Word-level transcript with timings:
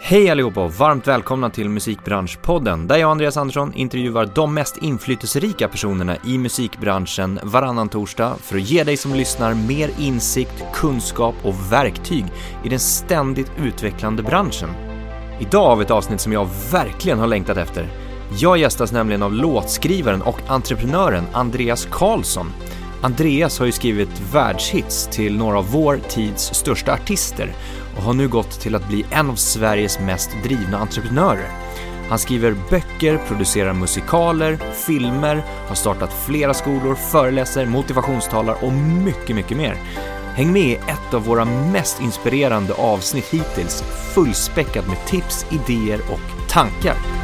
Hej 0.00 0.30
allihopa 0.30 0.60
och 0.64 0.74
varmt 0.74 1.06
välkomna 1.06 1.50
till 1.50 1.68
Musikbranschpodden 1.68 2.86
där 2.86 2.96
jag 2.96 3.06
och 3.06 3.10
Andreas 3.10 3.36
Andersson 3.36 3.72
intervjuar 3.74 4.30
de 4.34 4.54
mest 4.54 4.76
inflytelserika 4.76 5.68
personerna 5.68 6.16
i 6.24 6.38
musikbranschen 6.38 7.40
varannan 7.42 7.88
torsdag 7.88 8.36
för 8.40 8.56
att 8.56 8.70
ge 8.70 8.84
dig 8.84 8.96
som 8.96 9.14
lyssnar 9.14 9.54
mer 9.54 9.90
insikt, 9.98 10.64
kunskap 10.74 11.34
och 11.42 11.72
verktyg 11.72 12.24
i 12.64 12.68
den 12.68 12.78
ständigt 12.78 13.52
utvecklande 13.62 14.22
branschen. 14.22 14.70
Idag 15.40 15.68
har 15.68 15.76
vi 15.76 15.84
ett 15.84 15.90
avsnitt 15.90 16.20
som 16.20 16.32
jag 16.32 16.48
verkligen 16.72 17.18
har 17.18 17.26
längtat 17.26 17.56
efter. 17.56 17.88
Jag 18.38 18.58
gästas 18.58 18.92
nämligen 18.92 19.22
av 19.22 19.32
låtskrivaren 19.32 20.22
och 20.22 20.40
entreprenören 20.48 21.24
Andreas 21.32 21.88
Karlsson. 21.90 22.52
Andreas 23.02 23.58
har 23.58 23.66
ju 23.66 23.72
skrivit 23.72 24.22
världshits 24.32 25.08
till 25.12 25.36
några 25.36 25.58
av 25.58 25.70
vår 25.70 26.00
tids 26.08 26.54
största 26.54 26.92
artister 26.92 27.52
och 27.98 28.04
har 28.04 28.14
nu 28.14 28.28
gått 28.28 28.60
till 28.60 28.74
att 28.74 28.88
bli 28.88 29.06
en 29.10 29.30
av 29.30 29.34
Sveriges 29.34 30.00
mest 30.00 30.30
drivna 30.42 30.78
entreprenörer. 30.78 31.48
Han 32.08 32.18
skriver 32.18 32.56
böcker, 32.70 33.18
producerar 33.28 33.72
musikaler, 33.72 34.58
filmer, 34.86 35.44
har 35.68 35.74
startat 35.74 36.12
flera 36.26 36.54
skolor, 36.54 36.94
föreläser, 36.94 37.66
motivationstalar 37.66 38.64
och 38.64 38.72
mycket, 38.72 39.36
mycket 39.36 39.56
mer. 39.56 39.76
Häng 40.34 40.52
med 40.52 40.62
i 40.62 40.74
ett 40.74 41.14
av 41.14 41.24
våra 41.24 41.44
mest 41.44 42.00
inspirerande 42.00 42.74
avsnitt 42.74 43.28
hittills, 43.28 43.82
fullspäckat 44.14 44.86
med 44.86 45.06
tips, 45.06 45.46
idéer 45.50 46.00
och 46.12 46.48
tankar. 46.48 47.17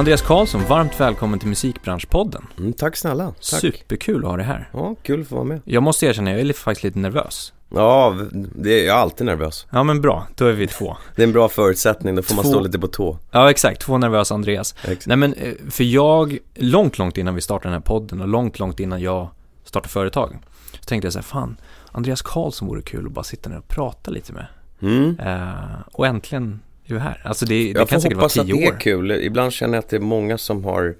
Andreas 0.00 0.22
Karlsson, 0.22 0.64
varmt 0.64 1.00
välkommen 1.00 1.38
till 1.38 1.48
Musikbranschpodden. 1.48 2.46
Mm, 2.58 2.72
tack 2.72 2.96
snälla. 2.96 3.24
Tack. 3.24 3.44
Superkul 3.44 4.24
att 4.24 4.30
ha 4.30 4.36
dig 4.36 4.46
här. 4.46 4.68
Ja, 4.72 4.94
kul 5.02 5.20
att 5.20 5.28
få 5.28 5.34
vara 5.34 5.44
med. 5.44 5.60
Jag 5.64 5.82
måste 5.82 6.06
erkänna, 6.06 6.30
jag 6.30 6.40
är 6.40 6.52
faktiskt 6.52 6.84
lite 6.84 6.98
nervös. 6.98 7.52
Ja, 7.70 8.16
det, 8.54 8.82
jag 8.82 8.96
är 8.96 9.00
alltid 9.00 9.26
nervös. 9.26 9.66
Ja 9.70 9.82
men 9.82 10.00
bra, 10.00 10.26
då 10.34 10.46
är 10.46 10.52
vi 10.52 10.66
två. 10.66 10.96
Det 11.16 11.22
är 11.22 11.26
en 11.26 11.32
bra 11.32 11.48
förutsättning, 11.48 12.14
då 12.14 12.22
får 12.22 12.34
man 12.34 12.44
Två. 12.44 12.50
stå 12.50 12.60
lite 12.60 12.78
på 12.78 12.86
tå. 12.86 13.18
Ja 13.30 13.50
exakt, 13.50 13.80
två 13.80 13.98
nervösa 13.98 14.34
Andreas. 14.34 14.74
Exakt. 14.82 15.06
Nej 15.06 15.16
men, 15.16 15.32
eh, 15.34 15.54
för 15.70 15.84
jag, 15.84 16.38
långt, 16.54 16.98
långt 16.98 17.18
innan 17.18 17.34
vi 17.34 17.40
startade 17.40 17.68
den 17.68 17.82
här 17.82 17.86
podden 17.86 18.20
och 18.20 18.28
långt, 18.28 18.58
långt 18.58 18.80
innan 18.80 19.00
jag 19.00 19.28
startade 19.64 19.92
företag, 19.92 20.38
så 20.72 20.84
tänkte 20.84 21.06
jag 21.06 21.12
så 21.12 21.18
här, 21.18 21.24
fan, 21.24 21.56
Andreas 21.92 22.22
Karlsson 22.22 22.68
vore 22.68 22.82
kul 22.82 23.06
att 23.06 23.12
bara 23.12 23.24
sitta 23.24 23.50
ner 23.50 23.58
och 23.58 23.68
prata 23.68 24.10
lite 24.10 24.32
med. 24.32 24.46
Mm. 24.82 25.18
Eh, 25.18 25.80
och 25.92 26.06
äntligen 26.06 26.60
är 26.90 26.94
vi 26.94 27.00
här. 27.00 27.20
Alltså 27.24 27.44
det, 27.46 27.54
det 27.72 27.78
Jag 27.78 27.88
kan 27.88 28.00
säkert 28.00 28.16
vara 28.16 28.22
hoppas 28.24 28.38
att 28.38 28.46
tio 28.46 28.54
det 28.54 28.64
är 28.66 28.72
år. 28.72 28.78
kul. 28.80 29.10
Ibland 29.12 29.52
känner 29.52 29.74
jag 29.74 29.82
att 29.82 29.88
det 29.88 29.96
är 29.96 30.00
många 30.00 30.38
som 30.38 30.64
har 30.64 30.94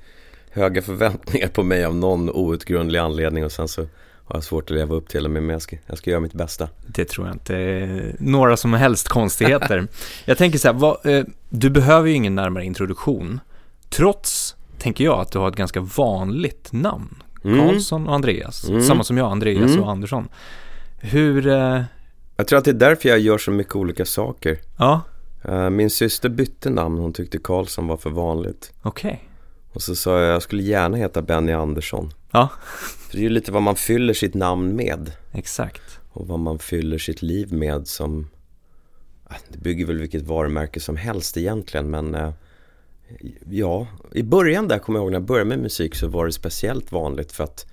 höga 0.53 0.83
förväntningar 0.83 1.49
på 1.49 1.63
mig 1.63 1.85
av 1.85 1.95
någon 1.97 2.31
outgrundlig 2.31 2.99
anledning 2.99 3.45
och 3.45 3.53
sen 3.53 3.69
så 3.69 3.81
har 4.25 4.37
jag 4.37 4.45
svårt 4.45 4.65
att 4.71 4.77
leva 4.77 4.95
upp 4.95 5.09
till 5.09 5.23
det, 5.23 5.29
men 5.29 5.49
jag 5.49 5.63
ska, 5.63 5.77
jag 5.87 5.99
ska 5.99 6.11
göra 6.11 6.21
mitt 6.21 6.33
bästa. 6.33 6.69
Det 6.87 7.05
tror 7.05 7.27
jag 7.27 7.35
inte 7.35 7.57
är 7.57 8.17
några 8.19 8.57
som 8.57 8.73
helst 8.75 9.09
konstigheter. 9.09 9.87
jag 10.25 10.39
tänker 10.39 10.59
så 10.59 10.69
här, 10.69 10.75
vad, 10.75 11.07
eh, 11.07 11.25
du 11.49 11.71
behöver 11.71 12.09
ju 12.09 12.15
ingen 12.15 12.35
närmare 12.35 12.65
introduktion. 12.65 13.41
Trots, 13.89 14.57
tänker 14.79 15.05
jag, 15.05 15.21
att 15.21 15.33
du 15.33 15.39
har 15.39 15.49
ett 15.49 15.57
ganska 15.57 15.81
vanligt 15.81 16.69
namn. 16.73 17.23
Mm. 17.45 17.59
Karlsson 17.61 18.09
och 18.09 18.15
Andreas. 18.15 18.69
Mm. 18.69 18.83
Samma 18.83 19.05
som 19.05 19.17
jag, 19.17 19.33
Andreas 19.33 19.71
Mm. 19.71 19.83
och 19.83 19.91
Andersson. 19.91 20.29
Hur, 20.99 21.47
eh, 21.47 21.83
Jag 22.37 22.47
tror 22.47 22.59
att 22.59 22.65
det 22.65 22.71
är 22.71 22.75
därför 22.75 23.09
jag 23.09 23.19
gör 23.19 23.39
så 23.39 23.51
mycket 23.51 23.77
olika 23.77 24.05
saker. 24.05 24.59
ja, 24.79 25.01
Min 25.71 25.91
syster 25.91 26.29
bytte 26.29 26.71
namn, 26.71 26.99
hon 26.99 27.13
tyckte 27.13 27.39
Karlsson 27.39 27.87
var 27.87 27.97
för 27.97 28.11
vanligt. 28.11 28.73
okej. 28.83 29.25
Och 29.73 29.83
så 29.83 29.97
sa 29.97 30.21
jag, 30.21 30.35
jag 30.35 30.43
skulle 30.43 30.63
gärna 30.63 30.97
heta 30.97 31.23
Benny 31.23 31.53
Andersson. 31.53 32.13
Ja. 32.31 32.49
För 32.99 33.13
det 33.13 33.19
är 33.19 33.23
ju 33.23 33.29
lite 33.29 33.53
vad 33.53 33.63
man 33.63 33.77
fyller 33.77 34.15
sitt 34.15 34.35
namn 34.35 34.77
med. 34.77 35.13
Exakt. 35.33 35.83
och 36.13 36.27
vad 36.27 36.39
man 36.39 36.59
fyller 36.59 36.99
sitt 36.99 37.23
liv 37.23 37.53
med 37.53 37.87
som 37.87 38.29
äh, 39.31 39.37
Det 39.49 39.59
bygger 39.59 39.87
väl 39.87 39.99
vilket 39.99 40.23
varumärke 40.23 40.81
som 40.81 40.97
helst 40.97 41.37
egentligen 41.37 41.91
men 41.91 42.15
eh, 42.15 42.33
Ja, 43.51 43.87
i 44.13 44.23
början 44.23 44.69
där 44.69 44.79
kommer 44.79 44.99
jag 44.99 45.05
ihåg 45.05 45.11
när 45.13 45.19
jag 45.19 45.27
började 45.27 45.49
med 45.49 45.59
musik 45.59 45.95
så 45.95 46.07
var 46.09 46.27
det 46.27 46.33
speciellt 46.33 46.93
vanligt 46.93 47.33
för 47.33 47.45
att 47.45 47.67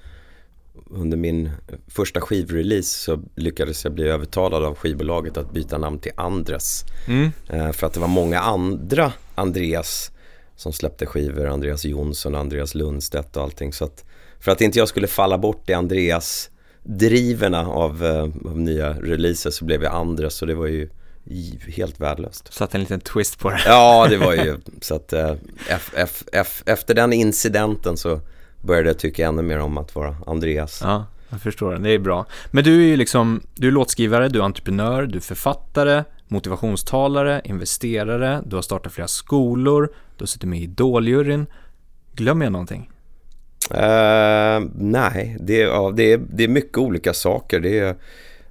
under 0.90 1.18
min 1.18 1.52
första 1.88 2.22
skivrelease 2.22 3.00
så 3.00 3.24
lyckades 3.36 3.84
jag 3.84 3.94
bli 3.94 4.08
övertalad 4.08 4.64
av 4.64 4.76
skivbolaget 4.76 5.38
att 5.38 5.52
byta 5.52 5.78
namn 5.78 6.00
till 6.00 6.12
Andres. 6.16 6.86
Mm. 7.08 7.32
Eh, 7.50 7.72
För 7.72 7.88
att 7.88 7.94
det 7.94 8.00
var 8.00 8.08
många 8.08 8.40
andra 8.40 9.14
Andreas 9.36 10.12
som 10.56 10.74
släppte 10.74 11.06
skivor, 11.06 11.48
Andreas 11.48 11.86
Jonsson, 11.86 12.36
Andreas 12.36 12.76
Lundstedt 12.76 13.38
och 13.38 13.44
allting. 13.44 13.74
Så 13.74 13.86
att 13.86 14.06
för 14.40 14.52
att 14.52 14.62
inte 14.62 14.80
jag 14.80 14.88
skulle 14.88 15.08
falla 15.08 15.38
bort 15.38 15.70
i 15.70 15.74
Andreas 15.74 16.50
driverna 16.84 17.68
av, 17.68 18.06
eh, 18.06 18.50
av 18.52 18.60
nya 18.60 18.94
releaser 18.94 19.50
så 19.50 19.66
blev 19.66 19.84
jag 19.84 19.94
Andres 19.94 20.42
och 20.42 20.48
det 20.48 20.56
var 20.56 20.68
ju 20.68 20.90
helt 21.68 22.00
värdelöst. 22.00 22.54
Satt 22.54 22.76
en 22.76 22.82
liten 22.82 23.00
twist 23.00 23.40
på 23.40 23.50
det. 23.50 23.62
Ja, 23.66 24.08
det 24.10 24.18
var 24.18 24.34
ju 24.34 24.58
så 24.82 24.96
att 24.96 25.14
eh, 25.14 25.36
efter 26.66 26.94
den 26.94 27.14
incidenten 27.14 27.98
så 27.98 28.22
började 28.68 28.90
jag 28.90 29.00
tycka 29.00 29.28
ännu 29.28 29.42
mer 29.42 29.60
om 29.60 29.78
att 29.78 29.96
vara 29.96 30.16
Andreas. 30.28 30.80
Ja, 30.84 31.06
jag 31.30 31.42
förstår 31.42 31.72
det. 31.74 31.80
Det 31.80 31.90
är 31.90 32.00
bra. 32.00 32.26
Men 32.52 32.64
du 32.64 32.84
är 32.84 32.88
ju 32.88 32.96
liksom, 32.98 33.42
du 33.56 33.68
är 33.68 33.72
låtskrivare, 33.72 34.30
du 34.30 34.40
är 34.40 34.44
entreprenör, 34.44 35.04
du 35.06 35.18
är 35.18 35.22
författare, 35.22 36.04
motivationstalare, 36.28 37.42
investerare, 37.46 38.42
du 38.46 38.56
har 38.56 38.64
startat 38.64 38.94
flera 38.94 39.08
skolor, 39.08 39.90
du 40.18 40.22
har 40.22 40.28
suttit 40.28 40.50
med 40.50 40.60
i 40.60 40.64
Idoljuryn. 40.64 41.46
Glömmer 42.14 42.46
jag 42.46 42.52
någonting? 42.52 42.90
Eh, 43.72 44.60
nej, 44.76 45.38
det, 45.40 45.62
är- 45.62 45.68
ja, 45.68 45.92
det, 45.96 46.14
är, 46.14 46.18
det 46.34 46.44
är 46.44 46.48
mycket 46.48 46.78
olika 46.78 47.14
saker. 47.14 47.60
Det 47.60 47.80
är, 47.80 47.96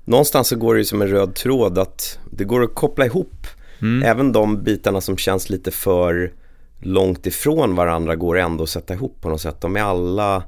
någonstans 0.04 0.48
så 0.48 0.56
går 0.56 0.74
det 0.74 0.84
som 0.84 1.02
en 1.02 1.08
röd 1.08 1.34
tråd 1.34 1.78
att 1.78 2.18
det 2.30 2.44
går 2.44 2.62
att 2.64 2.74
koppla 2.74 3.06
ihop. 3.06 3.46
Mm. 3.80 4.02
Även 4.02 4.32
de 4.32 4.62
bitarna 4.62 5.00
som 5.00 5.16
känns 5.16 5.50
lite 5.50 5.70
för 5.70 6.32
långt 6.80 7.26
ifrån 7.26 7.74
varandra 7.74 8.16
går 8.16 8.38
ändå 8.38 8.64
att 8.64 8.70
sätta 8.70 8.94
ihop 8.94 9.20
på 9.20 9.28
något 9.28 9.40
sätt. 9.40 9.60
De 9.60 9.76
är 9.76 9.80
alla, 9.80 10.42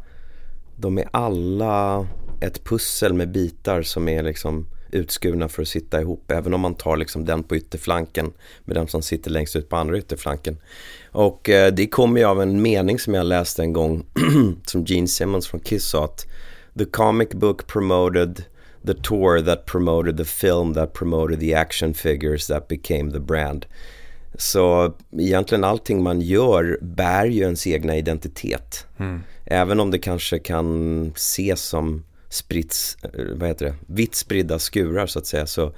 de 0.77 0.99
är 0.99 1.09
alla 1.11 2.07
ett 2.41 2.65
pussel 2.65 3.13
med 3.15 3.33
bitar 3.33 3.83
som 3.83 4.09
är 4.09 4.23
liksom 4.23 4.67
utskurna 4.91 5.49
för 5.49 5.63
att 5.63 5.69
sitta 5.69 6.01
ihop. 6.01 6.31
Även 6.31 6.55
om 6.55 6.61
man 6.61 6.75
tar 6.75 6.97
liksom 6.97 7.25
den 7.25 7.43
på 7.43 7.57
ytterflanken 7.57 8.33
med 8.65 8.77
den 8.77 8.89
som 8.89 9.03
sitter 9.03 9.31
längst 9.31 9.57
ut 9.57 9.69
på 9.69 9.77
andra 9.77 9.99
ytterflanken. 9.99 10.59
Och 11.13 11.49
eh, 11.49 11.73
det 11.73 11.87
kommer 11.87 12.21
ju 12.21 12.27
av 12.27 12.43
en 12.43 12.63
mening 12.63 12.99
som 12.99 13.15
jag 13.15 13.27
läste 13.27 13.63
en 13.63 13.73
gång 13.73 14.07
som 14.67 14.85
Gene 14.85 15.09
Simmons 15.09 15.49
från 15.49 15.61
Kiss 15.61 15.89
sa 15.89 16.05
att 16.05 16.27
The 16.79 16.85
comic 16.85 17.29
book 17.29 17.67
promoted 17.67 18.45
the 18.87 18.95
tour 18.95 19.41
that 19.41 19.67
promoted 19.67 20.17
the 20.17 20.25
film 20.25 20.75
that 20.75 20.93
promoted 20.93 21.41
the 21.41 21.55
action 21.55 21.95
figures 21.95 22.47
that 22.47 22.69
became 22.69 23.13
the 23.13 23.21
brand. 23.21 23.67
Så 24.35 24.95
egentligen 25.19 25.65
allting 25.65 26.03
man 26.03 26.21
gör 26.21 26.79
bär 26.81 27.27
ju 27.27 27.43
ens 27.43 27.67
egna 27.67 27.97
identitet. 27.97 28.87
Mm. 28.99 29.23
Även 29.45 29.81
om 29.81 29.91
det 29.91 29.99
kanske 29.99 30.39
kan 30.39 31.07
ses 31.17 31.61
som 31.61 32.05
spritts, 32.29 32.97
eh, 33.03 33.25
vad 33.35 33.49
heter 33.49 33.67
det, 33.67 33.75
vitt 33.87 34.15
spridda 34.15 34.59
skurar 34.59 35.07
så 35.07 35.19
att 35.19 35.27
säga 35.27 35.47
så, 35.47 35.73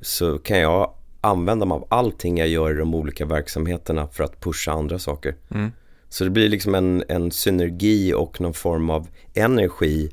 så 0.00 0.38
kan 0.38 0.58
jag 0.58 0.94
använda 1.20 1.66
mig 1.66 1.74
av 1.74 1.86
allting 1.88 2.38
jag 2.38 2.48
gör 2.48 2.70
i 2.70 2.78
de 2.78 2.94
olika 2.94 3.26
verksamheterna 3.26 4.08
för 4.08 4.24
att 4.24 4.40
pusha 4.40 4.72
andra 4.72 4.98
saker. 4.98 5.34
Mm. 5.50 5.72
Så 6.08 6.24
det 6.24 6.30
blir 6.30 6.48
liksom 6.48 6.74
en, 6.74 7.04
en 7.08 7.30
synergi 7.30 8.14
och 8.14 8.40
någon 8.40 8.54
form 8.54 8.90
av 8.90 9.08
energi, 9.34 10.10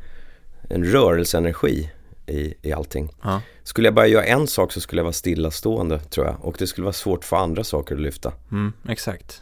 en 0.69 0.85
rörelseenergi 0.85 1.89
i, 2.27 2.53
i 2.61 2.73
allting. 2.73 3.09
Ja. 3.23 3.41
Skulle 3.63 3.87
jag 3.87 3.93
bara 3.93 4.07
göra 4.07 4.25
en 4.25 4.47
sak 4.47 4.71
så 4.71 4.81
skulle 4.81 4.99
jag 4.99 5.03
vara 5.03 5.13
stillastående 5.13 5.99
tror 5.99 6.25
jag 6.25 6.35
och 6.41 6.55
det 6.59 6.67
skulle 6.67 6.85
vara 6.85 6.93
svårt 6.93 7.23
för 7.23 7.37
andra 7.37 7.63
saker 7.63 7.95
att 7.95 8.01
lyfta. 8.01 8.31
Mm, 8.51 8.73
exakt. 8.89 9.41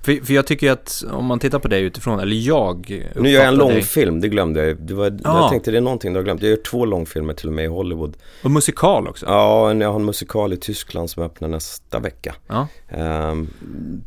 För, 0.00 0.24
för 0.26 0.34
jag 0.34 0.46
tycker 0.46 0.70
att 0.70 1.04
om 1.10 1.24
man 1.24 1.38
tittar 1.38 1.58
på 1.58 1.68
dig 1.68 1.82
utifrån, 1.82 2.20
eller 2.20 2.36
jag 2.36 3.04
Nu 3.14 3.30
gör 3.30 3.40
jag 3.40 3.48
en 3.48 3.54
långfilm, 3.54 4.20
det 4.20 4.28
glömde 4.28 4.66
jag. 4.66 4.76
Det 4.76 4.94
var, 4.94 5.18
Ja. 5.24 5.40
Jag 5.40 5.50
tänkte 5.50 5.70
det 5.70 5.76
är 5.76 5.80
någonting 5.80 6.12
du 6.12 6.18
har 6.18 6.24
glömt. 6.24 6.42
Jag 6.42 6.50
gör 6.50 6.56
två 6.56 6.84
långfilmer 6.84 7.34
till 7.34 7.48
och 7.48 7.52
med 7.52 7.64
i 7.64 7.68
Hollywood. 7.68 8.16
Och 8.42 8.50
musikal 8.50 9.08
också. 9.08 9.26
Ja, 9.26 9.74
jag 9.74 9.88
har 9.88 10.00
en 10.00 10.04
musikal 10.04 10.52
i 10.52 10.56
Tyskland 10.56 11.10
som 11.10 11.22
öppnar 11.22 11.48
nästa 11.48 11.98
vecka. 11.98 12.34
Ja. 12.46 12.68
Ehm, 12.88 13.48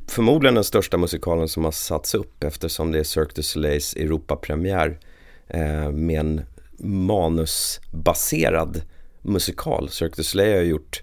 förmodligen 0.07 0.55
den 0.55 0.63
största 0.63 0.97
musikalen 0.97 1.47
som 1.47 1.65
har 1.65 1.71
satts 1.71 2.15
upp 2.15 2.43
eftersom 2.43 2.91
det 2.91 2.99
är 2.99 3.03
Cirque 3.03 3.31
du 3.35 3.43
Soleils 3.43 3.95
Europapremiär 3.95 4.99
eh, 5.47 5.91
med 5.91 6.19
en 6.19 6.41
manusbaserad 6.83 8.81
musikal. 9.21 9.89
Cirque 9.89 10.13
du 10.15 10.23
Soleil 10.23 10.55
har 10.55 10.63
gjort 10.63 11.01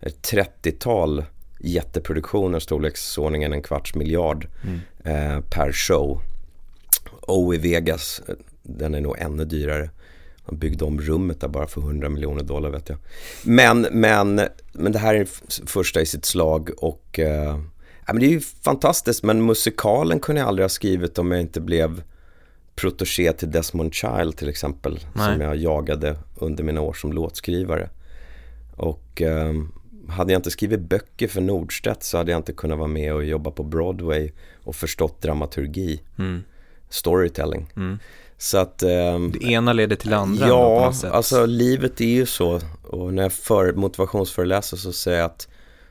ett 0.00 0.30
30-tal 0.32 1.24
jätteproduktioner, 1.60 2.58
storleksordningen 2.58 3.52
en 3.52 3.62
kvarts 3.62 3.94
miljard 3.94 4.46
Mm. 4.64 4.80
eh, 5.04 5.40
per 5.40 5.72
show. 5.72 6.20
O 7.22 7.54
i 7.54 7.58
Vegas, 7.58 8.22
eh, 8.28 8.34
den 8.62 8.94
är 8.94 9.00
nog 9.00 9.18
ännu 9.18 9.44
dyrare. 9.44 9.90
Man 10.46 10.58
byggde 10.58 10.84
om 10.84 11.00
rummet 11.00 11.40
där 11.40 11.48
bara 11.48 11.66
för 11.66 11.80
100 11.80 12.08
miljoner 12.08 12.42
dollar 12.42 12.70
vet 12.70 12.88
jag. 12.88 12.98
Men, 13.42 13.80
men, 13.92 14.40
men 14.72 14.92
det 14.92 14.98
här 14.98 15.14
är 15.14 15.26
första 15.66 16.00
i 16.00 16.06
sitt 16.06 16.24
slag 16.24 16.70
och 16.78 17.18
eh, 17.18 17.58
ja, 18.06 18.12
men 18.12 18.20
det 18.20 18.26
är 18.26 18.30
ju 18.30 18.40
fantastiskt 18.40 19.22
men 19.22 19.46
musikalen 19.46 20.20
kunde 20.20 20.40
jag 20.40 20.48
aldrig 20.48 20.64
ha 20.64 20.68
skrivit 20.68 21.18
om 21.18 21.30
jag 21.32 21.40
inte 21.40 21.60
blev 21.60 22.02
protégé 22.80 23.32
till 23.32 23.50
Desmond 23.50 23.94
Child 23.94 24.36
till 24.36 24.48
exempel. 24.48 24.98
Nej. 25.12 25.32
Som 25.32 25.40
jag 25.40 25.56
jagade 25.56 26.16
under 26.36 26.64
mina 26.64 26.80
år 26.80 26.92
som 26.92 27.12
låtskrivare. 27.12 27.90
Och 28.76 29.22
eh, 29.22 29.52
hade 30.08 30.32
jag 30.32 30.38
inte 30.38 30.50
skrivit 30.50 30.80
böcker 30.80 31.28
för 31.28 31.40
Nordstedt 31.40 32.02
så 32.02 32.16
hade 32.18 32.30
jag 32.32 32.38
inte 32.38 32.52
kunnat 32.52 32.78
vara 32.78 32.88
med 32.88 33.14
och 33.14 33.24
jobba 33.24 33.50
på 33.50 33.62
Broadway 33.62 34.32
och 34.64 34.76
förstått 34.76 35.20
dramaturgi, 35.22 36.00
Mm. 36.18 36.42
storytelling. 36.88 37.72
Mm. 37.76 37.98
Så 38.38 38.58
att 38.58 38.82
ehm, 38.82 39.30
Det 39.32 39.44
ena 39.46 39.72
leder 39.72 39.96
till 39.96 40.10
det 40.10 40.16
andra 40.16 40.44
ändå 40.44 40.56
på 40.56 40.62
Ja, 40.80 40.84
något 40.86 40.96
sätt. 40.96 41.12
alltså 41.12 41.46
livet 41.46 42.00
är 42.00 42.04
ju 42.04 42.26
så. 42.26 42.60
Och 42.82 43.14
när 43.14 43.22
jag 43.22 43.32
för 43.32 43.72
motivationsföreläser 43.72 44.76
så 44.76 44.92
säger 44.92 45.18
jag 45.18 45.26
att 45.26 45.48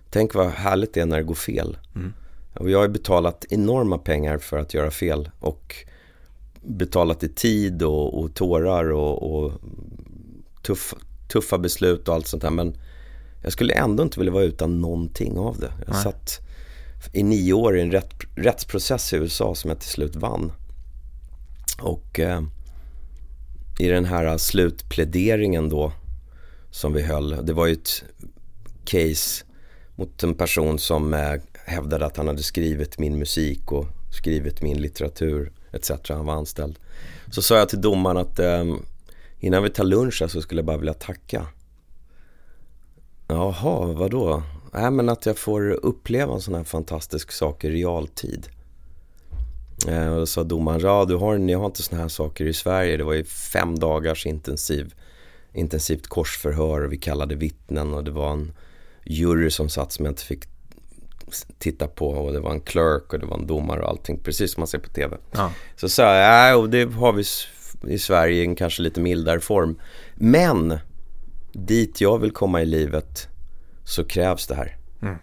tänk 0.10 0.33
vad 0.33 0.48
härligt 0.48 0.94
det 0.94 1.01
är 1.01 1.06
när 1.06 1.18
det 1.18 1.24
går 1.24 1.36
fel. 1.36 1.78
Mm. 1.95 2.13
Och 2.54 2.69
jag 2.69 2.80
har 2.80 2.88
betalat 2.88 3.45
enorma 3.50 3.98
pengar 3.98 4.38
för 4.38 4.57
att 4.57 4.74
göra 4.74 4.92
fel. 4.92 5.30
Och 5.40 5.75
betalat 6.68 7.24
i 7.24 7.30
tid 7.30 7.84
och, 7.84 8.19
och 8.19 8.34
tårar 8.34 8.92
och, 8.92 9.31
och 9.31 9.54
tuff, 10.62 10.94
tuffa 11.28 11.58
beslut 11.58 12.08
och 12.08 12.16
allt 12.16 12.28
sånt 12.28 12.42
där. 12.42 12.50
Men 12.50 12.78
jag 13.44 13.52
skulle 13.52 13.74
ändå 13.74 14.04
inte 14.04 14.19
vilja 14.19 14.34
vara 14.34 14.44
utan 14.44 14.81
någonting 14.81 15.38
av 15.38 15.60
det. 15.60 15.72
Jag 15.86 15.94
Nej. 15.94 16.04
satt 16.04 16.40
i 17.14 17.24
nio 17.24 17.54
år 17.54 17.78
i 17.78 17.81
en 17.81 17.92
rätt, 17.92 18.14
rättsprocess 18.36 19.14
i 19.14 19.16
USA 19.16 19.56
som 19.56 19.69
jag 19.69 19.80
till 19.80 19.90
slut 19.90 20.16
vann. 20.16 20.52
Och 21.81 22.19
eh, 22.19 22.42
i 23.80 23.88
den 23.88 24.06
här 24.06 24.38
slutpläderingen 24.38 25.69
då 25.69 25.92
som 26.72 26.94
vi 26.94 27.02
höll. 27.02 27.46
Det 27.46 27.54
var 27.54 27.68
ju 27.68 27.74
ett 27.74 28.04
case 28.86 29.46
mot 29.96 30.24
en 30.24 30.36
person 30.36 30.80
som 30.80 31.14
eh, 31.14 31.34
hävdade 31.66 32.06
att 32.06 32.18
han 32.18 32.28
hade 32.28 32.44
skrivit 32.44 33.00
min 33.00 33.19
musik 33.19 33.72
och 33.72 33.88
skrivit 34.12 34.62
min 34.62 34.81
litteratur 34.81 35.52
etc. 35.72 35.92
Han 36.10 36.25
var 36.25 36.34
anställd. 36.34 36.80
Så 37.31 37.42
sa 37.42 37.58
jag 37.58 37.69
till 37.69 37.81
domaren 37.81 38.18
att 38.18 38.40
eh, 38.40 38.66
innan 39.40 39.64
vi 39.64 39.69
tar 39.69 39.84
lunch 39.84 40.18
här 40.22 40.28
så 40.28 40.42
skulle 40.42 40.60
jag 40.60 40.66
bara 40.66 40.78
vilja 40.78 40.94
tacka. 40.94 41.48
Jaha, 43.28 43.94
vadå? 43.94 44.44
Nej 44.74 44.92
men 44.92 45.10
att 45.10 45.25
jag 45.25 45.38
får 45.38 45.72
uppleva 45.72 46.34
en 46.34 46.42
sån 46.42 46.56
här 46.56 46.64
fantastisk 46.64 47.31
sak 47.31 47.64
i 47.64 47.69
realtid. 47.69 48.48
Eh, 49.88 50.08
och 50.08 50.19
då 50.19 50.25
sa 50.25 50.44
domaren, 50.44 50.80
ja 50.80 51.06
du 51.06 51.16
har, 51.16 51.38
ni 51.38 51.54
har 51.54 51.66
inte 51.66 51.84
såna 51.84 52.02
här 52.02 52.08
saker 52.08 52.46
i 52.46 52.54
Sverige. 52.54 52.98
Det 52.98 53.04
var 53.04 53.14
ju 53.14 53.24
fem 53.24 53.80
dagars 53.80 54.25
intensiv, 54.25 54.94
intensivt 55.54 56.08
korsförhör 56.08 56.81
och 56.81 56.94
vi 56.94 56.98
kallade 56.98 57.36
vittnen 57.36 57.94
och 57.94 58.04
det 58.04 58.12
var 58.12 58.31
en 58.31 58.54
jury 59.04 59.50
som 59.50 59.69
satt 59.69 59.92
som 59.92 60.06
jag 60.06 60.12
inte 60.12 60.24
fick 60.24 60.46
titta 61.57 61.88
på 61.88 62.09
och 62.09 62.33
det 62.33 62.39
var 62.39 62.51
en 62.51 62.62
clerk 62.62 63.13
och 63.13 63.19
det 63.19 63.25
var 63.25 63.38
en 63.38 63.47
domare 63.47 63.81
och 63.81 63.89
allting 63.89 64.19
precis 64.19 64.53
som 64.53 64.62
man 64.62 64.68
ser 64.68 64.79
på 64.79 64.89
tv. 64.89 65.18
Ja. 65.31 65.51
Så 65.75 65.89
sa 65.89 66.03
jag, 66.03 66.29
nej 66.29 66.53
och 66.53 66.69
det 66.69 66.94
har 66.94 67.13
vi 67.13 67.24
i 67.94 68.00
Sverige 68.00 68.41
i 68.41 68.45
en 68.45 68.56
kanske 68.56 68.81
lite 68.81 69.00
mildare 69.01 69.39
form. 69.39 69.79
Men 70.15 70.77
dit 71.53 72.01
jag 72.01 72.19
vill 72.19 72.31
komma 72.31 72.62
i 72.62 72.65
livet 72.65 73.27
så 73.83 74.03
krävs 74.03 74.47
det 74.47 74.56
här. 74.56 74.77
Mm. 75.01 75.15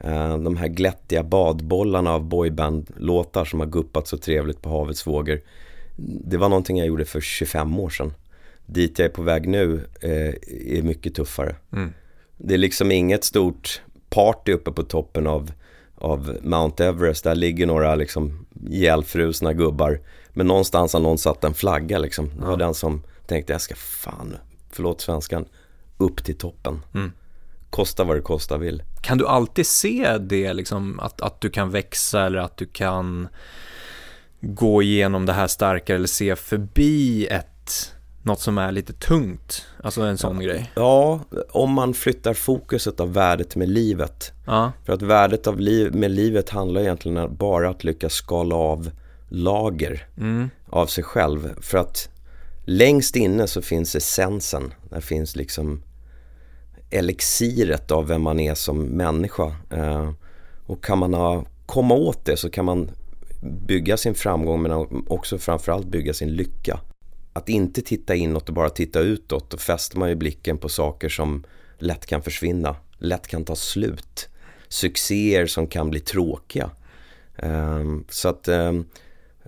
Eh, 0.00 0.38
De 0.38 0.56
här 0.56 0.68
glättiga 0.68 1.22
badbollarna 1.22 2.12
av 2.12 2.28
boyband-låtar 2.28 3.44
som 3.44 3.60
har 3.60 3.66
guppat 3.66 4.08
så 4.08 4.18
trevligt 4.18 4.62
på 4.62 4.70
havets 4.70 5.06
vågor. 5.06 5.40
Det 6.00 6.36
var 6.36 6.48
någonting 6.48 6.78
jag 6.78 6.86
gjorde 6.86 7.04
för 7.04 7.20
25 7.20 7.78
år 7.78 7.90
sedan. 7.90 8.12
Dit 8.66 8.98
jag 8.98 9.06
är 9.06 9.12
på 9.12 9.22
väg 9.22 9.48
nu 9.48 9.86
eh, 10.00 10.34
är 10.78 10.82
mycket 10.82 11.14
tuffare. 11.14 11.56
Mm. 11.72 11.92
Det 12.36 12.54
är 12.54 12.58
liksom 12.58 12.92
inget 12.92 13.24
stort 13.24 13.82
party 14.18 14.52
uppe 14.52 14.72
på 14.72 14.82
toppen 14.82 15.26
av, 15.26 15.52
av 15.98 16.36
Mount 16.42 16.84
Everest. 16.84 17.24
Där 17.24 17.34
ligger 17.34 17.66
några 17.66 17.94
liksom 17.94 18.46
ihjälfrusna 18.70 19.52
gubbar. 19.52 20.00
Men 20.32 20.46
någonstans 20.46 20.92
har 20.92 21.00
någon 21.00 21.18
satt 21.18 21.44
en 21.44 21.54
flagga 21.54 21.98
liksom. 21.98 22.30
Det 22.38 22.44
var 22.44 22.50
Ja. 22.50 22.56
den 22.56 22.74
som 22.74 23.02
tänkte 23.26 23.52
jag 23.52 23.60
ska 23.60 23.74
fan, 23.74 24.36
förlåt 24.70 25.00
svenskan, 25.00 25.44
upp 25.98 26.24
till 26.24 26.38
toppen. 26.38 26.80
Mm. 26.94 27.12
Kosta 27.70 28.04
vad 28.04 28.16
det 28.16 28.20
kosta 28.20 28.56
vill. 28.58 28.82
Kan 29.02 29.18
du 29.18 29.26
alltid 29.26 29.66
se 29.66 30.18
det, 30.18 30.52
liksom, 30.52 31.00
att, 31.00 31.20
att 31.20 31.40
du 31.40 31.50
kan 31.50 31.70
växa 31.70 32.26
eller 32.26 32.38
att 32.38 32.56
du 32.56 32.66
kan 32.66 33.28
gå 34.40 34.82
igenom 34.82 35.26
det 35.26 35.32
här 35.32 35.46
starkare 35.46 35.96
eller 35.96 36.06
se 36.06 36.36
förbi 36.36 37.26
ett, 37.26 37.94
något 38.22 38.40
som 38.40 38.58
är 38.58 38.72
lite 38.72 38.92
tungt? 38.92 39.66
Alltså 39.82 40.02
en 40.02 40.18
sån 40.18 40.40
grej. 40.40 40.72
Ja, 40.74 41.20
om 41.50 41.72
man 41.72 41.94
flyttar 41.94 42.34
fokuset 42.34 43.00
av 43.00 43.12
värdet 43.12 43.56
med 43.56 43.68
livet. 43.68 44.32
Ja, 44.46 44.72
För 44.84 44.92
att 44.92 45.02
värdet 45.02 45.46
av 45.46 45.60
liv, 45.60 45.94
med 45.94 46.10
livet 46.10 46.50
handlar 46.50 46.80
egentligen 46.80 47.36
bara 47.36 47.70
att 47.70 47.84
lyckas 47.84 48.12
skala 48.12 48.54
av 48.54 48.90
lager 49.28 50.06
mm. 50.16 50.50
av 50.66 50.86
sig 50.86 51.04
själv. 51.04 51.60
För 51.60 51.78
att 51.78 52.08
längst 52.64 53.16
inne 53.16 53.46
så 53.46 53.62
finns 53.62 53.94
essensen. 53.94 54.74
Där 54.90 55.00
finns 55.00 55.36
liksom 55.36 55.82
elixiret 56.90 57.90
av 57.90 58.06
vem 58.06 58.22
man 58.22 58.40
är 58.40 58.54
som 58.54 58.82
människa. 58.82 59.56
Eh, 59.70 60.10
och 60.66 60.84
kan 60.84 60.98
man 60.98 61.14
ha, 61.14 61.44
komma 61.66 61.94
åt 61.94 62.24
det 62.24 62.36
så 62.36 62.50
kan 62.50 62.64
man 62.64 62.90
bygga 63.66 63.96
sin 63.96 64.14
framgång 64.14 64.62
men 64.62 64.72
också 65.08 65.38
framförallt 65.38 65.86
bygga 65.86 66.14
sin 66.14 66.28
lycka. 66.28 66.80
Att 67.38 67.48
inte 67.48 67.82
titta 67.82 68.14
inåt 68.14 68.48
och 68.48 68.54
bara 68.54 68.70
titta 68.70 69.00
utåt. 69.00 69.50
Då 69.50 69.56
fäster 69.56 69.98
man 69.98 70.08
ju 70.08 70.14
blicken 70.14 70.58
på 70.58 70.68
saker 70.68 71.08
som 71.08 71.44
lätt 71.78 72.06
kan 72.06 72.22
försvinna, 72.22 72.76
lätt 72.98 73.26
kan 73.26 73.44
ta 73.44 73.56
slut. 73.56 74.28
Succéer 74.68 75.46
som 75.46 75.66
kan 75.66 75.90
bli 75.90 76.00
tråkiga. 76.00 76.70
Ehm, 77.36 78.04
så 78.08 78.28
att 78.28 78.48
ehm, 78.48 78.84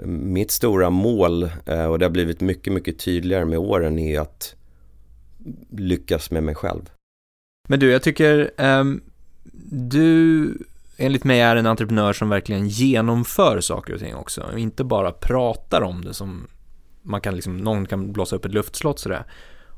mitt 0.07 0.51
stora 0.51 0.91
mål, 0.91 1.43
eh, 1.67 1.85
och 1.85 1.99
det 1.99 2.05
har 2.05 2.11
blivit 2.11 2.41
mycket, 2.41 2.73
mycket 2.73 2.99
tydligare 2.99 3.45
med 3.45 3.59
åren, 3.59 3.99
är 3.99 4.21
att 4.21 4.55
lyckas 5.71 6.31
med 6.31 6.43
mig 6.43 6.55
själv. 6.55 6.91
Men 7.69 7.81
du, 7.81 7.91
jag 7.91 8.03
tycker 8.03 8.51
ehm, 8.57 9.01
du 9.73 10.59
enligt 10.97 11.25
mig 11.25 11.41
är 11.41 11.57
en 11.57 11.67
entreprenör 11.67 12.13
som 12.13 12.29
verkligen 12.29 12.69
genomför 12.69 13.61
saker 13.61 13.95
och 13.95 14.01
ting 14.01 14.15
också. 14.15 14.59
Inte 14.59 14.85
bara 14.85 15.13
pratar 15.13 15.83
om 15.83 16.05
det 16.05 16.15
som 16.15 16.47
man 17.03 17.21
kan 17.21 17.35
liksom, 17.35 17.57
någon 17.57 17.87
kan 17.87 18.13
blåsa 18.13 18.37
upp 18.37 18.45
ett 18.45 18.53
luftslott 18.53 18.99
sådär. 18.99 19.25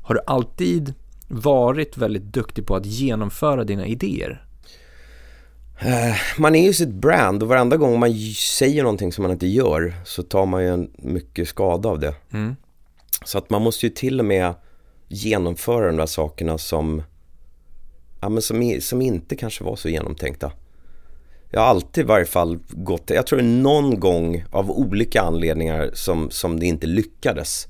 Har 0.03 0.15
du 0.15 0.21
alltid 0.27 0.93
varit 1.27 1.97
väldigt 1.97 2.23
duktig 2.23 2.65
på 2.67 2.75
att 2.75 2.85
genomföra 2.85 3.63
dina 3.63 3.85
idéer? 3.85 4.45
Eh, 5.79 6.15
Man 6.37 6.55
är 6.55 6.63
ju 6.63 6.73
sitt 6.73 6.93
brand 6.93 7.43
och 7.43 7.49
varenda 7.49 7.77
gång 7.77 7.99
man 7.99 8.13
säger 8.35 8.83
någonting 8.83 9.11
som 9.11 9.21
man 9.21 9.31
inte 9.31 9.47
gör 9.47 9.93
så 10.05 10.23
tar 10.23 10.45
man 10.45 10.63
ju 10.63 10.69
en 10.69 10.91
mycket 10.97 11.47
skada 11.47 11.89
av 11.89 11.99
det. 11.99 12.15
Mm. 12.33 12.55
Så 13.25 13.37
att 13.37 13.49
man 13.49 13.61
måste 13.61 13.85
ju 13.85 13.89
till 13.89 14.19
och 14.19 14.25
med 14.25 14.53
genomföra 15.07 15.87
de 15.87 15.97
där 15.97 16.05
sakerna 16.05 16.57
som, 16.57 17.03
ja, 18.21 18.29
men 18.29 18.41
som, 18.41 18.77
som 18.81 19.01
inte 19.01 19.35
kanske 19.35 19.63
var 19.63 19.75
så 19.75 19.89
genomtänkta. 19.89 20.51
Jag 21.55 21.61
har 21.61 21.67
alltid 21.67 22.03
i 22.03 22.07
varje 22.07 22.25
fall 22.25 22.59
gått, 22.69 23.09
jag 23.09 23.27
tror 23.27 23.41
någon 23.41 23.99
gång 23.99 24.43
av 24.51 24.71
olika 24.71 25.21
anledningar 25.21 25.91
som, 25.93 26.29
som 26.31 26.59
det 26.59 26.65
inte 26.65 26.87
lyckades. 26.87 27.67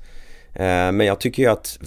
Eh, 0.52 0.92
men 0.92 1.00
jag 1.00 1.20
tycker 1.20 1.42
ju 1.42 1.48
att, 1.48 1.78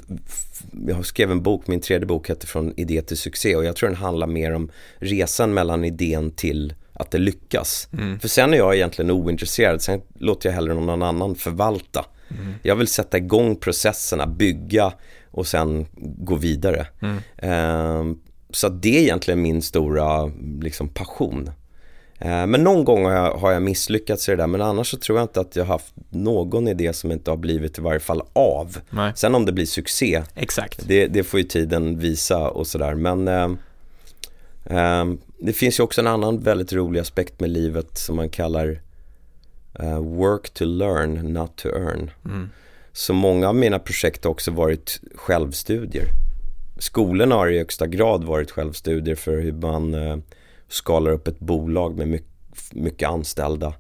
jag 0.88 1.06
skrev 1.06 1.32
en 1.32 1.44
bok, 1.44 1.68
min 1.68 1.82
tredje 1.82 2.06
bok 2.06 2.30
heter 2.30 2.48
Från 2.48 2.74
idé 2.80 3.02
till 3.02 3.18
succé 3.18 3.56
och 3.56 3.66
jag 3.66 3.76
tror 3.76 3.90
den 3.90 3.98
handlar 3.98 4.28
mer 4.28 4.54
om 4.54 4.72
resan 4.98 5.54
mellan 5.54 5.86
idén 5.86 6.32
till 6.32 6.74
att 6.94 7.12
det 7.12 7.18
lyckas. 7.18 7.90
Mm. 7.94 8.20
För 8.20 8.28
sen 8.28 8.54
är 8.54 8.58
jag 8.58 8.76
egentligen 8.76 9.12
ointresserad, 9.12 9.82
sen 9.82 10.02
låter 10.20 10.50
jag 10.50 10.54
hellre 10.54 10.74
någon 10.74 11.02
annan 11.02 11.36
förvalta. 11.36 12.06
Mm. 12.30 12.54
Jag 12.64 12.76
vill 12.76 12.88
sätta 12.88 13.18
igång 13.18 13.56
processerna, 13.56 14.28
bygga 14.28 14.94
och 15.32 15.48
sen 15.48 15.86
gå 16.18 16.36
vidare. 16.36 16.88
Mm. 17.02 17.18
Ehm, 17.38 18.20
så 18.50 18.70
det 18.70 18.98
är 18.98 19.02
egentligen 19.02 19.42
min 19.42 19.62
stora 19.62 20.32
liksom, 20.62 20.90
passion. 20.90 21.50
Ehm, 22.20 22.52
men 22.52 22.64
någon 22.64 22.84
gång 22.84 23.06
har 23.06 23.12
jag, 23.12 23.34
har 23.34 23.52
jag 23.52 23.62
misslyckats 23.62 24.30
i 24.30 24.32
det 24.32 24.38
där, 24.38 24.48
men 24.48 24.62
annars 24.62 24.92
så 24.92 24.98
tror 24.98 25.18
jag 25.18 25.24
inte 25.24 25.40
att 25.40 25.56
jag 25.56 25.64
har 25.66 25.74
haft 25.74 25.94
någon 26.10 26.68
idé 26.68 26.94
som 26.94 27.12
inte 27.12 27.32
har 27.32 27.38
blivit 27.38 27.78
i 27.78 27.82
varje 27.82 28.00
fall 28.00 28.22
av. 28.34 28.78
Nej, 28.90 29.12
Sen 29.16 29.36
om 29.36 29.46
det 29.46 29.52
blir 29.52 29.66
succé, 29.66 30.24
exakt. 30.36 30.88
det, 30.88 31.08
det 31.08 31.24
får 31.24 31.40
ju 31.40 31.46
tiden 31.46 32.00
visa 32.00 32.50
och 32.50 32.68
sådär. 32.68 32.96
Men 32.96 33.28
ehm, 33.28 33.58
ehm, 34.66 35.18
det 35.40 35.54
finns 35.54 35.80
ju 35.80 35.84
också 35.84 36.02
en 36.02 36.08
annan 36.08 36.40
väldigt 36.40 36.74
rolig 36.74 37.00
aspekt 37.00 37.40
med 37.40 37.50
livet 37.50 37.98
som 37.98 38.16
man 38.16 38.30
kallar 38.30 38.82
eh, 39.80 40.00
work 40.00 40.50
to 40.50 40.66
learn, 40.66 41.34
not 41.34 41.56
to 41.56 41.70
earn. 41.70 42.12
Mm. 42.26 42.50
Så 42.94 43.14
många 43.14 43.50
av 43.50 43.56
mina 43.56 43.80
projekt 43.80 44.24
har 44.24 44.32
också 44.32 44.52
varit 44.52 45.02
självstudier. 45.16 46.06
Skolorna 46.80 47.36
har 47.36 47.48
i 47.48 47.58
högsta 47.58 47.88
grad 47.88 48.24
varit 48.24 48.52
självstudier 48.52 49.16
för 49.16 49.40
hur 49.40 49.54
man 49.54 49.94
eh, 49.94 50.18
skalar 50.68 51.12
upp 51.12 51.28
ett 51.28 51.40
bolag 51.40 51.98
med 51.98 52.08
mycket, 52.08 52.28
mycket 52.74 53.10
anställda. 53.10 53.74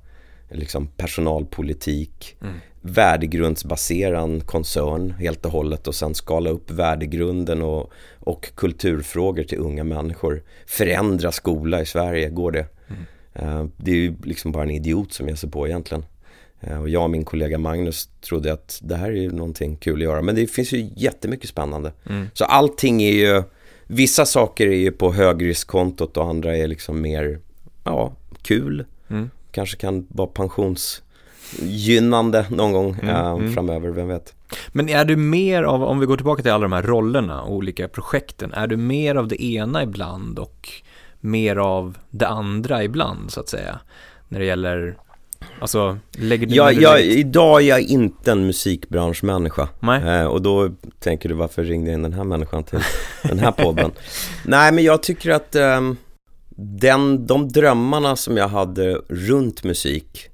Liksom 0.52 0.88
personalpolitik, 0.88 2.36
Mm. 2.42 2.54
värdegrundsbasera 2.82 4.22
en 4.22 4.42
koncern 4.42 5.12
helt 5.12 5.46
och 5.46 5.52
hållet 5.52 5.88
och 5.88 5.96
sen 5.96 6.16
skala 6.16 6.50
upp 6.50 6.72
värdegrunden 6.72 7.62
och, 7.62 7.92
och 8.20 8.56
kulturfrågor 8.56 9.44
till 9.44 9.58
unga 9.58 9.84
människor. 9.84 10.44
Förändra 10.68 11.32
skola 11.32 11.82
i 11.82 11.86
Sverige, 11.86 12.30
går 12.30 12.52
det? 12.52 12.66
Mm. 12.88 13.02
Eh, 13.34 13.66
det 13.78 13.92
är 13.92 13.96
ju 13.96 14.16
liksom 14.24 14.52
bara 14.52 14.64
en 14.64 14.70
idiot 14.72 15.14
som 15.14 15.28
ger 15.28 15.36
sig 15.36 15.50
på 15.52 15.68
egentligen. 15.68 16.06
Eh, 16.62 16.82
och 16.82 16.90
jag 16.90 17.04
och 17.04 17.10
min 17.10 17.26
kollega 17.26 17.58
Magnus 17.58 18.10
trodde 18.22 18.54
att 18.54 18.80
det 18.84 18.96
här 18.96 19.08
är 19.08 19.22
ju 19.22 19.32
någonting 19.32 19.78
kul 19.78 19.96
att 20.00 20.04
göra. 20.04 20.22
Men 20.22 20.36
det 20.36 20.48
finns 20.48 20.72
ju 20.72 20.90
jättemycket 20.96 21.50
spännande. 21.50 21.94
Mm. 22.10 22.28
Så 22.34 22.46
allting 22.46 23.02
är 23.04 23.12
ju, 23.12 23.44
vissa 23.88 24.26
saker 24.26 24.68
är 24.68 24.78
ju 24.78 24.92
på 24.92 25.14
högriskkontot 25.14 26.18
och 26.18 26.30
andra 26.30 26.58
är 26.58 26.68
liksom 26.68 27.02
mer, 27.02 27.40
ja, 27.84 28.14
kul. 28.42 28.86
Mm. 29.10 29.30
Kanske 29.52 29.78
kan 29.78 30.08
vara 30.10 30.28
pensionsgynnande 30.28 32.46
någon 32.50 32.72
gång 32.72 32.96
mm, 33.02 33.16
äh, 33.16 33.40
framöver, 33.54 33.90
vem 33.90 34.08
vet. 34.08 34.34
Men 34.68 34.90
är 34.90 35.06
du 35.06 35.16
mer 35.16 35.64
av, 35.64 35.84
om 35.84 36.00
vi 36.00 36.06
går 36.06 36.18
tillbaka 36.18 36.42
till 36.42 36.52
alla 36.52 36.64
de 36.64 36.72
här 36.72 36.84
rollerna 36.84 37.42
och 37.42 37.54
olika 37.54 37.88
projekten, 37.88 38.54
är 38.54 38.68
du 38.68 38.78
mer 38.78 39.16
av 39.16 39.28
det 39.28 39.44
ena 39.44 39.84
ibland 39.84 40.40
och 40.40 40.70
mer 41.20 41.56
av 41.56 41.98
det 42.10 42.28
andra 42.28 42.84
ibland 42.84 43.32
så 43.32 43.40
att 43.40 43.50
säga? 43.50 43.80
När 44.28 44.40
det 44.40 44.46
gäller 44.46 44.98
Alltså, 45.60 45.98
lägger 46.12 46.48
ja, 46.50 46.72
jag, 46.72 47.02
idag 47.02 47.62
är 47.62 47.66
jag 47.66 47.82
inte 47.82 48.32
en 48.32 48.46
musikbranschmänniska. 48.48 49.70
Eh, 50.06 50.26
och 50.26 50.42
då 50.42 50.70
tänker 51.00 51.30
du 51.30 51.36
varför 51.36 51.64
ringde 51.64 51.90
jag 51.90 51.98
in 51.98 52.04
den 52.04 52.14
här 52.14 52.24
människan 52.24 52.64
till 52.64 52.80
den 53.24 53.40
här 53.40 53.52
podden? 53.52 53.92
Nej, 54.46 54.72
men 54.72 54.84
jag 54.84 55.04
tycker 55.04 55.32
att 55.32 55.56
eh, 55.56 55.82
den, 56.60 57.28
de 57.28 57.50
drömmarna 57.50 58.16
som 58.16 58.38
jag 58.38 58.48
hade 58.48 59.02
runt 59.10 59.64
musik, 59.64 60.30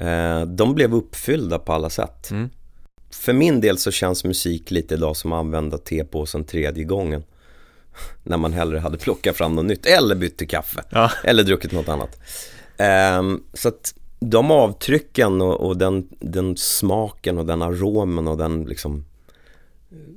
eh, 0.00 0.42
de 0.42 0.74
blev 0.74 0.94
uppfyllda 0.94 1.58
på 1.58 1.72
alla 1.72 1.90
sätt. 1.90 2.30
Mm. 2.30 2.50
För 3.10 3.32
min 3.32 3.60
del 3.60 3.78
så 3.78 3.90
känns 3.90 4.24
musik 4.24 4.70
lite 4.70 4.94
idag 4.94 5.16
som 5.16 5.32
att 5.32 5.38
använda 5.38 5.78
tepåsen 5.78 6.44
tredje 6.44 6.84
gången. 6.84 7.24
När 8.22 8.36
man 8.36 8.52
hellre 8.52 8.78
hade 8.78 8.98
plockat 8.98 9.36
fram 9.36 9.54
något 9.54 9.64
nytt 9.64 9.86
eller 9.86 10.14
bytt 10.14 10.38
till 10.38 10.48
kaffe. 10.48 10.82
Ja. 10.90 11.10
Eller 11.24 11.42
druckit 11.42 11.72
något 11.72 11.88
annat. 11.88 12.18
Um, 12.78 13.44
så 13.52 13.68
att 13.68 13.94
de 14.20 14.50
avtrycken 14.50 15.40
och, 15.40 15.60
och, 15.60 15.76
den, 15.76 16.08
den 16.20 16.56
smaken 16.56 17.38
och 17.38 17.46
den 17.46 17.62
aromen 17.62 18.28
och 18.28 18.36
den 18.36 18.64
liksom 18.64 19.04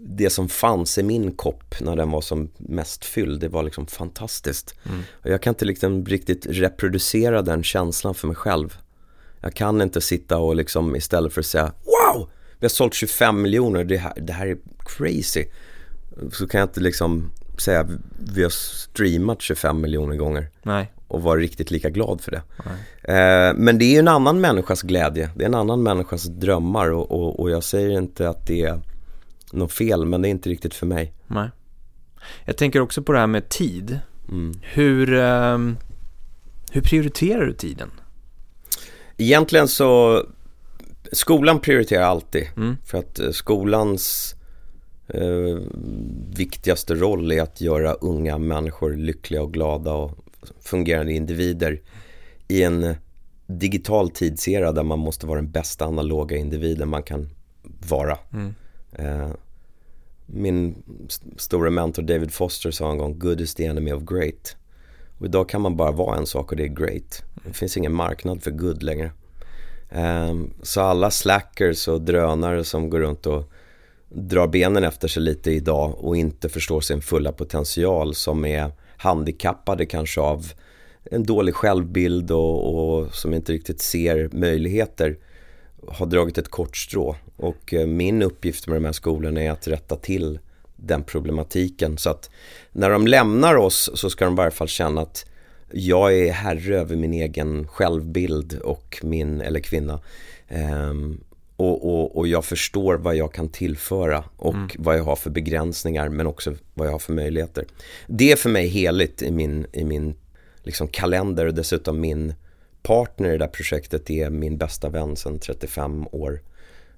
det 0.01 0.29
som 0.29 0.49
fanns 0.49 0.97
i 0.97 1.03
min 1.03 1.31
kopp 1.31 1.75
när 1.81 1.95
den 1.95 2.11
var 2.11 2.21
som 2.21 2.49
mest 2.57 3.05
fylld, 3.05 3.41
det 3.41 3.47
var 3.47 3.63
liksom 3.63 3.87
fantastiskt. 3.87 4.75
Mm. 4.85 5.03
Och 5.11 5.29
jag 5.29 5.41
kan 5.41 5.51
inte 5.51 5.65
liksom 5.65 6.05
riktigt 6.05 6.45
reproducera 6.45 7.41
den 7.41 7.63
känslan 7.63 8.15
för 8.15 8.27
mig 8.27 8.35
själv. 8.35 8.77
Jag 9.41 9.53
kan 9.53 9.81
inte 9.81 10.01
sitta 10.01 10.37
och 10.37 10.55
liksom 10.55 10.95
istället 10.95 11.33
för 11.33 11.41
att 11.41 11.45
säga 11.45 11.73
Wow! 11.85 12.29
Vi 12.59 12.65
har 12.65 12.69
sålt 12.69 12.93
25 12.93 13.41
miljoner, 13.41 13.83
det 13.83 13.97
här, 13.97 14.13
det 14.17 14.33
här 14.33 14.47
är 14.47 14.57
crazy. 14.85 15.45
Så 16.31 16.47
kan 16.47 16.59
jag 16.59 16.67
inte 16.67 16.79
liksom 16.79 17.31
säga 17.61 17.87
vi 18.33 18.43
har 18.43 18.49
streamat 18.49 19.41
25 19.41 19.81
miljoner 19.81 20.15
gånger. 20.15 20.49
Nej 20.63 20.91
och 21.09 21.21
vara 21.21 21.39
riktigt 21.39 21.71
lika 21.71 21.89
glad 21.89 22.21
för 22.21 22.31
det. 22.31 22.41
Eh, 23.13 23.53
men 23.55 23.77
det 23.77 23.85
är 23.85 23.91
ju 23.91 23.97
en 23.97 24.07
annan 24.07 24.41
människas 24.41 24.81
glädje, 24.81 25.29
det 25.35 25.43
är 25.43 25.47
en 25.47 25.55
annan 25.55 25.83
människas 25.83 26.23
drömmar 26.23 26.91
och, 26.91 27.11
och, 27.11 27.39
och, 27.39 27.49
jag 27.49 27.63
säger 27.63 27.89
inte 27.89 28.29
att 28.29 28.47
det 28.47 28.61
är 28.61 28.81
något 29.51 29.71
fel 29.71 30.05
men 30.05 30.21
det 30.21 30.27
är 30.27 30.29
inte 30.29 30.49
riktigt 30.49 30.73
för 30.73 30.85
mig. 30.85 31.13
Nej. 31.27 31.49
Jag 32.45 32.57
tänker 32.57 32.81
också 32.81 33.03
på 33.03 33.11
det 33.11 33.19
här 33.19 33.27
med 33.27 33.49
tid. 33.49 33.99
Mm. 34.29 34.53
Hur, 34.61 35.13
eh, 35.13 35.57
hur 36.71 36.81
prioriterar 36.81 37.45
du 37.45 37.53
tiden? 37.53 37.91
Egentligen 39.17 39.67
så, 39.67 40.23
skolan 41.11 41.59
prioriterar 41.59 42.03
alltid. 42.03 42.47
Mm. 42.57 42.77
För 42.85 42.97
att 42.97 43.19
eh, 43.19 43.31
skolans 43.31 44.35
eh, 45.13 45.57
viktigaste 46.29 46.95
roll 46.95 47.31
är 47.31 47.41
att 47.41 47.61
göra 47.61 47.93
unga 47.93 48.37
människor 48.37 48.93
lyckliga 48.93 49.41
och 49.41 49.53
glada 49.53 49.93
och 49.93 50.17
fungerande 50.61 51.13
individer 51.13 51.81
i 52.47 52.63
en 52.63 52.95
digital 53.47 54.09
tidsera 54.09 54.71
där 54.71 54.83
man 54.83 54.99
måste 54.99 55.27
vara 55.27 55.41
den 55.41 55.51
bästa 55.51 55.85
analoga 55.85 56.37
individen 56.37 56.89
man 56.89 57.03
kan 57.03 57.29
vara. 57.89 58.17
Mm. 58.33 58.53
Eh, 58.91 59.29
min 60.25 60.83
stora 61.37 61.69
mentor 61.69 62.03
David 62.03 62.31
Foster 62.31 62.71
sa 62.71 62.91
en 62.91 62.97
gång, 62.97 63.19
good 63.19 63.41
is 63.41 63.55
the 63.55 63.65
enemy 63.65 63.91
of 63.91 64.03
great. 64.03 64.55
Och 65.19 65.25
idag 65.25 65.49
kan 65.49 65.61
man 65.61 65.77
bara 65.77 65.91
vara 65.91 66.17
en 66.17 66.25
sak 66.25 66.51
och 66.51 66.57
det 66.57 66.63
är 66.63 66.67
great. 66.67 67.23
Det 67.45 67.53
finns 67.53 67.77
ingen 67.77 67.93
marknad 67.93 68.43
för 68.43 68.51
good 68.51 68.83
längre. 68.83 69.11
Eh, 69.89 70.35
så 70.61 70.81
alla 70.81 71.11
slackers 71.11 71.87
och 71.87 72.01
drönare 72.01 72.63
som 72.63 72.89
går 72.89 72.99
runt 72.99 73.25
och 73.25 73.51
drar 74.09 74.47
benen 74.47 74.83
efter 74.83 75.07
sig 75.07 75.23
lite 75.23 75.51
idag 75.51 75.95
och 75.97 76.17
inte 76.17 76.49
förstår 76.49 76.81
sin 76.81 77.01
fulla 77.01 77.31
potential 77.31 78.15
som 78.15 78.45
är 78.45 78.71
handikappade 78.97 79.85
kanske 79.85 80.21
av 80.21 80.51
en 81.03 81.23
dålig 81.23 81.55
självbild 81.55 82.31
och, 82.31 82.99
och 82.99 83.15
som 83.15 83.33
inte 83.33 83.53
riktigt 83.53 83.81
ser 83.81 84.29
möjligheter 84.31 85.17
har 85.87 86.05
dragit 86.05 86.37
ett 86.37 86.49
kort 86.49 86.77
strå. 86.77 87.15
Och 87.35 87.73
eh, 87.73 87.87
min 87.87 88.21
uppgift 88.21 88.67
med 88.67 88.77
de 88.77 88.85
här 88.85 88.91
skolorna 88.91 89.41
är 89.41 89.51
att 89.51 89.67
rätta 89.67 89.95
till 89.95 90.39
den 90.75 91.03
problematiken. 91.03 91.97
Så 91.97 92.09
att 92.09 92.29
när 92.71 92.89
de 92.89 93.07
lämnar 93.07 93.55
oss 93.55 93.89
så 93.93 94.09
ska 94.09 94.25
de 94.25 94.33
i 94.33 94.37
varje 94.37 94.51
fall 94.51 94.67
känna 94.67 95.01
att 95.01 95.25
jag 95.71 96.17
är 96.17 96.31
herre 96.31 96.79
över 96.79 96.95
min 96.95 97.13
egen 97.13 97.67
självbild 97.67 98.59
och 98.59 98.99
min, 99.03 99.41
eller 99.41 99.59
kvinna. 99.59 99.99
Um, 100.49 101.23
och, 101.59 101.89
och, 101.89 102.17
och 102.17 102.27
jag 102.27 102.45
förstår 102.45 102.95
vad 102.95 103.15
jag 103.15 103.33
kan 103.33 103.49
tillföra 103.49 104.23
och 104.37 104.53
mm. 104.53 104.69
vad 104.77 104.97
jag 104.97 105.03
har 105.03 105.15
för 105.15 105.29
begränsningar 105.29 106.09
men 106.09 106.27
också 106.27 106.55
vad 106.73 106.87
jag 106.87 106.91
har 106.91 106.99
för 106.99 107.13
möjligheter. 107.13 107.65
Det 108.07 108.31
är 108.31 108.35
för 108.35 108.49
mig 108.49 108.67
heligt 108.67 109.21
i 109.21 109.31
min, 109.31 109.65
i 109.73 109.83
min 109.83 110.15
liksom 110.63 110.87
kalender 110.87 111.45
och 111.45 111.53
dessutom 111.53 112.01
min 112.01 112.33
partner 112.81 113.29
i 113.29 113.31
det 113.31 113.37
där 113.37 113.47
projektet 113.47 114.09
är 114.09 114.29
min 114.29 114.57
bästa 114.57 114.89
vän 114.89 115.15
sedan 115.15 115.39
35 115.39 116.07
år. 116.11 116.41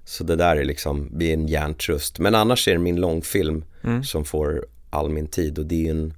Så 0.04 0.24
det 0.24 0.36
där 0.36 0.56
är 0.56 0.64
liksom, 0.64 1.20
är 1.20 1.32
en 1.32 1.48
hjärntrust. 1.48 2.18
Men 2.18 2.34
annars 2.34 2.68
är 2.68 2.72
det 2.72 2.78
min 2.78 3.00
långfilm 3.00 3.64
mm. 3.84 4.04
som 4.04 4.24
får 4.24 4.66
all 4.90 5.10
min 5.10 5.26
tid 5.26 5.58
och 5.58 5.66
det 5.66 5.86
är 5.86 5.90
en 5.90 6.14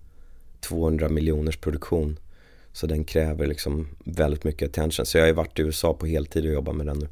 200 0.60 1.08
miljoners 1.08 1.56
produktion. 1.56 2.18
Så 2.72 2.86
den 2.86 3.04
kräver 3.04 3.46
liksom 3.46 3.88
väldigt 4.04 4.44
mycket 4.44 4.68
attention. 4.68 5.06
Så 5.06 5.18
jag 5.18 5.22
har 5.22 5.28
ju 5.28 5.34
varit 5.34 5.58
i 5.58 5.62
USA 5.62 5.94
på 5.94 6.06
heltid 6.06 6.46
och 6.46 6.52
jobbat 6.52 6.76
med 6.76 6.86
den 6.86 6.98
nu. 6.98 7.08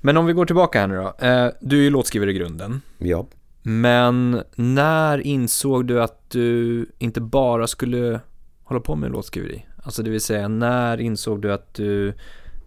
Men 0.00 0.16
om 0.16 0.26
vi 0.26 0.32
går 0.32 0.46
tillbaka 0.46 0.80
här 0.80 0.86
nu 0.86 0.96
då. 0.96 1.26
Eh, 1.26 1.48
du 1.60 1.78
är 1.78 1.82
ju 1.82 1.90
låtskrivare 1.90 2.30
i 2.30 2.34
grunden. 2.34 2.80
Ja. 2.98 3.26
Men 3.62 4.42
när 4.54 5.18
insåg 5.18 5.86
du 5.86 6.02
att 6.02 6.30
du 6.30 6.86
inte 6.98 7.20
bara 7.20 7.66
skulle 7.66 8.20
hålla 8.64 8.80
på 8.80 8.96
med 8.96 9.10
låtskriveri? 9.10 9.66
Alltså 9.82 10.02
det 10.02 10.10
vill 10.10 10.20
säga, 10.20 10.48
när 10.48 11.00
insåg 11.00 11.42
du 11.42 11.52
att 11.52 11.74
du 11.74 12.14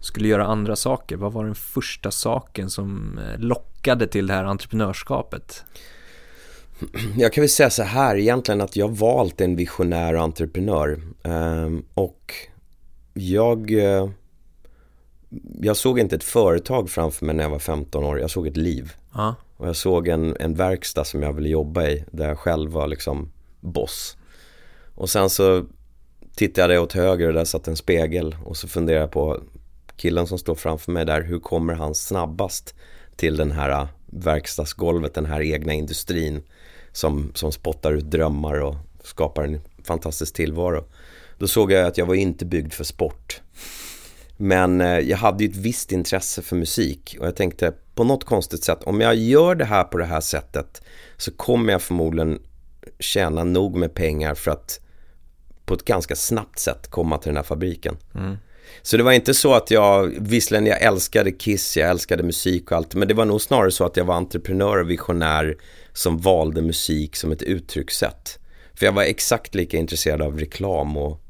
skulle 0.00 0.28
göra 0.28 0.46
andra 0.46 0.76
saker? 0.76 1.16
Vad 1.16 1.32
var 1.32 1.44
den 1.44 1.54
första 1.54 2.10
saken 2.10 2.70
som 2.70 3.18
eh, 3.18 3.40
lockade 3.40 4.06
till 4.06 4.26
det 4.26 4.34
här 4.34 4.44
entreprenörskapet? 4.44 5.64
Jag 7.16 7.32
kan 7.32 7.42
väl 7.42 7.48
säga 7.48 7.70
så 7.70 7.82
här 7.82 8.16
egentligen 8.16 8.60
att 8.60 8.76
jag 8.76 8.96
valt 8.96 9.40
en 9.40 9.56
visionär 9.56 10.14
entreprenör. 10.14 11.00
Ehm, 11.22 11.84
och 11.94 12.34
jag 13.14 13.72
eh, 13.72 14.10
jag 15.60 15.76
såg 15.76 15.98
inte 15.98 16.16
ett 16.16 16.24
företag 16.24 16.90
framför 16.90 17.26
mig 17.26 17.34
när 17.34 17.44
jag 17.44 17.50
var 17.50 17.58
15 17.58 18.04
år, 18.04 18.20
jag 18.20 18.30
såg 18.30 18.46
ett 18.46 18.56
liv. 18.56 18.92
Ah. 19.12 19.32
Och 19.56 19.68
jag 19.68 19.76
såg 19.76 20.08
en, 20.08 20.36
en 20.40 20.54
verkstad 20.54 21.04
som 21.04 21.22
jag 21.22 21.32
ville 21.32 21.48
jobba 21.48 21.86
i, 21.86 22.04
där 22.10 22.28
jag 22.28 22.38
själv 22.38 22.70
var 22.70 22.86
liksom 22.86 23.32
boss. 23.60 24.16
Och 24.94 25.10
sen 25.10 25.30
så 25.30 25.64
tittade 26.34 26.74
jag 26.74 26.82
åt 26.82 26.92
höger 26.92 27.28
och 27.28 27.34
där 27.34 27.44
satt 27.44 27.68
en 27.68 27.76
spegel 27.76 28.36
och 28.44 28.56
så 28.56 28.68
funderade 28.68 29.02
jag 29.02 29.10
på 29.10 29.40
killen 29.96 30.26
som 30.26 30.38
står 30.38 30.54
framför 30.54 30.92
mig 30.92 31.04
där, 31.04 31.22
hur 31.22 31.38
kommer 31.38 31.74
han 31.74 31.94
snabbast 31.94 32.74
till 33.16 33.36
den 33.36 33.50
här 33.50 33.88
verkstadsgolvet, 34.06 35.14
den 35.14 35.26
här 35.26 35.42
egna 35.42 35.72
industrin 35.72 36.42
som, 36.92 37.32
som 37.34 37.52
spottar 37.52 37.92
ut 37.92 38.10
drömmar 38.10 38.60
och 38.60 38.74
skapar 39.02 39.44
en 39.44 39.60
fantastisk 39.84 40.34
tillvaro. 40.34 40.84
Då 41.38 41.48
såg 41.48 41.72
jag 41.72 41.86
att 41.86 41.98
jag 41.98 42.06
var 42.06 42.14
inte 42.14 42.44
byggd 42.44 42.72
för 42.72 42.84
sport. 42.84 43.40
Men 44.40 44.80
eh, 44.80 44.98
jag 44.98 45.16
hade 45.16 45.44
ju 45.44 45.50
ett 45.50 45.56
visst 45.56 45.92
intresse 45.92 46.42
för 46.42 46.56
musik 46.56 47.16
och 47.20 47.26
jag 47.26 47.36
tänkte 47.36 47.72
på 47.94 48.04
något 48.04 48.24
konstigt 48.24 48.64
sätt, 48.64 48.78
om 48.84 49.00
jag 49.00 49.14
gör 49.14 49.54
det 49.54 49.64
här 49.64 49.84
på 49.84 49.98
det 49.98 50.04
här 50.04 50.20
sättet 50.20 50.82
så 51.16 51.30
kommer 51.30 51.72
jag 51.72 51.82
förmodligen 51.82 52.38
tjäna 52.98 53.44
nog 53.44 53.76
med 53.76 53.94
pengar 53.94 54.34
för 54.34 54.50
att 54.50 54.80
på 55.64 55.74
ett 55.74 55.84
ganska 55.84 56.16
snabbt 56.16 56.58
sätt 56.58 56.90
komma 56.90 57.18
till 57.18 57.28
den 57.28 57.36
här 57.36 57.42
fabriken. 57.42 57.96
Mm. 58.14 58.36
Så 58.82 58.96
det 58.96 59.02
var 59.02 59.12
inte 59.12 59.34
så 59.34 59.54
att 59.54 59.70
jag, 59.70 60.14
visserligen 60.20 60.66
jag 60.66 60.82
älskade 60.82 61.32
Kiss, 61.32 61.76
jag 61.76 61.90
älskade 61.90 62.22
musik 62.22 62.70
och 62.70 62.76
allt, 62.76 62.94
men 62.94 63.08
det 63.08 63.14
var 63.14 63.24
nog 63.24 63.40
snarare 63.40 63.70
så 63.70 63.84
att 63.84 63.96
jag 63.96 64.04
var 64.04 64.14
entreprenör 64.14 64.76
och 64.76 64.90
visionär 64.90 65.56
som 65.92 66.18
valde 66.18 66.62
musik 66.62 67.16
som 67.16 67.32
ett 67.32 67.42
uttryckssätt. 67.42 68.38
För 68.74 68.86
jag 68.86 68.92
var 68.92 69.02
exakt 69.02 69.54
lika 69.54 69.76
intresserad 69.76 70.22
av 70.22 70.38
reklam 70.38 70.96
och 70.96 71.20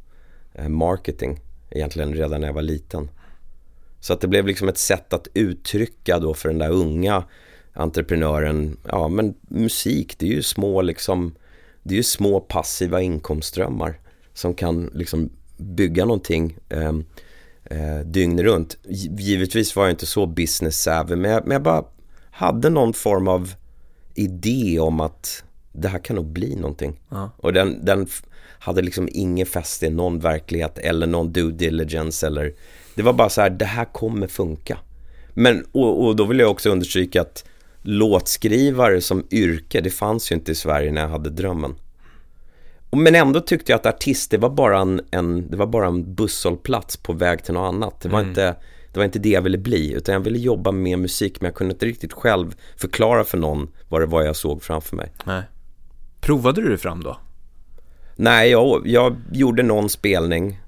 eh, 0.54 0.68
marketing 0.68 1.40
egentligen 1.78 2.14
redan 2.14 2.40
när 2.40 2.48
jag 2.48 2.54
var 2.54 2.62
liten. 2.62 3.10
Så 4.00 4.12
att 4.12 4.20
det 4.20 4.28
blev 4.28 4.46
liksom 4.46 4.68
ett 4.68 4.78
sätt 4.78 5.12
att 5.12 5.28
uttrycka 5.34 6.18
då 6.18 6.34
för 6.34 6.48
den 6.48 6.58
där 6.58 6.70
unga 6.70 7.24
entreprenören, 7.72 8.76
ja 8.84 9.08
men 9.08 9.34
musik 9.40 10.18
det 10.18 10.26
är 10.26 10.30
ju 10.30 10.42
små 10.42 10.82
liksom, 10.82 11.34
det 11.82 11.94
är 11.94 11.96
ju 11.96 12.02
små 12.02 12.40
passiva 12.40 13.00
inkomstströmmar 13.00 14.00
som 14.34 14.54
kan 14.54 14.90
liksom 14.94 15.30
bygga 15.56 16.04
någonting 16.04 16.56
eh, 16.68 16.92
eh, 17.64 18.00
dygn 18.04 18.42
runt. 18.42 18.76
Givetvis 19.18 19.76
var 19.76 19.84
jag 19.84 19.92
inte 19.92 20.06
så 20.06 20.26
business 20.26 20.82
savvy 20.82 21.16
men 21.16 21.30
jag, 21.30 21.42
men 21.42 21.52
jag 21.52 21.62
bara 21.62 21.84
hade 22.30 22.70
någon 22.70 22.92
form 22.92 23.28
av 23.28 23.54
idé 24.14 24.78
om 24.80 25.00
att 25.00 25.44
det 25.72 25.88
här 25.88 25.98
kan 25.98 26.16
nog 26.16 26.26
bli 26.26 26.56
någonting. 26.56 27.00
Ja. 27.08 27.30
Och 27.36 27.52
den, 27.52 27.84
den 27.84 28.06
hade 28.58 28.82
liksom 28.82 29.08
ingen 29.12 29.46
fäste 29.46 29.86
i 29.86 29.90
någon 29.90 30.18
verklighet 30.18 30.78
eller 30.78 31.06
någon 31.06 31.32
due 31.32 31.52
diligence 31.52 32.26
eller 32.26 32.52
Det 32.94 33.02
var 33.02 33.12
bara 33.12 33.28
så 33.28 33.40
här, 33.40 33.50
det 33.50 33.64
här 33.64 33.84
kommer 33.84 34.26
funka. 34.26 34.78
Men, 35.34 35.64
och, 35.72 36.04
och 36.06 36.16
då 36.16 36.24
vill 36.24 36.38
jag 36.38 36.50
också 36.50 36.70
understryka 36.70 37.20
att 37.20 37.44
låtskrivare 37.82 39.00
som 39.00 39.26
yrke, 39.30 39.80
det 39.80 39.90
fanns 39.90 40.30
ju 40.32 40.34
inte 40.34 40.52
i 40.52 40.54
Sverige 40.54 40.92
när 40.92 41.00
jag 41.00 41.08
hade 41.08 41.30
drömmen. 41.30 41.74
Men 42.90 43.14
ändå 43.14 43.40
tyckte 43.40 43.72
jag 43.72 43.76
att 43.78 43.86
artist, 43.86 44.30
det 44.30 44.38
var 44.38 44.50
bara 44.50 44.78
en, 44.80 45.00
en, 45.10 45.50
det 45.50 45.56
var 45.56 45.66
bara 45.66 45.86
en 45.86 46.14
busshållplats 46.14 46.96
på 46.96 47.12
väg 47.12 47.44
till 47.44 47.54
något 47.54 47.74
annat. 47.74 48.00
Det 48.00 48.08
var, 48.08 48.18
Mm. 48.18 48.28
inte, 48.28 48.56
det 48.92 48.98
var 49.00 49.04
inte 49.04 49.18
det 49.18 49.28
jag 49.28 49.42
ville 49.42 49.58
bli, 49.58 49.92
utan 49.92 50.12
jag 50.12 50.20
ville 50.20 50.38
jobba 50.38 50.72
med 50.72 50.98
musik, 50.98 51.40
men 51.40 51.48
jag 51.48 51.54
kunde 51.54 51.72
inte 51.74 51.86
riktigt 51.86 52.12
själv 52.12 52.54
förklara 52.76 53.24
för 53.24 53.38
någon 53.38 53.68
vad 53.88 54.00
det 54.00 54.06
var 54.06 54.22
jag 54.22 54.36
såg 54.36 54.62
framför 54.62 54.96
mig. 54.96 55.12
Nej. 55.24 55.42
Provade 56.20 56.62
du 56.62 56.68
det 56.68 56.78
fram 56.78 57.02
då? 57.02 57.16
Nej, 58.20 58.50
jag, 58.50 58.86
jag 58.86 59.16
gjorde 59.32 59.62
någon 59.62 59.88
spelning 59.88 60.60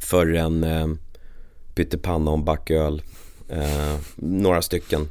för 0.00 0.34
en 0.34 0.64
eh, 0.64 0.86
pyttipanna 1.74 2.30
och 2.30 2.38
en 2.38 2.44
back 2.44 2.70
öl. 2.70 3.02
Eh, 3.48 3.96
några 4.16 4.62
stycken 4.62 5.08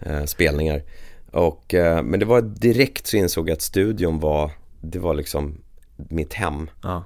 eh, 0.00 0.24
spelningar. 0.24 0.82
Och, 1.30 1.74
eh, 1.74 2.02
men 2.02 2.20
det 2.20 2.26
var 2.26 2.40
direkt 2.40 3.06
så 3.06 3.16
insåg 3.16 3.48
jag 3.48 3.54
att 3.54 3.62
studion 3.62 4.20
var, 4.20 4.50
det 4.80 4.98
var 4.98 5.14
liksom 5.14 5.54
mitt 5.96 6.34
hem. 6.34 6.70
Ja. 6.82 7.04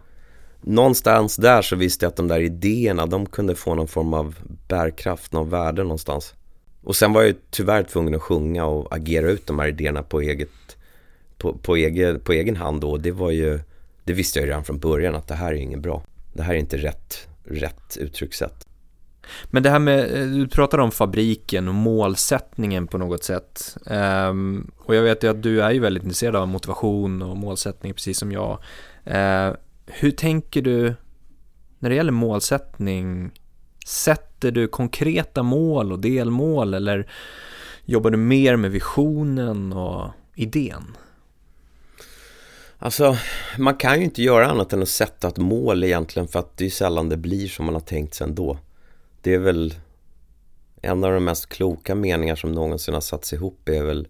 Någonstans 0.61 1.37
där 1.37 1.63
så 1.63 1.77
visste 1.77 2.05
jag 2.05 2.11
att 2.11 2.17
de 2.17 2.29
där 2.29 2.41
idéerna, 2.41 3.07
de 3.07 3.27
kunde 3.27 3.55
få 3.55 3.75
någon 3.75 3.89
form 3.89 4.15
av 4.15 4.35
bärkraft, 4.69 5.33
någon 5.33 5.51
värde 5.51 5.83
någonstans. 5.83 6.35
Och 6.83 6.97
sen 6.97 7.13
var 7.13 7.21
jag 7.21 7.29
ju 7.29 7.37
tyvärr 7.51 7.83
tvungen 7.83 8.15
att 8.15 8.23
sjunga 8.23 8.65
och 8.65 8.97
agera 8.97 9.31
ut 9.31 9.47
de 9.47 9.59
här 9.59 9.69
idéerna 9.69 10.03
på 10.03 10.21
eget 10.21 10.51
på, 11.39 11.53
på, 11.53 11.77
egen, 11.77 12.21
på 12.21 12.33
egen 12.33 12.57
hand 12.57 12.81
då. 12.81 12.97
Det 12.97 13.11
var 13.11 13.31
ju, 13.31 13.61
det 14.05 14.13
visste 14.13 14.39
jag 14.39 14.47
ju 14.47 14.51
redan 14.51 14.65
från 14.65 14.79
början 14.79 15.15
att 15.15 15.29
det 15.29 15.35
här 15.35 15.53
är 15.53 15.57
inget 15.57 15.81
bra. 15.81 16.03
Det 16.33 16.43
här 16.43 16.55
är 16.55 16.59
inte 16.59 16.77
rätt, 16.77 17.29
rätt 17.45 17.97
uttryckssätt. 18.01 18.67
Men 19.51 19.63
det 19.63 19.71
här 19.71 19.79
med, 19.79 20.23
eh, 20.23 20.27
du 20.27 20.49
pratar 20.49 20.79
om 20.79 20.91
fabriken 20.91 21.69
och 21.69 21.75
målsättningen 21.75 22.87
på 22.87 22.99
något 22.99 23.25
sätt. 23.25 23.77
Ehm, 23.87 24.71
och 24.79 24.95
jag 24.95 25.03
vet 25.03 25.25
ju 25.25 25.31
att 25.31 25.43
du 25.43 25.63
är 25.63 25.71
ju 25.71 25.81
väldigt 25.81 26.03
intresserad 26.03 26.37
av 26.37 26.49
motivation 26.49 27.23
och 27.23 27.37
målsättning, 27.37 27.95
precis 27.95 28.19
som 28.19 28.33
jag. 28.33 28.59
Eh, 29.05 29.53
hur 29.87 30.11
tänker 30.11 30.63
du 30.63 30.95
när 31.79 31.91
det 31.91 31.97
gäller 31.97 32.13
målsättning? 32.13 33.31
Sätter 33.87 34.51
du 34.51 34.69
konkreta 34.69 35.43
mål 35.43 35.93
och 35.93 35.99
delmål 35.99 36.75
eller 36.75 37.09
jobbar 37.85 38.11
du 38.11 38.17
mer 38.17 38.57
med 38.57 38.71
visionen 38.71 39.73
och 39.73 40.11
idén? 40.35 40.97
Alltså, 42.85 43.17
man 43.59 43.77
kan 43.77 43.99
ju 43.99 44.05
inte 44.05 44.23
göra 44.23 44.47
annat 44.47 44.73
än 44.73 44.83
att 44.83 44.89
sätta 44.89 45.29
ett 45.29 45.39
mål 45.39 45.85
egentligen 45.85 46.29
för 46.29 46.39
att 46.39 46.57
det 46.57 46.67
är 46.67 46.71
sällan 46.71 47.09
det 47.09 47.17
blir 47.17 47.49
som 47.49 47.65
man 47.65 47.75
har 47.75 47.81
tänkt 47.81 48.15
sig 48.15 48.27
ändå. 48.27 48.59
Det 49.21 49.35
är 49.35 49.39
väl 49.39 49.75
en 50.81 51.05
av 51.05 51.13
de 51.13 51.25
mest 51.25 51.49
kloka 51.49 51.95
meningar 51.95 52.37
som 52.37 52.53
någonsin 52.53 52.95
har 52.95 53.01
satts 53.01 53.33
ihop 53.33 53.69
är 53.69 53.83
väl 53.83 54.09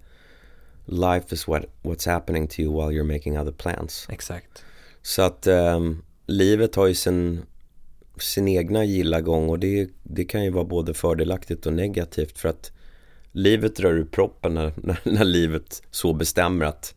Life 0.85 1.35
is 1.35 1.49
what, 1.49 1.63
what's 1.83 2.11
happening 2.11 2.49
to 2.49 2.61
you 2.61 2.73
while 2.73 3.01
you're 3.01 3.13
making 3.13 3.39
other 3.39 3.53
plans. 3.53 4.07
Exakt. 4.11 4.65
Så 5.03 5.23
att 5.23 5.47
eh, 5.47 5.81
livet 6.27 6.75
har 6.75 6.87
ju 6.87 6.95
sin, 6.95 7.43
sin 8.19 8.49
egna 8.49 8.85
gilla 8.85 9.21
gång 9.21 9.49
och 9.49 9.59
det, 9.59 9.91
det 10.03 10.25
kan 10.25 10.45
ju 10.45 10.51
vara 10.51 10.65
både 10.65 10.95
fördelaktigt 10.95 11.67
och 11.67 11.73
negativt 11.73 12.39
för 12.39 12.49
att 12.49 12.73
livet 13.33 13.77
drar 13.77 13.93
ur 13.93 14.05
proppen 14.05 14.55
när, 14.55 14.73
när, 14.77 15.01
när 15.05 15.25
livet 15.25 15.83
så 15.91 16.13
bestämmer 16.13 16.65
att 16.67 16.95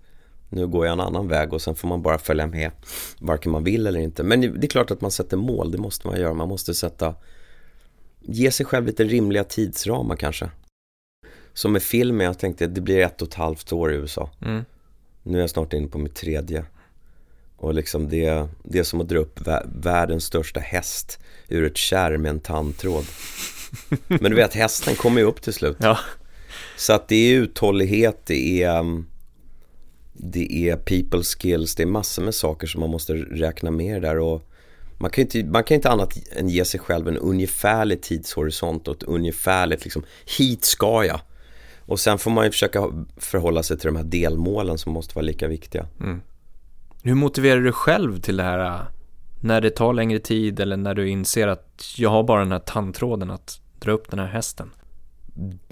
nu 0.49 0.67
går 0.67 0.85
jag 0.85 0.93
en 0.93 0.99
annan 0.99 1.27
väg 1.27 1.53
och 1.53 1.61
sen 1.61 1.75
får 1.75 1.87
man 1.87 2.01
bara 2.01 2.17
följa 2.17 2.47
med 2.47 2.71
varken 3.19 3.51
man 3.51 3.63
vill 3.63 3.87
eller 3.87 3.99
inte. 3.99 4.23
Men 4.23 4.41
det 4.41 4.67
är 4.67 4.69
klart 4.69 4.91
att 4.91 5.01
man 5.01 5.11
sätter 5.11 5.37
mål, 5.37 5.71
det 5.71 5.77
måste 5.77 6.07
man 6.07 6.19
göra. 6.19 6.33
Man 6.33 6.47
måste 6.49 6.73
sätta, 6.73 7.15
ge 8.21 8.51
sig 8.51 8.65
själv 8.65 8.85
lite 8.85 9.03
rimliga 9.03 9.43
tidsramar 9.43 10.15
kanske. 10.15 10.49
Som 11.53 11.71
med 11.71 11.83
filmen, 11.83 12.25
jag 12.25 12.39
tänkte 12.39 12.67
det 12.67 12.81
blir 12.81 12.99
ett 12.99 13.21
och 13.21 13.27
ett 13.27 13.33
halvt 13.33 13.73
år 13.73 13.93
i 13.93 13.95
USA. 13.95 14.29
Mm. 14.41 14.65
Nu 15.23 15.37
är 15.37 15.41
jag 15.41 15.49
snart 15.49 15.73
inne 15.73 15.87
på 15.87 15.97
mitt 15.97 16.15
tredje. 16.15 16.65
Och 17.57 17.73
liksom 17.73 18.09
det, 18.09 18.47
det 18.63 18.79
är 18.79 18.83
som 18.83 19.01
att 19.01 19.09
dra 19.09 19.19
upp 19.19 19.39
vä- 19.39 19.81
världens 19.81 20.23
största 20.23 20.59
häst 20.59 21.19
ur 21.47 21.65
ett 21.65 21.77
kärr 21.77 22.17
med 22.17 22.29
en 22.29 22.39
tandtråd. 22.39 23.05
Men 24.07 24.31
du 24.31 24.35
vet, 24.35 24.53
hästen 24.53 24.95
kommer 24.95 25.21
ju 25.21 25.27
upp 25.27 25.41
till 25.41 25.53
slut. 25.53 25.77
Ja. 25.79 25.99
Så 26.77 26.93
att 26.93 27.07
det 27.07 27.15
är 27.15 27.35
uthållighet, 27.35 28.25
det 28.25 28.63
är, 28.63 28.79
um, 28.79 29.07
det 30.17 30.69
är 30.69 30.77
people 30.77 31.23
skills, 31.23 31.75
det 31.75 31.83
är 31.83 31.87
massor 31.87 32.23
med 32.23 32.35
saker 32.35 32.67
som 32.67 32.81
man 32.81 32.89
måste 32.89 33.13
räkna 33.13 33.71
med 33.71 34.01
där. 34.01 34.19
Och 34.19 34.49
man 34.97 35.09
kan 35.09 35.21
ju 35.21 35.39
inte, 35.39 35.51
man 35.51 35.63
kan 35.63 35.75
inte 35.75 35.89
annat 35.89 36.17
än 36.31 36.49
ge 36.49 36.65
sig 36.65 36.79
själv 36.79 37.07
en 37.07 37.17
ungefärlig 37.17 38.01
tidshorisont 38.01 38.87
och 38.87 38.95
ett 38.95 39.03
ungefärligt 39.03 39.83
liksom, 39.83 40.03
hit 40.37 40.65
ska 40.65 41.05
jag. 41.05 41.19
Och 41.85 41.99
sen 41.99 42.17
får 42.17 42.31
man 42.31 42.45
ju 42.45 42.51
försöka 42.51 43.07
förhålla 43.17 43.63
sig 43.63 43.77
till 43.77 43.87
de 43.87 43.95
här 43.95 44.03
delmålen 44.03 44.77
som 44.77 44.93
måste 44.93 45.15
vara 45.15 45.25
lika 45.25 45.47
viktiga. 45.47 45.87
Mm. 45.99 46.21
Hur 47.03 47.15
motiverar 47.15 47.61
du 47.61 47.71
själv 47.71 48.21
till 48.21 48.37
det 48.37 48.43
här 48.43 48.59
äh, 48.59 48.81
när 49.41 49.61
det 49.61 49.69
tar 49.69 49.93
längre 49.93 50.19
tid 50.19 50.59
eller 50.59 50.77
när 50.77 50.93
du 50.93 51.09
inser 51.09 51.47
att 51.47 51.93
jag 51.97 52.09
har 52.09 52.23
bara 52.23 52.39
den 52.39 52.51
här 52.51 52.59
tandtråden 52.59 53.31
att 53.31 53.59
dra 53.79 53.91
upp 53.91 54.11
den 54.11 54.19
här 54.19 54.27
hästen? 54.27 54.71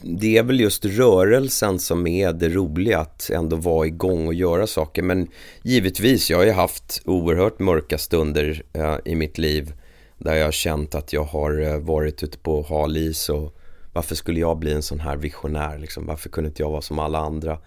Det 0.02 0.38
är 0.38 0.43
väl 0.43 0.60
just 0.60 0.86
rörelsen 0.86 1.80
som 1.80 2.08
är 2.08 2.34
det 2.34 2.49
roliga 2.49 2.99
att 2.99 3.30
ändå 3.30 3.56
vara 3.56 3.88
igång 3.88 4.28
och 4.28 4.34
göra 4.34 4.67
saker. 4.67 5.02
Men 5.04 5.28
givetvis, 5.63 6.30
jag 6.30 6.38
har 6.38 6.45
ju 6.45 6.52
haft 6.52 7.02
oerhört 7.06 7.60
mörka 7.60 7.97
stunder 7.97 8.63
eh, 8.73 8.97
i 9.06 9.15
mitt 9.15 9.38
liv 9.38 9.73
där 10.17 10.36
jag 10.36 10.45
har 10.45 10.52
känt 10.52 10.95
att 10.95 11.13
jag 11.13 11.23
har 11.23 11.62
eh, 11.62 11.78
varit 11.78 12.23
ute 12.23 12.38
på 12.38 12.62
hal 12.69 12.97
is 12.97 13.30
och 13.30 13.58
varför 13.93 14.15
skulle 14.15 14.39
jag 14.39 14.58
bli 14.58 14.73
en 14.73 14.84
sån 14.84 14.99
här 14.99 15.17
visionär 15.17 15.78
liksom? 15.78 16.06
Varför 16.06 16.30
kunde 16.30 16.47
inte 16.47 16.62
jag 16.62 16.69
vara 16.69 16.82
som 16.82 16.99
alla 16.99 17.19
andra? 17.19 17.58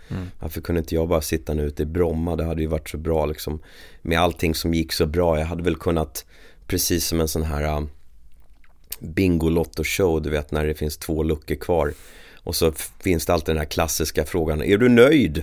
Varför 0.41 0.61
kunde 0.61 0.79
inte 0.79 0.95
jag 0.95 1.09
bara 1.09 1.21
sitta 1.21 1.55
nu 1.55 1.63
ute 1.63 1.83
i 1.83 1.87
Bromma? 1.87 2.37
Det 2.37 2.45
hade 2.45 2.63
ju 2.63 2.69
varit 2.69 2.89
så 2.89 2.99
bra 2.99 3.27
liksom 3.27 3.63
med 4.03 4.21
allting 4.21 4.55
som 4.55 4.75
gick 4.75 4.93
så 4.93 5.07
bra. 5.07 5.39
Jag 5.39 5.47
hade 5.47 5.63
väl 5.63 5.77
kunnat, 5.77 6.27
precis 6.67 7.07
som 7.07 7.21
en 7.21 7.29
sån 7.29 7.43
här 7.43 7.63
eh, 7.63 7.83
Bingolotto-show, 8.99 10.21
du 10.21 10.31
vet 10.31 10.51
när 10.51 10.67
det 10.67 10.75
finns 10.75 10.97
två 10.97 11.23
luckor 11.23 11.55
kvar. 11.55 11.93
Och 12.47 12.57
så 12.57 12.73
finns 13.01 13.27
det 13.27 13.33
alltid 13.33 13.55
den 13.55 13.59
här 13.59 13.65
klassiska 13.65 14.25
frågan, 14.25 14.63
är 14.63 14.79
du 14.79 14.89
nöjd? 14.89 15.43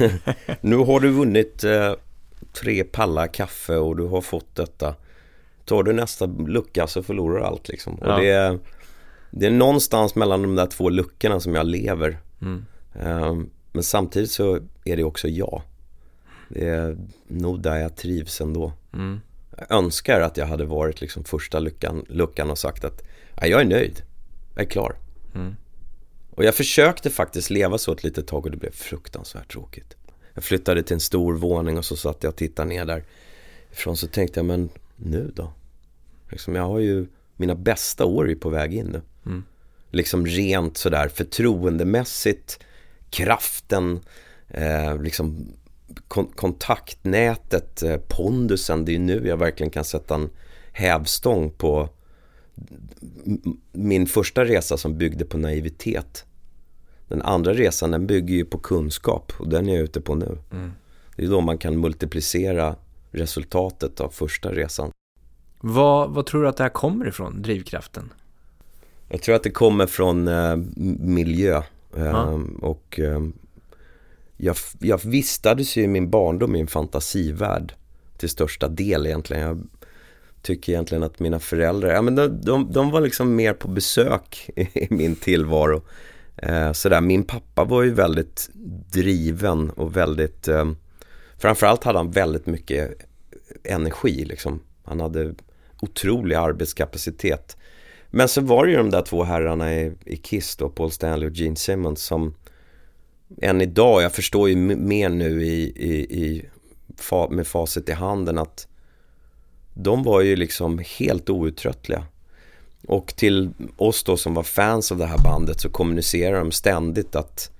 nu 0.60 0.76
har 0.76 1.00
du 1.00 1.10
vunnit 1.10 1.64
eh, 1.64 1.92
tre 2.52 2.84
pallar 2.84 3.26
kaffe 3.26 3.76
och 3.76 3.96
du 3.96 4.06
har 4.06 4.20
fått 4.20 4.54
detta. 4.54 4.94
Tar 5.64 5.82
du 5.82 5.92
nästa 5.92 6.26
lucka 6.26 6.86
så 6.86 7.02
förlorar 7.02 7.38
du 7.38 7.44
allt 7.44 7.68
liksom. 7.68 7.98
Ja. 8.00 8.14
Och 8.14 8.20
det, 8.20 8.28
är, 8.28 8.58
det 9.30 9.46
är 9.46 9.50
någonstans 9.50 10.14
mellan 10.14 10.42
de 10.42 10.56
där 10.56 10.66
två 10.66 10.88
luckorna 10.90 11.40
som 11.40 11.54
jag 11.54 11.66
lever. 11.66 12.18
Mm. 12.42 12.64
Eh, 13.00 13.34
men 13.72 13.82
samtidigt 13.82 14.30
så 14.30 14.60
är 14.84 14.96
det 14.96 15.04
också 15.04 15.28
jag. 15.28 15.62
Det 16.48 16.68
är 16.68 16.96
nog 17.26 17.60
där 17.60 17.76
jag 17.76 17.96
trivs 17.96 18.40
ändå. 18.40 18.72
Mm. 18.94 19.20
Önskar 19.70 20.20
att 20.20 20.36
jag 20.36 20.46
hade 20.46 20.64
varit 20.64 21.00
liksom 21.00 21.24
första 21.24 21.58
luckan, 21.58 22.04
luckan 22.08 22.50
och 22.50 22.58
sagt 22.58 22.84
att 22.84 23.02
"Ja, 23.40 23.46
jag 23.46 23.60
är 23.60 23.64
nöjd, 23.64 24.02
jag 24.54 24.64
är 24.64 24.70
klar. 24.70 24.96
Mm. 25.34 25.56
Och 26.30 26.44
jag 26.44 26.54
försökte 26.54 27.10
faktiskt 27.10 27.50
leva 27.50 27.78
så 27.78 27.92
ett 27.92 28.04
litet 28.04 28.26
tag 28.26 28.44
och 28.44 28.50
det 28.50 28.56
blev 28.56 28.72
fruktansvärt 28.72 29.52
tråkigt. 29.52 29.96
Jag 30.34 30.44
flyttade 30.44 30.82
till 30.82 30.94
en 30.94 31.00
stor 31.00 31.34
våning 31.34 31.78
och 31.78 31.84
så 31.84 31.96
satt 31.96 32.22
jag 32.22 32.30
och 32.30 32.36
tittade 32.36 32.68
ner 32.68 32.84
där 32.84 33.04
ifrån 33.72 33.96
så 33.96 34.06
tänkte 34.06 34.40
jag 34.40 34.44
men 34.44 34.70
nu 34.96 35.32
då? 35.34 35.52
Liksom, 36.30 36.54
jag 36.54 36.62
har 36.62 36.78
ju, 36.78 37.06
mina 37.36 37.54
bästa 37.54 38.04
år 38.04 38.30
är 38.30 38.34
på 38.34 38.48
väg 38.48 38.74
in 38.74 38.86
nu. 38.86 39.00
Mm. 39.26 39.44
Liksom 39.90 40.26
rent 40.26 40.76
sådär 40.76 41.08
förtroendemässigt, 41.08 42.58
kraften, 43.10 44.00
eh, 44.48 45.02
liksom 45.02 45.52
kon- 46.08 46.32
kontaktnätet, 46.34 47.82
eh, 47.82 47.96
pondusen. 48.08 48.84
Det 48.84 48.94
är 48.94 48.98
nu 48.98 49.28
jag 49.28 49.36
verkligen 49.36 49.70
kan 49.70 49.84
sätta 49.84 50.14
en 50.14 50.30
hävstång 50.72 51.50
på 51.50 51.88
min 53.72 54.06
första 54.06 54.44
resa 54.44 54.76
som 54.76 54.98
byggde 54.98 55.24
på 55.24 55.38
naivitet. 55.38 56.24
Den 57.08 57.22
andra 57.22 57.54
resan 57.54 57.90
den 57.90 58.06
bygger 58.06 58.34
ju 58.34 58.44
på 58.44 58.58
kunskap 58.58 59.32
och 59.38 59.48
den 59.48 59.68
är 59.68 59.74
jag 59.74 59.82
ute 59.82 60.00
på 60.00 60.14
nu. 60.14 60.38
Mm. 60.52 60.72
Det 61.16 61.24
är 61.24 61.28
då 61.28 61.40
man 61.40 61.58
kan 61.58 61.80
multiplicera 61.80 62.76
resultatet 63.10 64.00
av 64.00 64.08
första 64.08 64.52
resan. 64.52 64.90
Vad, 65.60 66.10
vad 66.10 66.26
tror 66.26 66.42
du 66.42 66.48
att 66.48 66.56
det 66.56 66.62
här 66.62 66.70
kommer 66.70 67.08
ifrån, 67.08 67.42
drivkraften? 67.42 68.12
Jag 69.08 69.22
tror 69.22 69.34
att 69.34 69.42
det 69.42 69.50
kommer 69.50 69.86
från 69.86 70.28
eh, 70.28 70.56
miljö. 71.00 71.62
Eh. 71.96 72.38
Och 72.60 73.00
eh, 73.00 73.20
jag, 74.44 74.56
jag 74.78 75.04
vistades 75.04 75.76
ju 75.76 75.82
i 75.82 75.86
min 75.86 76.10
barndom 76.10 76.56
i 76.56 76.60
en 76.60 76.66
fantasivärld 76.66 77.74
till 78.16 78.28
största 78.28 78.68
del 78.68 79.06
egentligen. 79.06 79.42
Jag 79.42 79.68
tycker 80.42 80.72
egentligen 80.72 81.02
att 81.02 81.20
mina 81.20 81.38
föräldrar, 81.38 81.90
ja 81.90 82.02
men 82.02 82.14
de, 82.14 82.40
de, 82.40 82.72
de 82.72 82.90
var 82.90 83.00
liksom 83.00 83.36
mer 83.36 83.52
på 83.52 83.68
besök 83.68 84.50
i 84.56 84.86
min 84.90 85.16
tillvaro. 85.16 85.82
Eh, 86.36 86.72
sådär, 86.72 87.00
min 87.00 87.24
pappa 87.24 87.64
var 87.64 87.82
ju 87.82 87.94
väldigt 87.94 88.50
driven 88.92 89.70
och 89.70 89.96
väldigt, 89.96 90.48
eh, 90.48 90.72
framförallt 91.38 91.84
hade 91.84 91.98
han 91.98 92.10
väldigt 92.10 92.46
mycket 92.46 92.90
energi 93.64 94.24
liksom. 94.24 94.60
Han 94.84 95.00
hade 95.00 95.34
otrolig 95.80 96.36
arbetskapacitet. 96.36 97.56
Men 98.10 98.28
så 98.28 98.40
var 98.40 98.66
det 98.66 98.70
ju 98.70 98.76
de 98.76 98.90
där 98.90 99.02
två 99.02 99.22
herrarna 99.22 99.74
i, 99.74 99.92
i 100.04 100.16
Kiss 100.16 100.56
då, 100.56 100.68
Paul 100.68 100.90
Stanley 100.90 101.28
och 101.28 101.34
Gene 101.34 101.56
Simmons 101.56 102.02
som 102.02 102.34
än 103.36 103.60
idag, 103.60 104.02
jag 104.02 104.12
förstår 104.12 104.48
ju 104.48 104.56
mer 104.56 105.08
nu 105.08 105.44
i, 105.44 105.62
i, 105.76 106.22
i 106.24 106.48
med 107.30 107.46
facit 107.46 107.88
i 107.88 107.92
handen 107.92 108.38
att 108.38 108.66
de 109.74 110.02
var 110.02 110.20
ju 110.20 110.36
liksom 110.36 110.82
helt 110.98 111.30
outtröttliga. 111.30 112.04
Och 112.86 113.16
till 113.16 113.50
oss 113.76 114.04
då 114.04 114.16
som 114.16 114.34
var 114.34 114.42
fans 114.42 114.92
av 114.92 114.98
det 114.98 115.06
här 115.06 115.18
bandet 115.18 115.60
så 115.60 115.70
kommunicerar 115.70 116.38
de 116.38 116.52
ständigt 116.52 117.16
att 117.16 117.50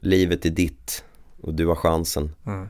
livet 0.00 0.46
är 0.46 0.50
ditt 0.50 1.04
och 1.40 1.54
du 1.54 1.66
har 1.66 1.74
chansen. 1.74 2.34
Mm. 2.46 2.68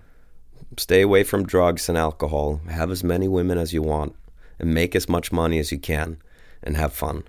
Stay 0.77 1.03
away 1.03 1.25
from 1.25 1.47
drugs 1.47 1.89
and 1.89 1.99
alcohol, 1.99 2.57
have 2.71 2.93
as 2.93 3.03
many 3.03 3.29
women 3.29 3.59
as 3.59 3.75
you 3.75 3.89
want 3.89 4.15
and 4.61 4.75
make 4.75 4.99
as 4.99 5.09
much 5.09 5.33
money 5.33 5.61
as 5.61 5.73
you 5.73 5.83
can 5.85 6.17
and 6.67 6.77
have 6.77 6.91
fun. 6.91 7.23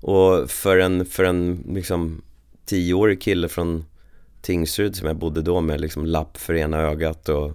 Och 0.00 0.50
för 0.50 0.78
en, 0.78 1.06
för 1.06 1.24
en 1.24 1.64
liksom 1.68 2.22
tioårig 2.64 3.22
kille 3.22 3.48
från 3.48 3.84
Tingsryd 4.40 4.96
som 4.96 5.06
jag 5.06 5.16
bodde 5.16 5.42
då 5.42 5.60
med 5.60 5.80
liksom 5.80 6.06
lapp 6.06 6.36
för 6.36 6.54
ena 6.54 6.78
ögat 6.78 7.28
och 7.28 7.52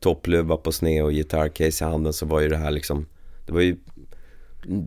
toppluva 0.00 0.56
på 0.56 0.72
sned 0.72 1.04
och 1.04 1.12
gitarrcase 1.12 1.84
i 1.84 1.88
handen 1.88 2.12
så 2.12 2.26
var 2.26 2.40
ju 2.40 2.48
det 2.48 2.56
här 2.56 2.70
liksom 2.70 3.06
Det 3.46 3.52
var 3.52 3.60
ju 3.60 3.76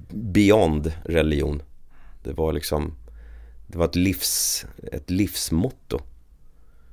beyond 0.10 0.94
religion. 1.06 1.62
Det 2.24 2.34
var 2.34 2.54
liksom 2.54 2.96
Det 3.68 3.78
var 3.78 3.86
ett 3.86 3.96
livs, 3.96 4.66
ett 4.92 5.10
livsmotto. 5.10 6.00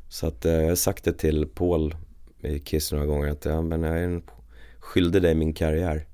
Så 0.09 0.27
att 0.27 0.45
eh, 0.45 0.53
jag 0.53 0.69
har 0.69 0.75
sagt 0.75 1.05
det 1.05 1.13
till 1.13 1.47
Paul 1.47 1.95
i 2.41 2.59
Kiss 2.59 2.93
några 2.93 3.07
gånger 3.07 3.29
att 3.29 3.45
ja, 3.45 3.63
men 3.63 3.83
jag 3.83 4.23
skyllde 4.79 5.21
dig 5.21 5.35
min 5.35 5.55
karriär. 5.55 6.07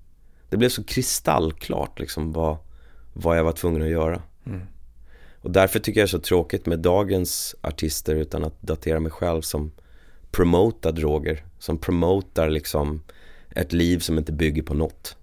Det 0.48 0.56
blev 0.56 0.68
så 0.68 0.84
kristallklart 0.84 2.00
liksom 2.00 2.32
vad, 2.32 2.56
vad 3.12 3.38
jag 3.38 3.44
var 3.44 3.52
tvungen 3.52 3.82
att 3.82 3.88
göra. 3.88 4.22
Mm. 4.46 4.60
Och 5.40 5.50
därför 5.50 5.78
tycker 5.78 6.00
jag 6.00 6.06
det 6.06 6.08
är 6.08 6.18
så 6.18 6.20
tråkigt 6.20 6.66
med 6.66 6.78
dagens 6.78 7.56
artister 7.60 8.14
utan 8.14 8.44
att 8.44 8.62
datera 8.62 9.00
mig 9.00 9.12
själv 9.12 9.42
som 9.42 9.72
promotar 10.30 10.92
droger. 10.92 11.44
Som 11.58 11.78
promotar 11.78 12.48
liksom 12.48 13.02
ett 13.50 13.72
liv 13.72 13.98
som 13.98 14.18
inte 14.18 14.32
bygger 14.32 14.62
på 14.62 14.74
något. 14.74 15.16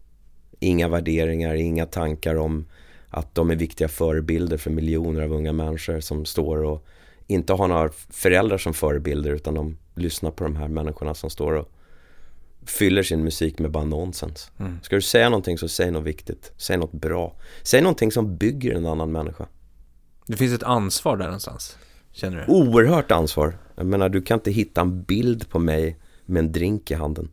Inga 0.60 0.88
värderingar, 0.88 1.56
inga 1.56 1.86
tankar 1.86 2.36
om 2.36 2.65
att 3.10 3.36
de 3.36 3.51
är 3.51 3.56
viktiga 3.56 3.88
förebilder 3.88 4.58
för 4.58 4.71
miljoner 4.71 5.21
av 5.21 5.34
unga 5.34 5.54
människor 5.54 5.99
som 5.99 6.25
står 6.25 6.63
och 6.63 6.86
inte 7.28 7.54
har 7.54 7.67
några 7.67 7.89
föräldrar 8.10 8.58
som 8.58 8.73
förebilder 8.73 9.32
utan 9.32 9.54
de 9.54 9.78
lyssnar 9.95 10.32
på 10.32 10.43
de 10.43 10.56
här 10.56 10.67
människorna 10.67 11.13
som 11.13 11.30
står 11.30 11.54
och 11.54 11.71
fyller 12.65 13.04
sin 13.04 13.23
musik 13.23 13.60
med 13.60 13.71
bara 13.71 13.84
nonsens. 13.84 14.51
Mm. 14.58 14.80
Ska 14.84 14.95
du 14.95 15.01
säga 15.01 15.30
någonting 15.30 15.58
så 15.58 15.67
säg 15.67 15.91
något 15.91 16.04
viktigt, 16.04 16.51
säg 16.58 16.78
något 16.78 16.91
bra. 16.91 17.36
Säg 17.63 17.82
någonting 17.82 18.12
som 18.12 18.38
bygger 18.38 18.75
en 18.75 18.86
annan 18.86 19.12
människa. 19.12 19.47
Det 20.26 20.38
finns 20.38 20.54
ett 20.54 20.64
ansvar 20.64 21.18
där 21.18 21.26
någonstans, 21.26 21.78
känner 22.12 22.46
du? 22.48 22.54
Oerhört 22.54 23.12
ansvar. 23.12 23.58
Jag 23.76 23.86
menar, 23.86 24.10
du 24.10 24.22
kan 24.22 24.40
inte 24.40 24.52
hitta 24.52 24.82
en 24.82 25.04
bild 25.04 25.50
på 25.50 25.60
mig 25.60 26.00
med 26.26 26.40
en 26.40 26.52
drink 26.52 26.92
i 26.92 26.94
handen. 26.94 27.30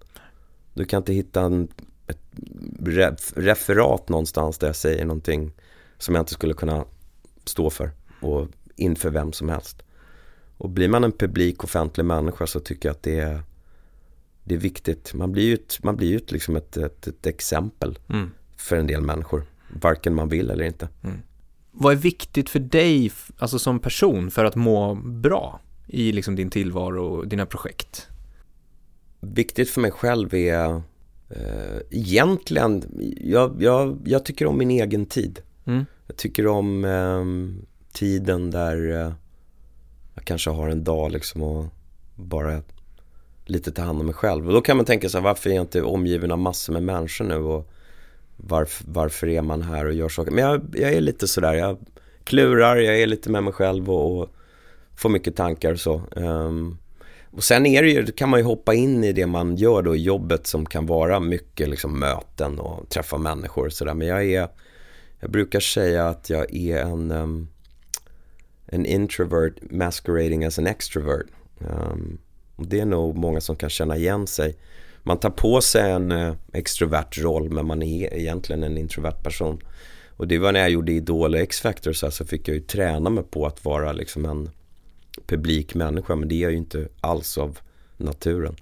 Du 0.74 0.84
kan 0.84 0.98
inte 0.98 1.12
hitta 1.12 1.40
en, 1.40 1.68
ett 2.06 3.32
referat 3.36 4.08
någonstans 4.08 4.58
där 4.58 4.66
jag 4.66 4.76
säger 4.76 5.04
någonting 5.04 5.52
som 5.98 6.14
jag 6.14 6.22
inte 6.22 6.32
skulle 6.32 6.54
kunna 6.54 6.84
stå 7.44 7.70
för 7.70 7.90
och 8.20 8.48
inför 8.76 9.10
vem 9.10 9.32
som 9.32 9.48
helst. 9.48 9.82
Och 10.56 10.70
blir 10.70 10.88
man 10.88 11.04
en 11.04 11.12
publik 11.12 11.64
offentlig 11.64 12.04
människa 12.04 12.46
så 12.46 12.60
tycker 12.60 12.88
jag 12.88 12.94
att 12.94 13.02
det 13.02 13.20
är, 13.20 13.42
det 14.44 14.54
är 14.54 14.58
viktigt. 14.58 15.14
Man 15.14 15.32
blir 15.32 15.42
ju 15.42 15.54
ett, 15.54 15.82
man 15.82 15.96
blir 15.96 16.08
ju 16.08 16.20
liksom 16.28 16.56
ett, 16.56 16.76
ett, 16.76 17.06
ett 17.06 17.26
exempel 17.26 17.98
mm. 18.08 18.30
för 18.56 18.76
en 18.76 18.86
del 18.86 19.00
människor. 19.00 19.44
Varken 19.80 20.14
man 20.14 20.28
vill 20.28 20.50
eller 20.50 20.64
inte. 20.64 20.88
Mm. 21.02 21.18
Vad 21.72 21.92
är 21.92 21.96
viktigt 21.96 22.50
för 22.50 22.58
dig, 22.58 23.12
alltså 23.38 23.58
som 23.58 23.80
person, 23.80 24.30
för 24.30 24.44
att 24.44 24.56
må 24.56 24.94
bra 24.94 25.60
i 25.86 26.12
liksom 26.12 26.36
din 26.36 26.50
tillvaro 26.50 27.04
och 27.04 27.28
dina 27.28 27.46
projekt? 27.46 28.08
Viktigt 29.20 29.70
för 29.70 29.80
mig 29.80 29.90
själv 29.90 30.34
är 30.34 30.82
eh, 31.28 31.80
egentligen, 31.90 32.84
jag, 33.20 33.62
jag, 33.62 33.98
jag 34.04 34.24
tycker 34.24 34.46
om 34.46 34.58
min 34.58 34.70
egen 34.70 35.06
tid. 35.06 35.40
Mm. 35.64 35.84
Jag 36.06 36.16
tycker 36.16 36.46
om 36.46 36.84
eh, 36.84 37.24
tiden 37.92 38.50
där 38.50 38.90
eh, 38.90 39.12
jag 40.14 40.24
kanske 40.24 40.50
har 40.50 40.68
en 40.68 40.84
dag 40.84 41.12
liksom 41.12 41.42
och 41.42 41.66
bara 42.16 42.62
lite 43.44 43.72
ta 43.72 43.82
hand 43.82 44.00
om 44.00 44.06
mig 44.06 44.14
själv. 44.14 44.46
Och 44.46 44.52
då 44.52 44.60
kan 44.60 44.76
man 44.76 44.86
tänka 44.86 45.08
sig 45.08 45.20
varför 45.20 45.50
är 45.50 45.54
jag 45.54 45.62
inte 45.62 45.82
omgiven 45.82 46.32
av 46.32 46.38
massor 46.38 46.72
med 46.72 46.82
människor 46.82 47.24
nu 47.24 47.36
och 47.36 47.70
varför, 48.46 48.84
varför 48.88 49.28
är 49.28 49.42
man 49.42 49.62
här 49.62 49.86
och 49.86 49.92
gör 49.92 50.08
saker. 50.08 50.30
Men 50.30 50.44
jag, 50.44 50.74
jag 50.74 50.92
är 50.92 51.00
lite 51.00 51.28
sådär, 51.28 51.54
jag 51.54 51.78
klurar, 52.24 52.76
jag 52.76 53.00
är 53.00 53.06
lite 53.06 53.30
med 53.30 53.44
mig 53.44 53.52
själv 53.52 53.90
och, 53.90 54.20
och 54.20 54.28
får 54.96 55.08
mycket 55.08 55.36
tankar 55.36 55.72
och 55.72 55.80
så. 55.80 56.02
Um, 56.16 56.78
och 57.30 57.44
sen 57.44 57.66
är 57.66 57.82
det 57.82 57.90
ju, 57.90 58.06
kan 58.06 58.28
man 58.28 58.40
ju 58.40 58.44
hoppa 58.44 58.74
in 58.74 59.04
i 59.04 59.12
det 59.12 59.26
man 59.26 59.56
gör 59.56 59.82
då 59.82 59.96
i 59.96 60.02
jobbet 60.02 60.46
som 60.46 60.66
kan 60.66 60.86
vara 60.86 61.20
mycket 61.20 61.68
liksom 61.68 61.98
möten 61.98 62.58
och 62.58 62.88
träffa 62.88 63.18
människor 63.18 63.66
och 63.66 63.72
sådär. 63.72 63.94
Men 63.94 64.08
jag 64.08 64.24
är, 64.24 64.48
jag 65.20 65.30
brukar 65.30 65.60
säga 65.60 66.08
att 66.08 66.30
jag 66.30 66.54
är 66.54 66.78
en, 66.78 67.10
um, 67.10 67.48
en 68.66 68.86
introvert 68.86 69.54
masquerading 69.70 70.44
as 70.44 70.58
an 70.58 70.66
extrovert. 70.66 71.26
Um, 71.58 72.18
och 72.56 72.66
det 72.66 72.80
är 72.80 72.86
nog 72.86 73.16
många 73.16 73.40
som 73.40 73.56
kan 73.56 73.70
känna 73.70 73.96
igen 73.96 74.26
sig 74.26 74.56
man 75.02 75.18
tar 75.18 75.30
på 75.30 75.60
sig 75.60 75.90
en 75.90 76.12
eh, 76.12 76.34
extrovert 76.52 77.18
roll 77.18 77.50
men 77.50 77.66
man 77.66 77.82
är 77.82 78.14
egentligen 78.14 78.62
en 78.62 78.78
introvert 78.78 79.22
person. 79.22 79.60
Och 80.16 80.28
det 80.28 80.38
var 80.38 80.52
när 80.52 80.60
jag 80.60 80.70
gjorde 80.70 80.92
Idol 80.92 81.34
och 81.34 81.40
X-Factor 81.40 81.92
så, 81.92 82.10
så 82.10 82.24
fick 82.24 82.48
jag 82.48 82.54
ju 82.54 82.60
träna 82.60 83.10
mig 83.10 83.24
på 83.24 83.46
att 83.46 83.64
vara 83.64 83.92
liksom 83.92 84.24
en 84.24 84.50
publik 85.26 85.74
människa 85.74 86.14
men 86.16 86.28
det 86.28 86.34
är 86.34 86.42
jag 86.42 86.50
ju 86.50 86.58
inte 86.58 86.88
alls 87.00 87.38
av 87.38 87.58
naturen. 87.96 88.56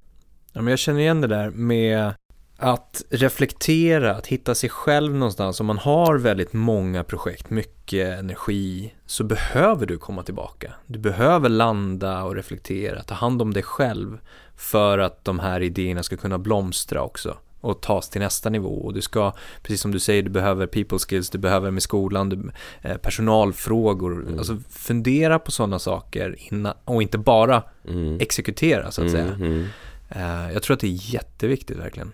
Ja, 0.53 0.61
men 0.61 0.71
jag 0.71 0.79
känner 0.79 0.99
igen 0.99 1.21
det 1.21 1.27
där 1.27 1.49
med 1.49 2.13
att 2.57 3.03
reflektera, 3.09 4.15
att 4.15 4.27
hitta 4.27 4.55
sig 4.55 4.69
själv 4.69 5.13
någonstans. 5.13 5.59
Om 5.59 5.65
man 5.65 5.77
har 5.77 6.17
väldigt 6.17 6.53
många 6.53 7.03
projekt, 7.03 7.49
mycket 7.49 8.19
energi, 8.19 8.93
så 9.11 9.23
behöver 9.23 9.85
du 9.85 9.97
komma 9.97 10.23
tillbaka. 10.23 10.73
Du 10.87 10.99
behöver 10.99 11.49
landa 11.49 12.23
och 12.23 12.35
reflektera, 12.35 13.03
ta 13.03 13.13
hand 13.13 13.41
om 13.41 13.53
dig 13.53 13.63
själv 13.63 14.17
för 14.55 14.97
att 14.97 15.25
de 15.25 15.39
här 15.39 15.61
idéerna 15.61 16.03
ska 16.03 16.17
kunna 16.17 16.37
blomstra 16.37 17.01
också 17.01 17.37
och 17.61 17.81
tas 17.81 18.09
till 18.09 18.21
nästa 18.21 18.49
nivå. 18.49 18.81
Och 18.81 18.93
du 18.93 19.01
ska, 19.01 19.33
precis 19.61 19.81
som 19.81 19.91
du 19.91 19.99
säger, 19.99 20.23
du 20.23 20.29
behöver 20.29 20.67
people 20.67 20.99
skills, 20.99 21.29
du 21.29 21.37
behöver 21.37 21.71
med 21.71 21.83
skolan, 21.83 22.29
du, 22.29 22.51
eh, 22.81 22.97
personalfrågor. 22.97 24.21
Mm. 24.21 24.37
Alltså 24.37 24.57
fundera 24.69 25.39
på 25.39 25.51
sådana 25.51 25.79
saker 25.79 26.35
innan, 26.37 26.73
och 26.85 27.01
inte 27.01 27.17
bara 27.17 27.63
mm. 27.87 28.19
exekutera 28.19 28.91
så 28.91 29.03
att 29.05 29.11
säga. 29.11 29.23
Mm. 29.23 29.41
mm. 29.41 29.65
Eh, 30.09 30.53
jag 30.53 30.63
tror 30.63 30.73
att 30.73 30.81
det 30.81 30.87
är 30.87 31.13
jätteviktigt 31.13 31.77
verkligen. 31.77 32.11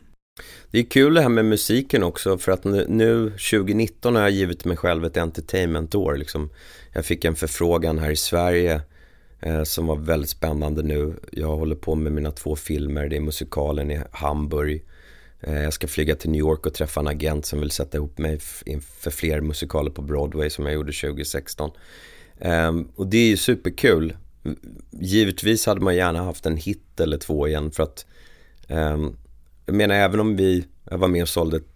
Det 0.71 0.79
är 0.79 0.83
kul 0.83 1.13
det 1.13 1.21
här 1.21 1.29
med 1.29 1.45
musiken 1.45 2.03
också 2.03 2.37
för 2.37 2.51
att 2.51 2.63
nu, 2.63 3.29
2019 3.29 4.15
har 4.15 4.21
jag 4.21 4.31
givit 4.31 4.65
mig 4.65 4.77
själv 4.77 5.05
ett 5.05 5.17
entertainmentår. 5.17 6.15
Liksom. 6.15 6.49
Jag 6.93 7.05
fick 7.05 7.25
en 7.25 7.35
förfrågan 7.35 7.99
här 7.99 8.11
i 8.11 8.15
Sverige 8.15 8.81
eh, 9.39 9.63
som 9.63 9.87
var 9.87 9.95
väldigt 9.95 10.29
spännande 10.29 10.83
nu. 10.83 11.13
Jag 11.31 11.55
håller 11.55 11.75
på 11.75 11.95
med 11.95 12.11
mina 12.11 12.31
två 12.31 12.55
filmer, 12.55 13.09
det 13.09 13.15
är 13.15 13.21
musikalen 13.21 13.91
i 13.91 14.01
Hamburg. 14.11 14.83
Eh, 15.41 15.63
jag 15.63 15.73
ska 15.73 15.87
flyga 15.87 16.15
till 16.15 16.29
New 16.29 16.39
York 16.39 16.65
och 16.65 16.73
träffa 16.73 16.99
en 16.99 17.07
agent 17.07 17.45
som 17.45 17.59
vill 17.59 17.71
sätta 17.71 17.97
ihop 17.97 18.17
mig 18.17 18.39
för 18.79 19.11
fler 19.11 19.41
musikaler 19.41 19.91
på 19.91 20.01
Broadway 20.01 20.49
som 20.49 20.65
jag 20.65 20.73
gjorde 20.73 20.93
2016. 20.93 21.71
Eh, 22.39 22.71
och 22.95 23.07
det 23.07 23.17
är 23.17 23.27
ju 23.27 23.37
superkul. 23.37 24.17
Givetvis 24.91 25.65
hade 25.65 25.81
man 25.81 25.95
gärna 25.95 26.23
haft 26.23 26.45
en 26.45 26.57
hit 26.57 26.99
eller 26.99 27.17
två 27.17 27.47
igen 27.47 27.71
för 27.71 27.83
att 27.83 28.05
Um, 28.69 29.17
jag 29.67 29.75
menar 29.75 29.95
även 29.95 30.19
om 30.19 30.35
vi, 30.35 30.65
jag 30.89 30.97
var 30.97 31.07
med 31.07 31.21
och 31.21 31.29
sålde 31.29 31.57
ett, 31.57 31.67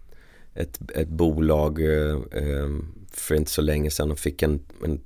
ett, 0.54 0.90
ett 0.90 1.08
bolag 1.08 1.80
eh, 1.80 2.16
eh, 2.32 2.68
för 3.10 3.34
inte 3.34 3.50
så 3.50 3.62
länge 3.62 3.90
sedan 3.90 4.10
och 4.10 4.18
fick 4.18 4.42
en, 4.42 4.60
en 4.84 5.00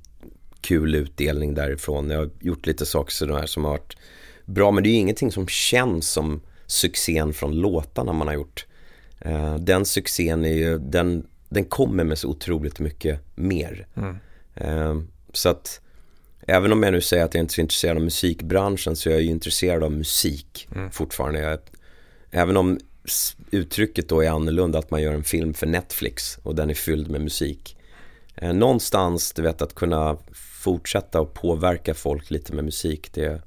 kul 0.61 0.95
utdelning 0.95 1.53
därifrån. 1.53 2.09
Jag 2.09 2.17
har 2.17 2.29
gjort 2.39 2.65
lite 2.65 2.85
saker 2.85 3.11
sådär 3.11 3.45
som 3.45 3.63
har 3.63 3.71
varit 3.71 3.97
bra 4.45 4.71
men 4.71 4.83
det 4.83 4.89
är 4.89 4.91
ju 4.91 4.97
ingenting 4.97 5.31
som 5.31 5.47
känns 5.47 6.11
som 6.11 6.41
succén 6.65 7.33
från 7.33 7.55
låtarna 7.55 8.13
man 8.13 8.27
har 8.27 8.35
gjort. 8.35 8.65
Eh, 9.19 9.55
den 9.55 9.85
succén 9.85 10.45
är 10.45 10.53
ju, 10.53 10.77
den, 10.77 11.27
den 11.49 11.65
kommer 11.65 12.03
med 12.03 12.17
så 12.17 12.29
otroligt 12.29 12.79
mycket 12.79 13.19
mer. 13.35 13.87
Mm. 13.95 14.17
Eh, 14.55 15.01
så 15.33 15.49
att 15.49 15.81
även 16.47 16.71
om 16.71 16.83
jag 16.83 16.91
nu 16.91 17.01
säger 17.01 17.25
att 17.25 17.33
jag 17.33 17.43
inte 17.43 17.51
är 17.51 17.55
så 17.55 17.61
intresserad 17.61 17.97
av 17.97 18.03
musikbranschen 18.03 18.95
så 18.95 19.09
är 19.09 19.13
jag 19.13 19.21
ju 19.21 19.29
intresserad 19.29 19.83
av 19.83 19.91
musik 19.91 20.67
mm. 20.75 20.91
fortfarande. 20.91 21.39
Jag 21.39 21.59
Även 22.37 22.57
om 22.57 22.79
uttrycket 23.51 24.09
då 24.09 24.23
är 24.23 24.29
annorlunda, 24.29 24.79
att 24.79 24.91
man 24.91 25.01
gör 25.01 25.13
en 25.13 25.23
film 25.23 25.53
för 25.53 25.67
Netflix 25.67 26.37
och 26.43 26.55
den 26.55 26.69
är 26.69 26.73
fylld 26.73 27.11
med 27.11 27.21
musik. 27.21 27.77
Eh, 28.35 28.53
någonstans, 28.53 29.33
du 29.33 29.41
vet, 29.41 29.61
att 29.61 29.75
kunna 29.75 30.17
fortsätta 30.63 31.21
och 31.21 31.33
påverka 31.33 31.93
folk 31.93 32.31
lite 32.31 32.53
med 32.53 32.65
musik, 32.65 33.13
det, 33.13 33.41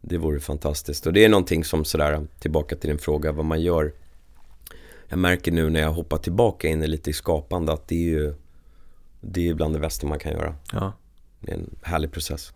det 0.00 0.18
vore 0.18 0.40
fantastiskt. 0.40 1.06
Och 1.06 1.12
det 1.12 1.24
är 1.24 1.28
någonting 1.28 1.64
som 1.64 1.84
sådär, 1.84 2.26
tillbaka 2.38 2.76
till 2.76 2.90
din 2.90 2.98
fråga, 2.98 3.32
vad 3.32 3.44
man 3.44 3.62
gör. 3.62 3.92
Jag 5.08 5.18
märker 5.18 5.52
nu 5.52 5.70
när 5.70 5.80
jag 5.80 5.92
hoppar 5.92 6.18
tillbaka 6.18 6.68
in 6.68 6.82
i 6.82 6.86
lite 6.86 7.10
i 7.10 7.12
skapande 7.12 7.72
att 7.72 7.88
det 7.88 7.94
är 7.94 8.08
ju 8.08 8.34
det 9.20 9.48
är 9.48 9.54
bland 9.54 9.74
det 9.74 9.80
bästa 9.80 10.06
man 10.06 10.18
kan 10.18 10.32
göra. 10.32 10.54
Ja. 10.72 10.92
Det 11.40 11.52
är 11.52 11.56
en 11.56 11.76
härlig 11.82 12.12
process. 12.12 12.52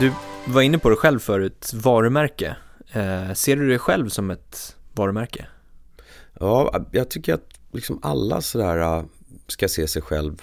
Du 0.00 0.12
var 0.46 0.62
inne 0.62 0.78
på 0.78 0.90
det 0.90 0.96
själv 0.96 1.18
förut, 1.18 1.70
varumärke. 1.74 2.56
Eh, 2.92 3.32
ser 3.32 3.56
du 3.56 3.68
dig 3.68 3.78
själv 3.78 4.08
som 4.08 4.30
ett 4.30 4.76
varumärke? 4.92 5.46
Ja, 6.40 6.84
jag 6.92 7.10
tycker 7.10 7.34
att 7.34 7.60
liksom 7.72 7.98
alla 8.02 8.40
sådär 8.40 8.98
äh, 8.98 9.04
ska 9.46 9.68
se 9.68 9.88
sig 9.88 10.02
själv 10.02 10.42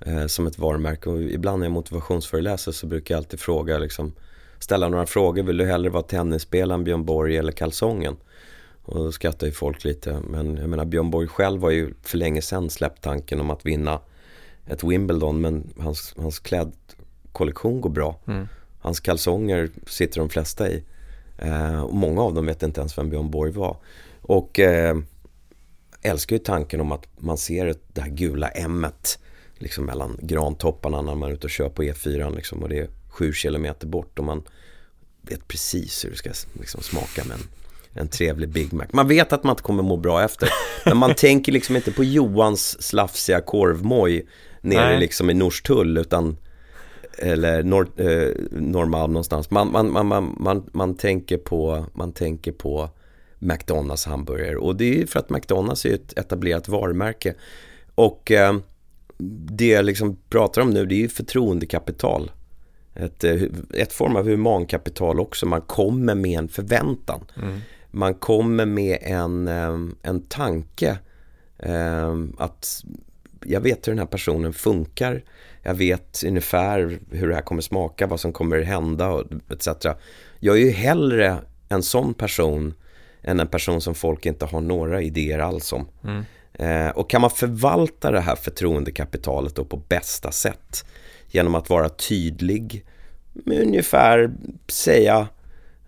eh, 0.00 0.26
som 0.26 0.46
ett 0.46 0.58
varumärke. 0.58 1.10
Och 1.10 1.22
ibland 1.22 1.58
när 1.58 1.66
jag 1.66 1.72
motivationsföreläser 1.72 2.72
så 2.72 2.86
brukar 2.86 3.14
jag 3.14 3.18
alltid 3.18 3.40
fråga, 3.40 3.78
liksom, 3.78 4.12
ställa 4.58 4.88
några 4.88 5.06
frågor. 5.06 5.42
Vill 5.42 5.56
du 5.56 5.66
hellre 5.66 5.90
vara 5.90 6.02
tennisspelaren 6.02 6.84
Björn 6.84 7.04
Borg 7.04 7.36
eller 7.36 7.52
kalsongen? 7.52 8.16
Och 8.82 8.94
då 8.94 9.12
skrattar 9.12 9.46
ju 9.46 9.52
folk 9.52 9.84
lite. 9.84 10.20
Men 10.28 10.56
jag 10.56 10.68
menar 10.68 10.84
Björn 10.84 11.10
Borg 11.10 11.28
själv 11.28 11.62
har 11.62 11.70
ju 11.70 11.94
för 12.02 12.18
länge 12.18 12.42
sedan 12.42 12.70
släppt 12.70 13.02
tanken 13.02 13.40
om 13.40 13.50
att 13.50 13.66
vinna 13.66 14.00
ett 14.66 14.84
Wimbledon. 14.84 15.40
Men 15.40 15.72
hans, 15.78 16.14
hans 16.16 16.38
klädkollektion 16.38 17.80
går 17.80 17.90
bra. 17.90 18.20
Mm. 18.26 18.48
Hans 18.82 19.00
kalsonger 19.00 19.70
sitter 19.86 20.20
de 20.20 20.28
flesta 20.28 20.70
i. 20.70 20.84
Eh, 21.38 21.82
och 21.82 21.94
många 21.94 22.22
av 22.22 22.34
dem 22.34 22.46
vet 22.46 22.62
inte 22.62 22.80
ens 22.80 22.98
vem 22.98 23.10
Björn 23.10 23.30
Borg 23.30 23.52
var. 23.52 23.76
Och 24.22 24.60
eh, 24.60 24.96
älskar 26.02 26.36
ju 26.36 26.42
tanken 26.42 26.80
om 26.80 26.92
att 26.92 27.06
man 27.18 27.38
ser 27.38 27.74
det 27.92 28.00
här 28.00 28.10
gula 28.10 28.48
m 28.48 28.86
liksom 29.58 29.84
mellan 29.84 30.18
grantopparna 30.22 31.02
när 31.02 31.14
man 31.14 31.30
är 31.30 31.34
ute 31.34 31.46
och 31.46 31.50
kör 31.50 31.68
på 31.68 31.82
E4 31.82 32.36
liksom, 32.36 32.62
och 32.62 32.68
det 32.68 32.78
är 32.78 32.88
sju 33.08 33.32
kilometer 33.32 33.86
bort 33.86 34.18
och 34.18 34.24
man 34.24 34.42
vet 35.22 35.48
precis 35.48 36.04
hur 36.04 36.10
det 36.10 36.16
ska 36.16 36.30
liksom, 36.60 36.82
smaka 36.82 37.24
med 37.24 37.36
en, 37.36 37.42
en 38.00 38.08
trevlig 38.08 38.48
Big 38.48 38.72
Mac. 38.72 38.86
Man 38.92 39.08
vet 39.08 39.32
att 39.32 39.44
man 39.44 39.52
inte 39.52 39.62
kommer 39.62 39.82
må 39.82 39.96
bra 39.96 40.22
efter. 40.22 40.48
Men 40.84 40.96
man 40.96 41.14
tänker 41.14 41.52
liksom 41.52 41.76
inte 41.76 41.92
på 41.92 42.04
Johans 42.04 42.82
slafsiga 42.82 43.40
korvmoj 43.40 44.26
nere 44.60 44.98
liksom 44.98 45.30
i 45.30 45.34
Norstull 45.34 45.98
utan 45.98 46.36
eller 47.18 47.62
Nor 47.62 47.88
eh, 47.96 48.30
Norrmalm 48.50 49.12
någonstans. 49.12 49.50
Man, 49.50 49.72
man, 49.72 49.92
man, 49.92 50.06
man, 50.06 50.36
man, 50.38 50.70
man, 50.72 50.94
tänker 50.96 51.38
på, 51.38 51.86
man 51.92 52.12
tänker 52.12 52.52
på 52.52 52.90
McDonalds 53.38 54.06
hamburgare 54.06 54.56
och 54.56 54.76
det 54.76 55.02
är 55.02 55.06
för 55.06 55.18
att 55.18 55.30
McDonalds 55.30 55.86
är 55.86 55.94
ett 55.94 56.18
etablerat 56.18 56.68
varumärke. 56.68 57.34
Och 57.94 58.30
eh, 58.30 58.56
det 59.52 59.66
jag 59.66 59.84
liksom 59.84 60.16
pratar 60.28 60.62
om 60.62 60.70
nu 60.70 60.86
det 60.86 60.94
är 60.94 60.98
ju 60.98 61.08
förtroendekapital. 61.08 62.30
Ett, 62.94 63.24
eh, 63.24 63.42
ett 63.74 63.92
form 63.92 64.16
av 64.16 64.24
humankapital 64.24 65.20
också. 65.20 65.46
Man 65.46 65.60
kommer 65.60 66.14
med 66.14 66.38
en 66.38 66.48
förväntan. 66.48 67.24
Mm. 67.36 67.60
Man 67.90 68.14
kommer 68.14 68.66
med 68.66 68.98
en, 69.02 69.48
eh, 69.48 69.78
en 70.02 70.22
tanke 70.22 70.98
eh, 71.58 72.14
att 72.38 72.84
jag 73.44 73.60
vet 73.60 73.88
hur 73.88 73.92
den 73.92 73.98
här 73.98 74.06
personen 74.06 74.52
funkar. 74.52 75.24
Jag 75.62 75.74
vet 75.74 76.22
ungefär 76.26 76.98
hur 77.10 77.28
det 77.28 77.34
här 77.34 77.42
kommer 77.42 77.62
smaka, 77.62 78.06
vad 78.06 78.20
som 78.20 78.32
kommer 78.32 78.60
hända 78.60 79.08
och 79.08 79.24
etc. 79.50 79.68
Jag 80.40 80.56
är 80.56 80.60
ju 80.60 80.70
hellre 80.70 81.38
en 81.68 81.82
sån 81.82 82.14
person 82.14 82.74
än 83.22 83.40
en 83.40 83.46
person 83.46 83.80
som 83.80 83.94
folk 83.94 84.26
inte 84.26 84.44
har 84.44 84.60
några 84.60 85.02
idéer 85.02 85.38
alls 85.38 85.72
om. 85.72 85.88
Mm. 86.04 86.24
Eh, 86.52 86.90
och 86.90 87.10
kan 87.10 87.20
man 87.20 87.30
förvalta 87.30 88.10
det 88.10 88.20
här 88.20 88.36
förtroendekapitalet 88.36 89.54
då 89.54 89.64
på 89.64 89.76
bästa 89.76 90.32
sätt 90.32 90.84
genom 91.26 91.54
att 91.54 91.70
vara 91.70 91.88
tydlig 91.88 92.84
ungefär 93.46 94.32
säga, 94.68 95.28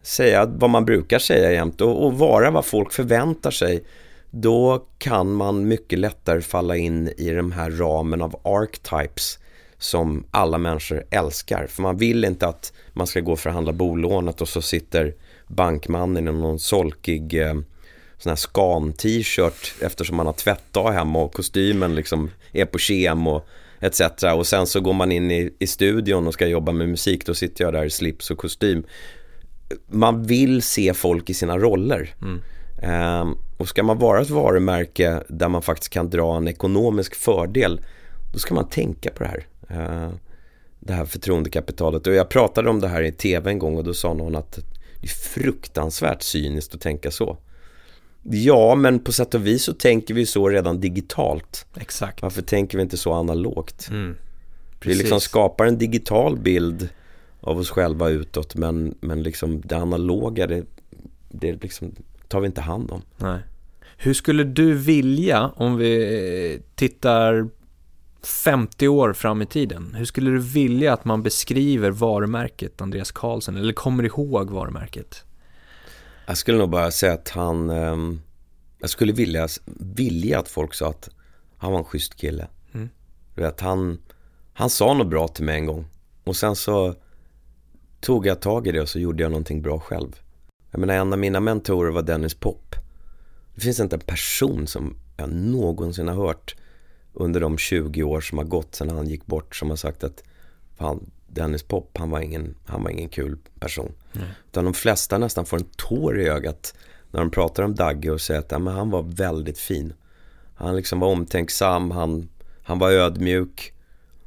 säga 0.03 0.47
vad 0.47 0.71
man 0.71 0.85
brukar 0.85 1.19
säga 1.19 1.53
jämt 1.53 1.81
och, 1.81 2.07
och 2.07 2.19
vara 2.19 2.51
vad 2.51 2.65
folk 2.65 2.93
förväntar 2.93 3.51
sig 3.51 3.85
då 4.31 4.87
kan 4.99 5.33
man 5.33 5.69
mycket 5.69 5.99
lättare 5.99 6.41
falla 6.41 6.77
in 6.77 7.09
i 7.09 7.31
den 7.31 7.53
här 7.53 7.71
ramen 7.71 8.23
av 8.23 8.41
archetypes 8.45 9.39
som 9.85 10.25
alla 10.31 10.59
människor 10.59 11.05
älskar. 11.11 11.67
För 11.67 11.83
man 11.83 11.97
vill 11.97 12.25
inte 12.25 12.47
att 12.47 12.73
man 12.93 13.07
ska 13.07 13.21
gå 13.21 13.33
och 13.33 13.41
förhandla 13.41 13.73
bolånet 13.73 14.41
och 14.41 14.49
så 14.49 14.63
sitter 14.63 15.15
bankmannen 15.47 16.29
i 16.29 16.33
någon 16.33 16.59
solkig 16.59 17.35
eh, 17.35 17.55
sån 18.19 18.31
här 18.31 18.37
skan-t-shirt 18.37 19.75
eftersom 19.81 20.17
man 20.17 20.27
har 20.27 20.33
tvättdag 20.33 20.93
hemma 20.93 21.23
och 21.23 21.35
kostymen 21.35 21.95
liksom 21.95 22.31
är 22.53 22.65
på 22.65 22.79
kem 22.79 23.27
och 23.27 23.47
etc. 23.81 24.01
Och 24.37 24.47
sen 24.47 24.67
så 24.67 24.81
går 24.81 24.93
man 24.93 25.13
in 25.13 25.31
i, 25.31 25.55
i 25.59 25.67
studion 25.67 26.27
och 26.27 26.35
ska 26.35 26.47
jobba 26.47 26.73
med 26.73 26.89
musik, 26.89 27.27
då 27.27 27.35
sitter 27.35 27.65
jag 27.65 27.73
där 27.73 27.85
i 27.85 27.91
slips 27.91 28.31
och 28.31 28.39
kostym. 28.39 28.85
Man 29.87 30.23
vill 30.23 30.63
se 30.63 30.95
folk 30.95 31.31
i 31.31 31.35
sina 31.35 31.59
roller. 31.59 32.15
Mm. 32.23 32.41
Um, 33.21 33.39
och 33.57 33.69
ska 33.69 33.83
man 33.83 33.99
vara 33.99 34.21
ett 34.21 34.31
varumärke 34.31 35.23
där 35.29 35.49
man 35.49 35.63
faktiskt 35.63 35.93
kan 35.93 36.11
dra 36.11 36.37
en 36.37 36.49
ekonomisk 36.49 37.15
fördel, 37.15 37.81
då 38.33 38.39
ska 38.39 38.55
man 38.55 38.69
tänka 38.69 39.11
på 39.11 39.23
det 39.23 39.29
här. 39.29 39.47
Uh, 39.71 40.11
det 40.81 40.93
här 40.93 41.05
förtroendekapitalet. 41.05 42.07
Och 42.07 42.15
jag 42.15 42.29
pratade 42.29 42.71
om 42.71 42.81
det 42.81 42.89
här 42.89 43.03
i 43.03 43.13
tv 43.13 43.51
en 43.51 43.59
gång 43.59 43.77
och 43.77 43.85
då 43.85 43.95
sa 43.95 44.15
någon 44.15 44.37
att 44.37 44.53
det 45.01 45.07
är 45.07 45.09
fruktansvärt 45.09 46.23
cyniskt 46.23 46.75
att 46.75 46.81
tänka 46.81 47.11
så. 47.11 47.39
Ja, 48.23 48.75
men 48.75 48.99
på 48.99 49.13
sätt 49.13 49.35
och 49.35 49.47
vis 49.47 49.65
så 49.65 49.73
tänker 49.73 50.15
vi 50.15 50.27
så 50.27 50.49
redan 50.49 50.81
digitalt. 50.81 51.67
Exakt. 51.77 52.23
Varför 52.23 52.43
tänker 52.43 52.79
vi 52.79 52.83
inte 52.83 52.97
så 52.97 53.13
analogt? 53.13 53.89
Mm. 53.91 54.17
Vi 54.85 54.95
liksom 54.95 55.21
skapar 55.21 55.67
en 55.67 55.79
digital 55.79 56.39
bild 56.39 56.89
av 57.41 57.59
oss 57.59 57.71
själva 57.71 58.09
utåt 58.09 58.55
men, 58.55 58.95
men 59.01 59.23
liksom 59.23 59.61
det 59.61 59.77
analoga 59.77 60.47
det, 60.47 60.65
det 61.29 61.63
liksom 61.63 61.95
tar 62.29 62.41
vi 62.41 62.47
inte 62.47 62.61
hand 62.61 62.91
om. 62.91 63.03
Nej. 63.17 63.39
Hur 63.97 64.15
skulle 64.15 64.45
du 64.45 64.75
vilja, 64.75 65.51
om 65.57 65.77
vi 65.77 66.61
tittar 66.75 67.49
50 68.27 68.89
år 68.89 69.13
fram 69.13 69.43
i 69.43 69.47
tiden, 69.47 69.95
hur 69.95 70.05
skulle 70.05 70.31
du 70.31 70.39
vilja 70.39 70.93
att 70.93 71.05
man 71.05 71.23
beskriver 71.23 71.91
varumärket 71.91 72.81
Andreas 72.81 73.13
Karlsson 73.13 73.57
eller 73.57 73.73
kommer 73.73 74.05
ihåg 74.05 74.51
varumärket? 74.51 75.25
Jag 76.27 76.37
skulle 76.37 76.59
nog 76.59 76.71
bara 76.71 76.91
säga 76.91 77.13
att 77.13 77.29
han, 77.29 77.71
eh, 77.71 77.97
jag 78.79 78.91
skulle 78.91 79.13
vilja, 79.13 79.49
vilja 79.97 80.39
att 80.39 80.49
folk 80.49 80.75
sa 80.75 80.89
att 80.91 81.11
han 81.57 81.73
var 81.73 81.79
en 81.79 81.85
schysst 81.85 82.15
kille. 82.15 82.47
Mm. 82.75 82.89
Vet, 83.35 83.61
han, 83.61 83.99
han 84.53 84.71
sa 84.71 84.95
något 84.95 85.07
bra 85.09 85.29
till 85.29 85.45
mig 85.45 85.59
en 85.59 85.67
gång 85.67 85.87
och 86.25 86.37
sen 86.37 86.57
så 86.57 86.95
tog 88.01 88.27
jag 88.27 88.41
tag 88.41 88.67
i 88.67 88.73
det 88.73 88.81
och 88.81 88.89
så 88.89 88.99
gjorde 88.99 89.23
jag 89.23 89.31
någonting 89.31 89.63
bra 89.63 89.81
själv. 89.81 90.21
Jag 90.71 90.79
menar 90.79 90.95
en 90.95 91.13
av 91.13 91.19
mina 91.19 91.41
mentorer 91.41 91.91
var 91.91 92.03
Dennis 92.03 92.35
Pop. 92.35 92.75
Det 93.55 93.61
finns 93.61 93.81
inte 93.81 93.97
en 93.97 94.01
person 94.01 94.67
som 94.67 94.97
jag 95.17 95.33
någonsin 95.33 96.09
har 96.09 96.15
hört 96.15 96.57
under 97.15 97.41
de 97.41 97.59
20 97.59 98.03
år 98.03 98.21
som 98.21 98.39
har 98.39 98.45
gått 98.45 98.75
sedan 98.75 98.97
han 98.97 99.09
gick 99.09 99.27
bort 99.27 99.57
som 99.57 99.71
har 99.71 99.77
sagt 99.77 100.05
att 100.05 100.23
fan, 100.79 101.11
Dennis 101.27 101.63
Pop, 101.63 101.99
han 101.99 102.11
var 102.11 102.21
ingen, 102.21 102.55
han 102.67 102.83
var 102.83 102.91
ingen 102.91 103.09
kul 103.09 103.39
person. 103.61 103.93
Mm. 104.15 104.27
Utan 104.49 104.65
de 104.65 104.75
flesta 104.75 105.19
nästan 105.19 105.47
får 105.47 105.57
en 105.57 105.69
tår 105.77 106.21
i 106.21 106.29
ögat 106.29 106.75
när 107.11 107.21
de 107.21 107.31
pratar 107.31 107.63
om 107.63 107.75
Dagge 107.75 108.11
och 108.11 108.21
säger 108.21 108.41
att 108.41 108.51
ja, 108.51 108.59
men 108.59 108.75
han 108.75 108.91
var 108.91 109.03
väldigt 109.03 109.59
fin. 109.59 109.93
Han 110.55 110.77
liksom 110.77 111.01
var 111.01 111.09
omtänksam, 111.09 111.91
han, 111.91 112.29
han 112.63 112.79
var 112.79 112.91
ödmjuk, 112.91 113.73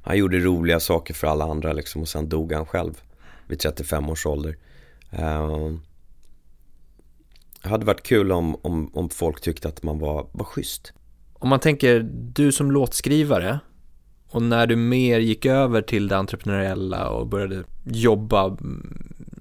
han 0.01 0.17
gjorde 0.17 0.39
roliga 0.39 0.79
saker 0.79 1.13
för 1.13 1.27
alla 1.27 1.45
andra 1.45 1.73
liksom 1.73 2.01
och 2.01 2.07
sen 2.07 2.29
dog 2.29 2.53
han 2.53 2.65
själv 2.65 3.01
vid 3.47 3.59
35 3.59 4.09
års 4.09 4.25
ålder. 4.25 4.57
Uh, 5.13 5.77
det 7.63 7.69
hade 7.69 7.85
varit 7.85 8.03
kul 8.03 8.31
om, 8.31 8.55
om, 8.61 8.91
om 8.93 9.09
folk 9.09 9.41
tyckte 9.41 9.67
att 9.67 9.83
man 9.83 9.99
var, 9.99 10.27
var 10.31 10.45
schysst. 10.45 10.93
Om 11.39 11.49
man 11.49 11.59
tänker, 11.59 11.99
du 12.13 12.51
som 12.51 12.71
låtskrivare 12.71 13.59
och 14.29 14.41
när 14.41 14.67
du 14.67 14.75
mer 14.75 15.19
gick 15.19 15.45
över 15.45 15.81
till 15.81 16.07
det 16.07 16.17
entreprenöriella 16.17 17.09
och 17.09 17.27
började 17.27 17.63
jobba 17.83 18.57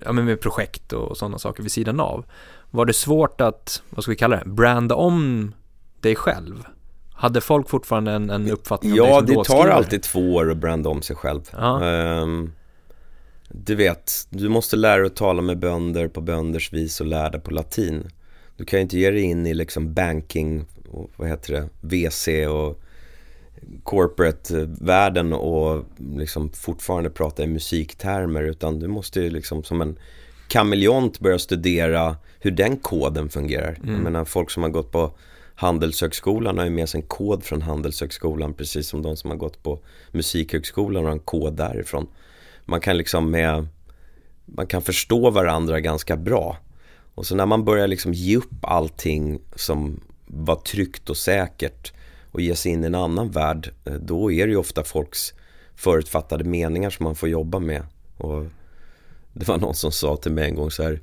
ja, 0.05 0.13
med 0.13 0.41
projekt 0.41 0.93
och 0.93 1.17
sådana 1.17 1.39
saker 1.39 1.63
vid 1.63 1.73
sidan 1.73 2.01
av. 2.01 2.25
Var 2.71 2.85
det 2.85 2.93
svårt 2.93 3.41
att, 3.41 3.83
vad 3.91 4.03
ska 4.03 4.11
vi 4.11 4.17
kalla 4.17 4.37
det, 4.37 4.51
branda 4.51 4.95
om 4.95 5.53
dig 6.01 6.15
själv? 6.15 6.65
Hade 7.13 7.41
folk 7.41 7.69
fortfarande 7.69 8.13
en, 8.13 8.31
en 8.31 8.51
uppfattning 8.51 8.93
om 8.93 8.99
ja, 8.99 9.21
dig 9.21 9.35
som 9.35 9.35
Ja, 9.35 9.43
det 9.43 9.49
tar 9.49 9.69
alltid 9.69 10.03
två 10.03 10.35
år 10.35 10.51
att 10.51 10.57
branda 10.57 10.91
om 10.91 11.03
sig 11.03 11.17
själv. 11.17 11.41
Ja. 11.53 11.81
Um, 12.23 12.53
du 13.49 13.75
vet, 13.75 14.13
du 14.31 14.49
måste 14.49 14.77
lära 14.77 14.97
dig 14.97 15.07
att 15.07 15.17
tala 15.17 15.43
med 15.43 15.59
bönder 15.59 16.09
på 16.09 16.21
bönders 16.21 16.73
vis 16.73 17.01
och 17.01 17.07
lära 17.07 17.31
dig 17.31 17.41
på 17.41 17.51
latin. 17.51 18.11
Du 18.57 18.65
kan 18.65 18.79
ju 18.79 18.83
inte 18.83 18.99
ge 18.99 19.11
dig 19.11 19.23
in 19.23 19.47
i 19.47 19.55
liksom 19.55 19.95
banking 19.95 20.65
och 20.97 21.11
vad 21.17 21.29
heter 21.29 21.53
det, 21.53 21.69
WC 21.81 22.29
och 22.49 22.81
corporate-världen 23.83 25.33
och 25.33 25.85
liksom 26.17 26.51
fortfarande 26.51 27.11
prata 27.11 27.43
i 27.43 27.47
musiktermer 27.47 28.43
utan 28.43 28.79
du 28.79 28.89
måste 28.89 29.21
ju 29.21 29.31
liksom 29.31 29.65
som 29.65 29.81
en 29.81 29.99
kameleont 30.49 31.21
börja 31.21 31.39
studera 31.39 32.17
hur 32.41 32.51
den 32.51 32.77
koden 32.77 33.29
fungerar. 33.29 33.79
Mm. 33.83 33.95
Jag 33.95 34.03
menar 34.03 34.25
folk 34.25 34.51
som 34.51 34.63
har 34.63 34.71
gått 34.71 34.93
på 34.93 35.13
Handelshögskolan 35.55 36.59
har 36.59 36.65
ju 36.65 36.71
med 36.71 36.89
sig 36.89 37.01
en 37.01 37.07
kod 37.07 37.45
från 37.45 37.63
Handelshögskolan 37.63 38.55
precis 38.55 38.89
som 38.89 39.03
de 39.03 39.17
som 39.17 39.31
har 39.31 39.37
gått 39.37 39.63
på 39.63 39.79
Musikhögskolan 40.13 41.05
har 41.05 41.13
en 41.13 41.19
kod 41.19 41.57
därifrån. 41.57 42.07
Man 42.65 42.81
kan 42.81 42.97
liksom 42.97 43.31
med, 43.31 43.67
man 44.45 44.67
kan 44.67 44.83
förstå 44.83 45.31
varandra 45.31 45.81
ganska 45.81 46.17
bra. 46.17 46.57
Och 47.15 47.27
så 47.27 47.35
när 47.35 47.47
man 47.47 47.65
börjar 47.65 47.87
liksom 47.87 48.13
ge 48.13 48.37
upp 48.37 48.65
allting 48.65 49.39
som 49.55 50.01
var 50.44 50.57
tryggt 50.57 51.11
och 51.11 51.16
säkert 51.16 51.92
och 52.31 52.40
ge 52.40 52.57
sig 52.57 52.72
in 52.72 52.85
i 52.85 52.87
en 52.87 52.94
annan 52.94 53.31
värld, 53.31 53.70
eh, 53.85 53.94
då 53.94 54.33
är 54.33 54.46
det 54.46 54.51
ju 54.51 54.57
ofta 54.57 54.85
folks 54.85 55.35
förutfattade 55.75 56.44
meningar 56.44 56.90
som 56.90 57.05
man 57.05 57.14
får 57.14 57.29
jobba 57.29 57.59
med. 57.59 57.83
Och 58.16 58.46
det 59.33 59.49
var 59.49 59.59
någon 59.59 59.75
som 59.75 59.92
sa 59.92 60.16
till 60.16 60.33
mig 60.33 60.49
en 60.49 60.55
gång 60.55 60.70
så 60.70 60.83
här 60.83 61.01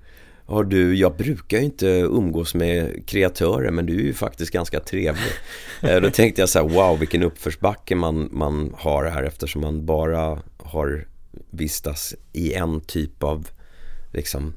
Ja 0.47 0.63
du, 0.63 0.95
jag 0.95 1.17
brukar 1.17 1.57
ju 1.57 1.63
inte 1.63 1.87
umgås 1.87 2.55
med 2.55 3.07
kreatörer 3.07 3.71
men 3.71 3.85
du 3.85 3.93
är 3.93 4.03
ju 4.03 4.13
faktiskt 4.13 4.51
ganska 4.51 4.79
trevlig. 4.79 5.23
Eh, 5.81 6.01
då 6.01 6.09
tänkte 6.09 6.41
jag 6.41 6.49
så 6.49 6.59
här, 6.59 6.69
wow 6.69 6.99
vilken 6.99 7.23
uppförsbacke 7.23 7.95
man, 7.95 8.29
man 8.31 8.75
har 8.77 9.05
här 9.05 9.23
eftersom 9.23 9.61
man 9.61 9.85
bara 9.85 10.39
har 10.57 11.07
vistas 11.49 12.15
i 12.33 12.53
en 12.53 12.81
typ 12.81 13.23
av 13.23 13.47
liksom, 14.11 14.53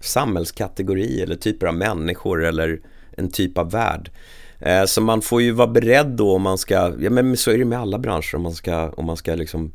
samhällskategori 0.00 1.22
eller 1.22 1.36
typer 1.36 1.66
av 1.66 1.74
människor 1.74 2.44
eller 2.44 2.80
en 3.16 3.30
typ 3.30 3.58
av 3.58 3.70
värld. 3.70 4.10
Eh, 4.58 4.84
så 4.84 5.00
man 5.00 5.22
får 5.22 5.42
ju 5.42 5.52
vara 5.52 5.68
beredd 5.68 6.06
då 6.06 6.34
om 6.34 6.42
man 6.42 6.58
ska, 6.58 6.94
ja 7.00 7.10
men 7.10 7.36
så 7.36 7.50
är 7.50 7.58
det 7.58 7.64
med 7.64 7.78
alla 7.78 7.98
branscher 7.98 8.34
om 8.34 8.42
man 8.42 8.54
ska, 8.54 8.90
om 8.90 9.06
man 9.06 9.16
ska 9.16 9.34
liksom 9.34 9.72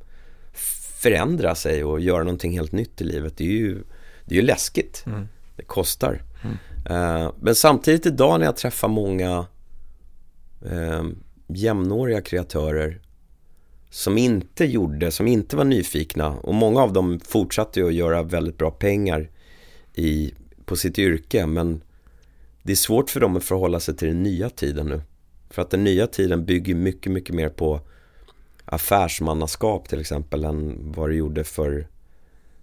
förändra 1.02 1.56
sig 1.56 1.84
och 1.84 2.00
göra 2.00 2.24
någonting 2.24 2.52
helt 2.52 2.72
nytt 2.72 3.02
i 3.02 3.04
livet. 3.04 3.38
Det 3.38 3.44
är 3.44 3.58
ju, 3.58 3.84
det 4.26 4.36
är 4.36 4.40
ju 4.40 4.46
läskigt. 4.46 5.04
Mm. 5.06 5.28
Det 5.56 5.64
kostar. 5.64 6.22
Mm. 6.44 6.58
Uh, 6.90 7.32
men 7.40 7.56
samtidigt 7.56 8.06
idag 8.06 8.40
när 8.40 8.46
jag 8.46 8.58
träffar 8.58 8.88
många 8.88 9.46
uh, 10.72 11.04
jämnåriga 11.48 12.22
kreatörer 12.22 13.00
som 13.90 14.18
inte 14.18 14.66
gjorde, 14.66 15.12
som 15.12 15.28
inte 15.28 15.56
var 15.56 15.64
nyfikna 15.64 16.38
och 16.38 16.54
många 16.54 16.82
av 16.82 16.94
dem 16.94 17.20
fortsatte 17.20 17.80
ju 17.80 17.88
att 17.88 17.94
göra 17.94 18.24
väldigt 18.24 18.58
bra 18.58 18.72
pengar 18.72 19.30
i, 19.94 20.34
på 20.66 20.76
sitt 20.76 21.00
yrke 21.00 21.46
men 21.46 21.82
det 22.66 22.72
är 22.72 22.76
svårt 22.76 23.10
för 23.10 23.20
dem 23.20 23.38
att 23.38 23.44
förhålla 23.44 23.80
sig 23.80 23.96
till 23.96 24.08
den 24.08 24.24
nya 24.24 24.50
tiden 24.50 24.88
nu. 24.88 25.02
För 25.50 25.62
att 25.62 25.70
den 25.70 25.84
nya 25.84 26.08
tiden 26.08 26.46
bygger 26.46 26.76
mycket, 26.76 27.12
mycket 27.12 27.36
mer 27.36 27.50
på 27.50 27.82
affärsmannaskap 28.66 29.90
till 29.90 30.00
exempel 30.00 30.44
än 30.44 30.92
vad 30.92 31.10
det 31.10 31.16
gjorde 31.16 31.44
för, 31.44 31.88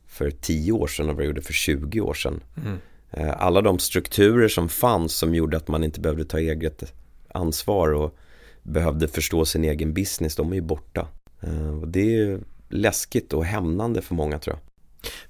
för 0.07 0.31
10 0.31 0.73
år 0.73 0.87
sedan 0.87 1.09
och 1.09 1.15
vad 1.15 1.23
det 1.23 1.27
gjorde 1.27 1.43
för 1.43 1.53
20 1.53 2.01
år 2.01 2.15
sedan. 2.15 2.43
Mm. 2.57 2.79
Eh, 3.11 3.43
alla 3.43 3.61
de 3.61 3.79
strukturer 3.79 4.49
som 4.49 4.69
fanns 4.69 5.15
som 5.15 5.35
gjorde 5.35 5.57
att 5.57 5.69
man 5.69 5.85
inte 5.85 6.01
behövde 6.01 6.25
ta 6.25 6.39
eget 6.39 6.93
ansvar 7.29 7.93
och 7.93 8.17
behövde 8.63 9.09
förstå 9.09 9.45
sin 9.45 9.65
egen 9.65 9.95
business, 9.95 10.37
de 10.37 10.51
är 10.51 10.57
ju 10.57 10.63
borta. 10.63 11.09
Eh, 11.41 11.81
och 11.81 11.89
det 11.89 12.17
är 12.17 12.41
läskigt 12.69 13.33
och 13.33 13.45
hämnande 13.45 14.03
för 14.03 14.15
många 14.15 14.39
tror 14.39 14.57
jag. 14.57 14.73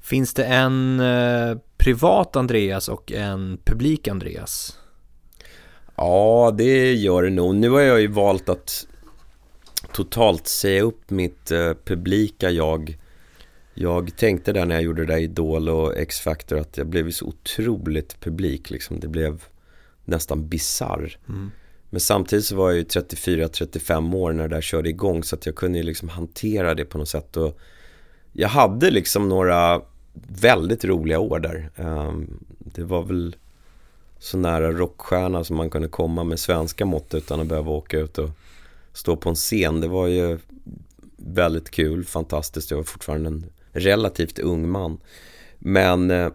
Finns 0.00 0.34
det 0.34 0.44
en 0.44 1.00
eh, 1.00 1.56
privat 1.82 2.36
Andreas 2.36 2.88
och 2.88 3.12
en 3.12 3.58
publik 3.64 4.08
Andreas? 4.08 4.78
Ja, 5.96 6.54
det 6.58 6.94
gör 6.94 7.22
det 7.22 7.30
nog. 7.30 7.54
Nu 7.54 7.70
har 7.70 7.80
jag 7.80 8.00
ju 8.00 8.06
valt 8.06 8.48
att 8.48 8.86
totalt 9.92 10.46
säga 10.46 10.82
upp 10.82 11.10
mitt 11.10 11.50
eh, 11.50 11.72
publika 11.84 12.50
jag. 12.50 12.98
Jag 13.74 14.16
tänkte 14.16 14.52
där 14.52 14.66
när 14.66 14.74
jag 14.74 14.84
gjorde 14.84 15.04
det 15.04 15.12
där 15.12 15.20
Idol 15.20 15.68
och 15.68 15.96
X-Factor 15.96 16.58
att 16.58 16.76
jag 16.76 16.86
blev 16.86 17.10
så 17.10 17.26
otroligt 17.26 18.20
publik 18.20 18.70
liksom. 18.70 19.00
Det 19.00 19.08
blev 19.08 19.44
nästan 20.04 20.48
bizarr. 20.48 21.18
Mm. 21.28 21.50
Men 21.90 22.00
samtidigt 22.00 22.44
så 22.44 22.56
var 22.56 22.70
jag 22.70 22.78
ju 22.78 22.84
34-35 22.84 24.16
år 24.16 24.32
när 24.32 24.48
det 24.48 24.54
där 24.54 24.62
körde 24.62 24.88
igång 24.88 25.24
så 25.24 25.36
att 25.36 25.46
jag 25.46 25.54
kunde 25.54 25.78
ju 25.78 25.84
liksom 25.84 26.08
hantera 26.08 26.74
det 26.74 26.84
på 26.84 26.98
något 26.98 27.08
sätt. 27.08 27.36
Och 27.36 27.58
jag 28.32 28.48
hade 28.48 28.90
liksom 28.90 29.28
några 29.28 29.82
väldigt 30.12 30.84
roliga 30.84 31.18
år 31.18 31.38
där. 31.38 31.70
Um, 31.76 32.44
det 32.58 32.84
var 32.84 33.02
väl 33.02 33.36
så 34.18 34.38
nära 34.38 34.72
rockstjärna 34.72 35.44
som 35.44 35.56
man 35.56 35.70
kunde 35.70 35.88
komma 35.88 36.24
med 36.24 36.40
svenska 36.40 36.84
mått 36.84 37.14
utan 37.14 37.40
att 37.40 37.46
behöva 37.46 37.70
åka 37.70 37.98
ut 37.98 38.18
och 38.18 38.30
stå 38.92 39.16
på 39.16 39.28
en 39.28 39.34
scen. 39.34 39.80
Det 39.80 39.88
var 39.88 40.06
ju 40.06 40.38
väldigt 41.16 41.70
kul, 41.70 42.04
fantastiskt. 42.04 42.70
Jag 42.70 42.78
var 42.78 42.84
fortfarande 42.84 43.28
en 43.28 43.46
relativt 43.72 44.38
ung 44.38 44.68
man. 44.68 45.00
Men 45.58 46.10
eh, 46.10 46.30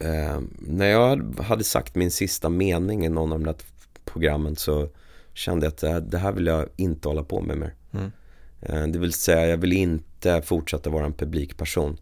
eh, 0.00 0.40
när 0.58 0.86
jag 0.86 1.40
hade 1.40 1.64
sagt 1.64 1.94
min 1.94 2.10
sista 2.10 2.48
mening 2.48 3.06
i 3.06 3.08
någon 3.08 3.32
av 3.32 3.38
de 3.38 3.44
där 3.44 3.56
programmen 4.04 4.56
så 4.56 4.88
kände 5.34 5.66
jag 5.66 5.72
att 5.72 5.78
det 5.78 5.88
här, 5.88 6.00
det 6.00 6.18
här 6.18 6.32
vill 6.32 6.46
jag 6.46 6.68
inte 6.76 7.08
hålla 7.08 7.24
på 7.24 7.40
med 7.40 7.58
mer. 7.58 7.74
Mm. 7.92 8.12
Eh, 8.60 8.86
det 8.86 8.98
vill 8.98 9.12
säga, 9.12 9.46
jag 9.46 9.56
vill 9.56 9.72
inte 9.72 10.42
fortsätta 10.42 10.90
vara 10.90 11.04
en 11.06 11.12
publikperson. 11.12 11.96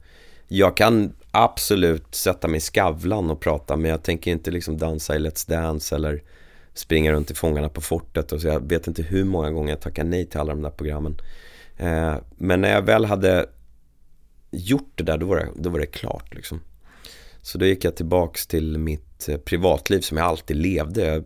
Jag 0.48 0.76
kan 0.76 1.14
absolut 1.30 2.14
sätta 2.14 2.48
mig 2.48 2.58
i 2.58 2.60
Skavlan 2.60 3.30
och 3.30 3.40
prata 3.40 3.76
men 3.76 3.90
jag 3.90 4.02
tänker 4.02 4.30
inte 4.30 4.50
liksom 4.50 4.78
dansa 4.78 5.16
i 5.16 5.18
Let's 5.18 5.50
Dance 5.50 5.94
eller 5.94 6.22
springa 6.74 7.12
runt 7.12 7.30
i 7.30 7.34
Fångarna 7.34 7.68
på 7.68 7.80
fortet 7.80 8.32
och 8.32 8.40
så 8.40 8.46
jag 8.46 8.68
vet 8.68 8.86
inte 8.86 9.02
hur 9.02 9.24
många 9.24 9.50
gånger 9.50 9.70
jag 9.70 9.80
tackar 9.80 10.04
nej 10.04 10.26
till 10.26 10.40
alla 10.40 10.54
de 10.54 10.62
där 10.62 10.70
programmen. 10.70 11.16
Eh, 11.76 12.14
men 12.36 12.60
när 12.60 12.72
jag 12.72 12.82
väl 12.82 13.04
hade 13.04 13.46
gjort 14.50 14.92
det 14.94 15.04
där 15.04 15.18
då 15.18 15.26
var 15.26 15.36
det, 15.36 15.48
då 15.56 15.70
var 15.70 15.78
det 15.78 15.86
klart 15.86 16.34
liksom. 16.34 16.60
Så 17.42 17.58
då 17.58 17.66
gick 17.66 17.84
jag 17.84 17.96
tillbaks 17.96 18.46
till 18.46 18.78
mitt 18.78 19.28
eh, 19.28 19.36
privatliv 19.36 20.00
som 20.00 20.16
jag 20.16 20.26
alltid 20.26 20.56
levde. 20.56 21.24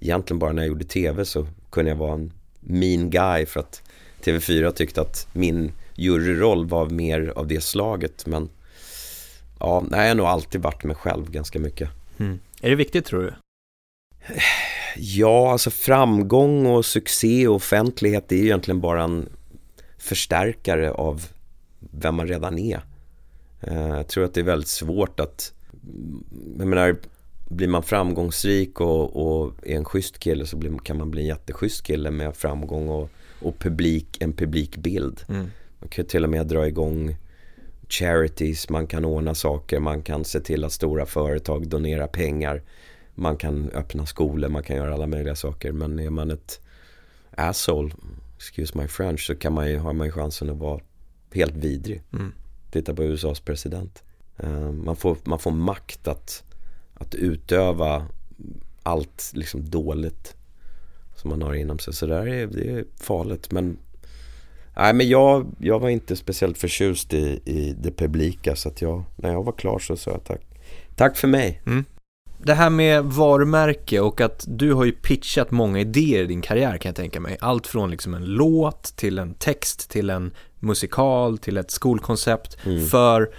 Egentligen 0.00 0.38
bara 0.38 0.52
när 0.52 0.62
jag 0.62 0.68
gjorde 0.68 0.84
tv 0.84 1.24
så 1.24 1.46
kunde 1.70 1.90
jag 1.90 1.96
vara 1.96 2.14
en 2.14 2.32
mean 2.60 3.10
guy 3.10 3.46
för 3.46 3.60
att 3.60 3.82
TV4 4.22 4.70
tyckte 4.70 5.00
att 5.00 5.28
min 5.32 5.72
juryroll 5.94 6.66
var 6.66 6.90
mer 6.90 7.32
av 7.36 7.46
det 7.46 7.60
slaget. 7.60 8.26
Men 8.26 8.48
ja, 9.60 9.84
jag 9.90 10.08
har 10.08 10.14
nog 10.14 10.26
alltid 10.26 10.62
varit 10.62 10.84
mig 10.84 10.96
själv 10.96 11.30
ganska 11.30 11.58
mycket. 11.58 11.90
Mm. 12.18 12.40
Är 12.60 12.70
det 12.70 12.76
viktigt 12.76 13.04
tror 13.04 13.22
du? 13.22 13.32
Ja, 14.96 15.52
alltså 15.52 15.70
framgång 15.70 16.66
och 16.66 16.84
succé 16.84 17.48
och 17.48 17.54
offentlighet 17.54 18.28
det 18.28 18.36
är 18.36 18.42
egentligen 18.42 18.80
bara 18.80 19.02
en 19.02 19.28
förstärkare 19.98 20.90
av 20.90 21.26
vem 21.78 22.14
man 22.14 22.28
redan 22.28 22.58
är. 22.58 22.80
Eh, 23.60 23.88
jag 23.88 24.08
tror 24.08 24.24
att 24.24 24.34
det 24.34 24.40
är 24.40 24.44
väldigt 24.44 24.68
svårt 24.68 25.20
att, 25.20 25.52
jag 26.58 26.66
menar, 26.66 26.96
blir 27.48 27.68
man 27.68 27.82
framgångsrik 27.82 28.80
och, 28.80 29.16
och 29.16 29.52
är 29.62 29.76
en 29.76 29.84
schysst 29.84 30.18
kille 30.18 30.46
så 30.46 30.56
blir, 30.56 30.78
kan 30.78 30.98
man 30.98 31.10
bli 31.10 31.20
en 31.20 31.28
jätteschysst 31.28 31.82
kille 31.82 32.10
med 32.10 32.36
framgång 32.36 32.88
och, 32.88 33.10
och 33.40 33.58
publik, 33.58 34.16
en 34.20 34.32
publikbild. 34.32 35.20
Mm. 35.28 35.50
Man 35.84 35.88
kan 35.88 36.04
till 36.04 36.24
och 36.24 36.30
med 36.30 36.46
dra 36.46 36.66
igång 36.66 37.16
charities, 37.88 38.68
man 38.68 38.86
kan 38.86 39.04
ordna 39.04 39.34
saker, 39.34 39.80
man 39.80 40.02
kan 40.02 40.24
se 40.24 40.40
till 40.40 40.64
att 40.64 40.72
stora 40.72 41.06
företag 41.06 41.68
donerar 41.68 42.06
pengar. 42.06 42.62
Man 43.14 43.36
kan 43.36 43.70
öppna 43.70 44.06
skolor, 44.06 44.48
man 44.48 44.62
kan 44.62 44.76
göra 44.76 44.94
alla 44.94 45.06
möjliga 45.06 45.34
saker. 45.34 45.72
Men 45.72 45.98
är 45.98 46.10
man 46.10 46.30
ett 46.30 46.60
asshole, 47.30 47.90
excuse 48.36 48.78
my 48.78 48.88
French, 48.88 49.26
så 49.26 49.34
kan 49.34 49.52
man 49.52 49.70
ju, 49.70 49.78
har 49.78 49.92
man 49.92 50.06
ju 50.06 50.12
chansen 50.12 50.50
att 50.50 50.56
vara 50.56 50.80
helt 51.32 51.54
vidrig. 51.54 52.02
Mm. 52.12 52.32
Titta 52.70 52.94
på 52.94 53.04
USAs 53.04 53.40
president. 53.40 54.02
Uh, 54.44 54.72
man, 54.72 54.96
får, 54.96 55.16
man 55.24 55.38
får 55.38 55.50
makt 55.50 56.08
att, 56.08 56.44
att 56.94 57.14
utöva 57.14 58.06
allt 58.82 59.30
liksom 59.34 59.70
dåligt 59.70 60.36
som 61.16 61.30
man 61.30 61.42
har 61.42 61.54
inom 61.54 61.78
sig. 61.78 61.94
Så 61.94 62.06
där 62.06 62.26
är, 62.26 62.46
det 62.46 62.70
är 62.70 62.84
farligt. 62.96 63.52
Men, 63.52 63.78
nej, 64.76 64.92
men 64.92 65.08
jag, 65.08 65.46
jag 65.58 65.80
var 65.80 65.88
inte 65.88 66.16
speciellt 66.16 66.58
förtjust 66.58 67.14
i, 67.14 67.40
i 67.44 67.74
det 67.78 67.90
publika. 67.90 68.56
Så 68.56 68.68
att 68.68 68.82
jag, 68.82 69.04
när 69.16 69.32
jag 69.32 69.42
var 69.42 69.52
klar 69.52 69.78
så 69.78 69.96
sa 69.96 70.10
jag 70.10 70.24
tack. 70.24 70.40
Tack 70.96 71.16
för 71.16 71.28
mig. 71.28 71.62
Mm. 71.66 71.84
Det 72.42 72.54
här 72.54 72.70
med 72.70 73.04
varumärke 73.04 74.00
och 74.00 74.20
att 74.20 74.44
du 74.48 74.72
har 74.72 74.84
ju 74.84 74.92
pitchat 74.92 75.50
många 75.50 75.80
idéer 75.80 76.22
i 76.22 76.26
din 76.26 76.42
karriär 76.42 76.76
kan 76.78 76.88
jag 76.88 76.96
tänka 76.96 77.20
mig. 77.20 77.36
Allt 77.40 77.66
från 77.66 77.90
liksom 77.90 78.14
en 78.14 78.24
låt 78.24 78.82
till 78.96 79.18
en 79.18 79.34
text 79.34 79.90
till 79.90 80.10
en 80.10 80.32
musikal 80.60 81.38
till 81.38 81.56
ett 81.56 81.70
skolkoncept 81.70 82.66
mm. 82.66 82.86
för 82.86 83.30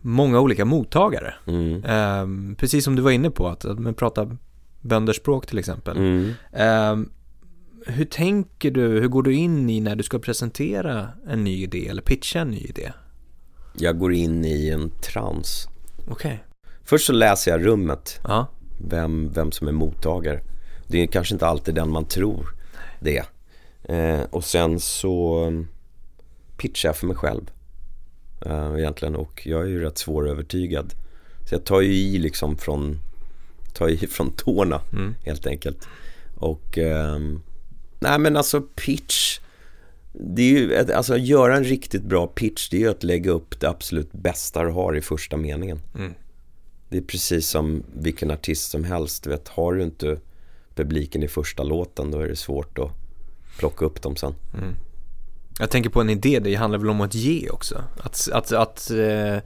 många 0.00 0.40
olika 0.40 0.64
mottagare. 0.64 1.34
Mm. 1.46 1.84
Um, 1.84 2.54
precis 2.54 2.84
som 2.84 2.96
du 2.96 3.02
var 3.02 3.10
inne 3.10 3.30
på, 3.30 3.48
att, 3.48 3.64
att 3.64 3.96
prata 3.96 4.36
bönderspråk 4.80 5.46
till 5.46 5.58
exempel. 5.58 5.96
Mm. 5.96 6.34
Um, 6.92 7.10
hur 7.86 8.04
tänker 8.04 8.70
du, 8.70 8.80
hur 8.80 9.08
går 9.08 9.22
du 9.22 9.34
in 9.34 9.70
i 9.70 9.80
när 9.80 9.96
du 9.96 10.02
ska 10.02 10.18
presentera 10.18 11.08
en 11.28 11.44
ny 11.44 11.62
idé 11.62 11.88
eller 11.88 12.02
pitcha 12.02 12.40
en 12.40 12.50
ny 12.50 12.58
idé? 12.58 12.92
Jag 13.76 13.98
går 13.98 14.12
in 14.12 14.44
i 14.44 14.68
en 14.68 14.90
trans. 14.90 15.68
Okej. 15.98 16.12
Okay. 16.12 16.36
Först 16.84 17.06
så 17.06 17.12
läser 17.12 17.50
jag 17.50 17.66
rummet. 17.66 18.20
Ja. 18.24 18.46
Vem, 18.88 19.32
vem 19.32 19.52
som 19.52 19.68
är 19.68 19.72
mottagare. 19.72 20.40
Det 20.86 21.02
är 21.02 21.06
kanske 21.06 21.34
inte 21.34 21.46
alltid 21.46 21.74
den 21.74 21.90
man 21.90 22.04
tror 22.04 22.54
det 23.00 23.24
Eh, 23.88 24.20
och 24.30 24.44
sen 24.44 24.80
så 24.80 25.44
mm, 25.44 25.68
pitchar 26.56 26.88
jag 26.88 26.96
för 26.96 27.06
mig 27.06 27.16
själv. 27.16 27.50
Eh, 28.46 28.74
egentligen 28.78 29.16
och 29.16 29.46
jag 29.46 29.62
är 29.62 29.66
ju 29.66 29.80
rätt 29.80 29.98
svårövertygad. 29.98 30.94
Så 31.48 31.54
jag 31.54 31.64
tar 31.64 31.80
ju 31.80 31.94
i 31.94 32.18
liksom 32.18 32.56
från, 32.56 32.98
tar 33.72 33.88
i 33.88 33.96
från 34.10 34.32
tårna 34.32 34.80
mm. 34.92 35.14
helt 35.24 35.46
enkelt. 35.46 35.88
Och 36.36 36.78
eh, 36.78 37.18
nej 38.04 38.18
men 38.18 38.36
alltså 38.36 38.60
pitch. 38.60 39.38
Det 40.12 40.42
är 40.42 40.48
ju, 40.48 40.92
alltså 40.92 41.14
att 41.14 41.26
göra 41.26 41.56
en 41.56 41.64
riktigt 41.64 42.02
bra 42.02 42.26
pitch 42.26 42.68
det 42.68 42.76
är 42.76 42.80
ju 42.80 42.90
att 42.90 43.02
lägga 43.02 43.30
upp 43.30 43.60
det 43.60 43.68
absolut 43.68 44.12
bästa 44.12 44.64
du 44.64 44.70
har 44.70 44.96
i 44.96 45.00
första 45.00 45.36
meningen. 45.36 45.80
Mm. 45.94 46.14
Det 46.88 46.96
är 46.96 47.02
precis 47.02 47.48
som 47.48 47.82
vilken 47.94 48.30
artist 48.30 48.70
som 48.70 48.84
helst. 48.84 49.24
Du 49.24 49.30
vet, 49.30 49.48
har 49.48 49.74
du 49.74 49.82
inte 49.82 50.18
publiken 50.74 51.22
i 51.22 51.28
första 51.28 51.62
låten 51.62 52.10
då 52.10 52.20
är 52.20 52.28
det 52.28 52.36
svårt 52.36 52.78
att 52.78 52.90
plocka 53.58 53.84
upp 53.84 54.02
dem 54.02 54.16
sen. 54.16 54.34
Mm. 54.58 54.74
Jag 55.58 55.70
tänker 55.70 55.90
på 55.90 56.00
en 56.00 56.10
idé, 56.10 56.40
det 56.40 56.54
handlar 56.54 56.78
väl 56.78 56.90
om 56.90 57.00
att 57.00 57.14
ge 57.14 57.50
också. 57.50 57.84
Att, 58.02 58.28
att, 58.32 58.52
att 58.52 58.90
eh, 58.90 59.36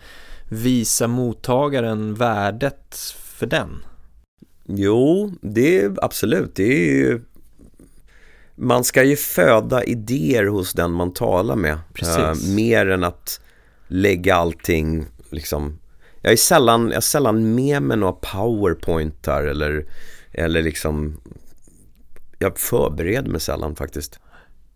visa 0.48 1.06
mottagaren 1.06 2.14
värdet 2.14 2.96
för 3.16 3.46
den. 3.46 3.84
Jo, 4.64 5.32
det 5.40 5.80
är 5.80 5.94
absolut. 6.02 6.54
Det 6.54 6.62
är 6.62 6.90
ju 6.90 7.20
man 8.58 8.84
ska 8.84 9.04
ju 9.04 9.16
föda 9.16 9.84
idéer 9.84 10.46
hos 10.46 10.72
den 10.72 10.92
man 10.92 11.12
talar 11.12 11.56
med. 11.56 11.78
Uh, 12.02 12.54
mer 12.54 12.86
än 12.86 13.04
att 13.04 13.40
lägga 13.88 14.34
allting 14.34 15.06
liksom. 15.30 15.78
Jag 16.22 16.32
är 16.32 16.36
sällan, 16.36 16.86
jag 16.88 16.96
är 16.96 17.00
sällan 17.00 17.54
med 17.54 17.82
med 17.82 17.98
några 17.98 18.12
powerpointar 18.12 19.44
eller, 19.44 19.86
eller 20.32 20.62
liksom. 20.62 21.20
Jag 22.38 22.58
förbereder 22.58 23.30
mig 23.30 23.40
sällan 23.40 23.76
faktiskt. 23.76 24.20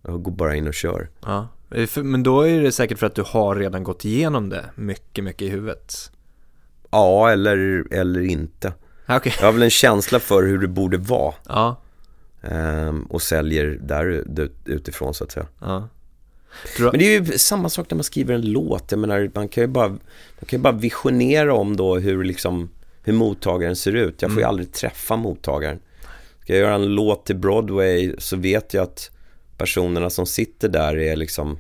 Jag 0.03 0.22
går 0.22 0.33
bara 0.33 0.57
in 0.57 0.68
och 0.68 0.74
kör. 0.74 1.11
Ja. 1.20 1.49
Men 1.97 2.22
då 2.22 2.41
är 2.41 2.62
det 2.62 2.72
säkert 2.72 2.99
för 2.99 3.07
att 3.07 3.14
du 3.14 3.22
har 3.26 3.57
redan 3.57 3.85
gått 3.85 4.05
igenom 4.05 4.49
det 4.49 4.64
mycket, 4.74 5.24
mycket 5.24 5.43
i 5.43 5.49
huvudet. 5.49 6.11
Ja, 6.91 7.30
eller, 7.30 7.85
eller 7.91 8.20
inte. 8.20 8.72
Okay. 9.09 9.33
Jag 9.41 9.47
har 9.47 9.53
väl 9.53 9.62
en 9.62 9.70
känsla 9.70 10.20
för 10.20 10.43
hur 10.43 10.59
det 10.59 10.68
borde 10.68 10.99
vara. 10.99 11.35
Ja. 11.49 11.82
Ehm, 12.43 13.03
och 13.03 13.22
säljer 13.22 13.78
där 13.82 14.24
utifrån 14.64 15.14
så 15.14 15.24
att 15.24 15.32
säga. 15.32 15.47
Ja. 15.61 15.88
Men 16.78 16.99
det 16.99 17.05
är 17.05 17.20
ju 17.20 17.38
samma 17.38 17.68
sak 17.68 17.90
när 17.90 17.97
man 17.97 18.05
skriver 18.05 18.34
en 18.34 18.53
låt. 18.53 18.90
Jag 18.90 18.99
menar, 18.99 19.30
man 19.34 19.49
kan 19.49 19.62
ju 19.62 19.68
bara, 19.68 19.88
man 19.88 20.47
kan 20.47 20.59
ju 20.59 20.62
bara 20.62 20.72
visionera 20.72 21.55
om 21.55 21.76
då 21.76 21.99
hur, 21.99 22.24
liksom, 22.24 22.70
hur 23.03 23.12
mottagaren 23.12 23.76
ser 23.76 23.93
ut. 23.93 24.22
Jag 24.22 24.30
får 24.30 24.32
mm. 24.32 24.43
ju 24.43 24.49
aldrig 24.49 24.72
träffa 24.72 25.16
mottagaren. 25.16 25.78
Ska 26.43 26.53
jag 26.53 26.61
göra 26.61 26.74
en 26.74 26.95
låt 26.95 27.26
till 27.26 27.36
Broadway 27.36 28.14
så 28.18 28.36
vet 28.36 28.74
jag 28.74 28.82
att 28.82 29.11
personerna 29.57 30.11
som 30.11 30.26
sitter 30.26 30.68
där 30.68 30.99
är 30.99 31.16
liksom 31.16 31.59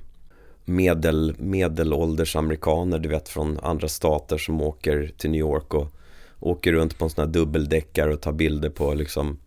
medel, 0.64 1.34
medelålders 1.38 2.36
amerikaner, 2.36 2.98
du 2.98 3.08
vet 3.08 3.28
från 3.28 3.58
andra 3.62 3.88
stater 3.88 4.38
som 4.38 4.60
åker 4.60 5.12
till 5.16 5.30
New 5.30 5.40
York 5.40 5.74
och 5.74 5.92
åker 6.40 6.72
runt 6.72 6.98
på 6.98 7.04
en 7.04 7.10
sån 7.10 7.24
här 7.24 7.32
dubbeldäckare 7.32 8.12
och 8.12 8.20
tar 8.20 8.32
bilder 8.32 8.70
på 8.70 8.94
liksom 8.94 9.38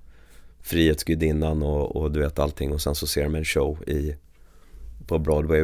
Frihetsgudinnan 0.65 1.63
och, 1.63 1.95
och 1.95 2.11
du 2.11 2.19
vet 2.19 2.39
allting 2.39 2.71
och 2.71 2.81
sen 2.81 2.95
så 2.95 3.07
ser 3.07 3.23
de 3.23 3.35
en 3.35 3.45
show 3.45 3.89
i 3.89 4.15
på 5.07 5.19
Broadway. 5.19 5.59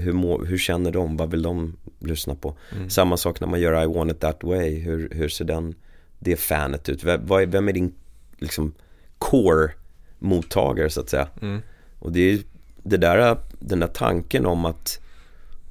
hur, 0.00 0.12
må, 0.12 0.44
hur 0.44 0.58
känner 0.58 0.92
de? 0.92 1.16
Vad 1.16 1.30
vill 1.30 1.42
de 1.42 1.76
lyssna 1.98 2.34
på? 2.34 2.56
Mm. 2.76 2.90
Samma 2.90 3.16
sak 3.16 3.40
när 3.40 3.48
man 3.48 3.60
gör 3.60 3.82
I 3.82 3.86
want 3.86 4.12
it 4.12 4.20
that 4.20 4.44
way. 4.44 4.78
Hur, 4.78 5.10
hur 5.10 5.28
ser 5.28 5.44
den, 5.44 5.74
det 6.18 6.36
fanet 6.36 6.88
ut? 6.88 7.04
Vem, 7.04 7.26
vem 7.26 7.68
är 7.68 7.72
din 7.72 7.94
liksom 8.38 8.74
core 9.18 9.70
mottagare 10.18 10.90
så 10.90 11.00
att 11.00 11.08
säga? 11.08 11.28
Mm. 11.42 11.62
Och 11.98 12.12
det 12.12 12.20
är 12.20 12.38
det 12.82 12.96
där, 12.96 13.36
den 13.58 13.80
där 13.80 13.86
tanken 13.86 14.46
om 14.46 14.64
att 14.64 15.00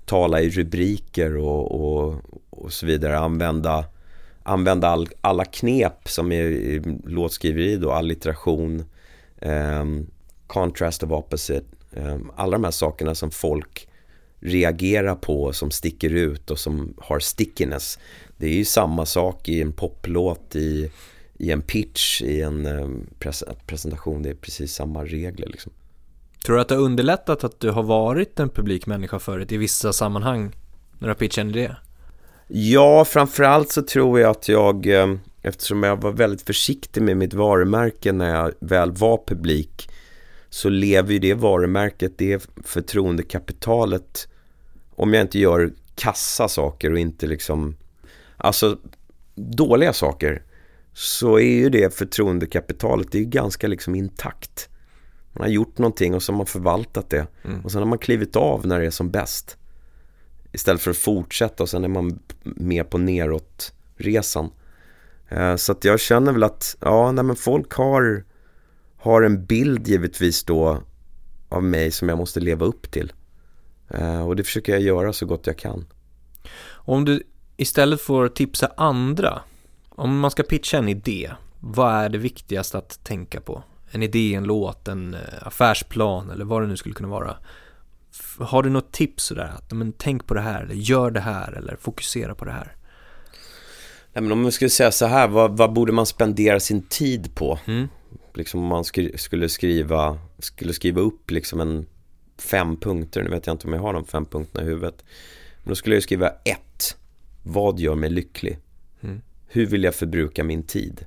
tala 0.05 0.41
i 0.41 0.49
rubriker 0.49 1.37
och, 1.37 1.71
och, 1.71 2.15
och 2.49 2.73
så 2.73 2.85
vidare. 2.85 3.19
Använda 3.19 3.85
använda 4.45 4.87
all, 4.87 5.07
alla 5.21 5.45
knep 5.45 6.09
som 6.09 6.31
är 6.31 6.43
i 6.43 6.99
låtskriveri 7.05 7.77
då, 7.77 7.91
allitteration, 7.91 8.83
um, 9.41 10.07
contrast 10.47 11.03
of 11.03 11.11
opposite, 11.11 11.65
um, 11.91 12.31
alla 12.35 12.51
de 12.51 12.63
här 12.63 12.71
sakerna 12.71 13.15
som 13.15 13.31
folk 13.31 13.87
reagerar 14.39 15.15
på, 15.15 15.53
som 15.53 15.71
sticker 15.71 16.09
ut 16.09 16.51
och 16.51 16.59
som 16.59 16.93
har 16.97 17.19
stickiness. 17.19 17.99
Det 18.37 18.47
är 18.47 18.53
ju 18.53 18.65
samma 18.65 19.05
sak 19.05 19.49
i 19.49 19.61
en 19.61 19.73
poplåt, 19.73 20.55
i, 20.55 20.91
i 21.37 21.51
en 21.51 21.61
pitch, 21.61 22.21
i 22.21 22.41
en 22.41 22.65
um, 22.65 23.07
pres 23.19 23.43
presentation. 23.67 24.23
Det 24.23 24.29
är 24.29 24.35
precis 24.35 24.73
samma 24.73 25.05
regler 25.05 25.47
liksom. 25.47 25.71
Tror 26.45 26.55
du 26.55 26.61
att 26.61 26.67
det 26.67 26.75
har 26.75 26.81
underlättat 26.81 27.43
att 27.43 27.59
du 27.59 27.71
har 27.71 27.83
varit 27.83 28.39
en 28.39 28.49
publikmänniska 28.49 29.19
förut 29.19 29.51
i 29.51 29.57
vissa 29.57 29.93
sammanhang 29.93 30.51
när 30.99 31.07
du 31.07 31.07
har 31.07 31.15
pitchat 31.15 31.41
en 31.41 31.49
idé? 31.49 31.75
Ja, 32.47 33.05
framförallt 33.05 33.71
så 33.71 33.81
tror 33.81 34.19
jag 34.19 34.31
att 34.31 34.47
jag, 34.47 34.87
eh, 34.87 35.15
eftersom 35.41 35.83
jag 35.83 36.01
var 36.01 36.11
väldigt 36.11 36.41
försiktig 36.41 37.01
med 37.01 37.17
mitt 37.17 37.33
varumärke 37.33 38.11
när 38.11 38.35
jag 38.35 38.53
väl 38.59 38.91
var 38.91 39.23
publik, 39.27 39.89
så 40.49 40.69
lever 40.69 41.13
ju 41.13 41.19
det 41.19 41.33
varumärket, 41.33 42.17
det 42.17 42.47
förtroendekapitalet, 42.63 44.27
om 44.95 45.13
jag 45.13 45.21
inte 45.21 45.39
gör 45.39 45.73
kassa 45.95 46.47
saker 46.47 46.91
och 46.91 46.99
inte 46.99 47.27
liksom, 47.27 47.75
alltså 48.37 48.77
dåliga 49.35 49.93
saker, 49.93 50.43
så 50.93 51.39
är 51.39 51.55
ju 51.55 51.69
det 51.69 51.95
förtroendekapitalet, 51.95 53.11
det 53.11 53.17
är 53.17 53.19
ju 53.19 53.29
ganska 53.29 53.67
liksom 53.67 53.95
intakt. 53.95 54.69
Man 55.33 55.41
har 55.41 55.49
gjort 55.49 55.77
någonting 55.77 56.15
och 56.15 56.23
så 56.23 56.31
har 56.31 56.37
man 56.37 56.45
förvaltat 56.45 57.09
det. 57.09 57.27
Mm. 57.43 57.61
Och 57.61 57.71
sen 57.71 57.81
har 57.81 57.87
man 57.87 57.97
klivit 57.97 58.35
av 58.35 58.67
när 58.67 58.79
det 58.79 58.85
är 58.85 58.91
som 58.91 59.11
bäst. 59.11 59.57
Istället 60.55 60.81
för 60.81 60.91
att 60.91 60.97
fortsätta 60.97 61.63
och 61.63 61.69
sen 61.69 61.83
är 61.83 61.87
man 61.87 62.19
med 62.43 62.89
på 62.89 62.97
neråtresan. 62.97 64.51
Eh, 65.29 65.55
så 65.55 65.71
att 65.71 65.83
jag 65.83 65.99
känner 65.99 66.31
väl 66.31 66.43
att, 66.43 66.75
ja, 66.79 67.11
nej 67.11 67.23
men 67.23 67.35
folk 67.35 67.73
har, 67.73 68.25
har 68.97 69.21
en 69.21 69.45
bild 69.45 69.87
givetvis 69.87 70.43
då 70.43 70.83
av 71.49 71.63
mig 71.63 71.91
som 71.91 72.09
jag 72.09 72.17
måste 72.17 72.39
leva 72.39 72.65
upp 72.65 72.91
till. 72.91 73.13
Eh, 73.89 74.27
och 74.27 74.35
det 74.35 74.43
försöker 74.43 74.71
jag 74.71 74.81
göra 74.81 75.13
så 75.13 75.25
gott 75.25 75.47
jag 75.47 75.57
kan. 75.57 75.85
Om 76.71 77.05
du 77.05 77.23
istället 77.57 78.01
får 78.01 78.27
tipsa 78.27 78.71
andra, 78.77 79.41
om 79.89 80.19
man 80.19 80.31
ska 80.31 80.43
pitcha 80.43 80.77
en 80.77 80.89
idé, 80.89 81.31
vad 81.59 81.93
är 81.93 82.09
det 82.09 82.17
viktigaste 82.17 82.77
att 82.77 83.03
tänka 83.03 83.41
på? 83.41 83.63
En 83.91 84.03
idé, 84.03 84.33
en 84.33 84.43
låt, 84.43 84.87
en 84.87 85.13
eh, 85.13 85.19
affärsplan 85.41 86.29
eller 86.29 86.45
vad 86.45 86.61
det 86.61 86.67
nu 86.67 86.77
skulle 86.77 86.95
kunna 86.95 87.09
vara. 87.09 87.37
Har 88.39 88.63
du 88.63 88.69
något 88.69 88.91
tips 88.91 89.23
sådär? 89.23 89.51
Att, 89.57 89.71
men, 89.71 89.93
tänk 89.97 90.27
på 90.27 90.33
det 90.33 90.41
här, 90.41 90.63
eller 90.63 90.75
gör 90.75 91.11
det 91.11 91.19
här, 91.19 91.51
eller 91.51 91.75
fokusera 91.75 92.35
på 92.35 92.45
det 92.45 92.51
här. 92.51 92.75
Nej, 94.13 94.21
men 94.21 94.31
om 94.31 94.41
man 94.41 94.51
skulle 94.51 94.69
säga 94.69 94.91
så 94.91 95.05
här, 95.05 95.27
vad, 95.27 95.57
vad 95.57 95.73
borde 95.73 95.91
man 95.91 96.05
spendera 96.05 96.59
sin 96.59 96.81
tid 96.81 97.35
på? 97.35 97.59
Mm. 97.65 97.87
Liksom 98.33 98.59
om 98.59 98.67
man 98.67 98.83
skri 98.83 99.17
skulle 99.17 99.49
skriva, 99.49 100.19
skulle 100.39 100.73
skriva 100.73 101.01
upp 101.01 101.31
liksom 101.31 101.59
en 101.61 101.85
fem 102.37 102.77
punkter, 102.77 103.23
nu 103.23 103.29
vet 103.29 103.47
jag 103.47 103.53
inte 103.53 103.67
om 103.67 103.73
jag 103.73 103.81
har 103.81 103.93
de 103.93 104.05
fem 104.05 104.25
punkterna 104.25 104.63
i 104.63 104.67
huvudet. 104.69 105.03
Men 105.63 105.69
då 105.69 105.75
skulle 105.75 105.95
jag 105.95 106.03
skriva 106.03 106.29
ett, 106.29 106.97
vad 107.43 107.79
gör 107.79 107.95
mig 107.95 108.09
lycklig? 108.09 108.59
Mm. 109.01 109.21
Hur 109.47 109.65
vill 109.65 109.83
jag 109.83 109.95
förbruka 109.95 110.43
min 110.43 110.63
tid? 110.63 111.05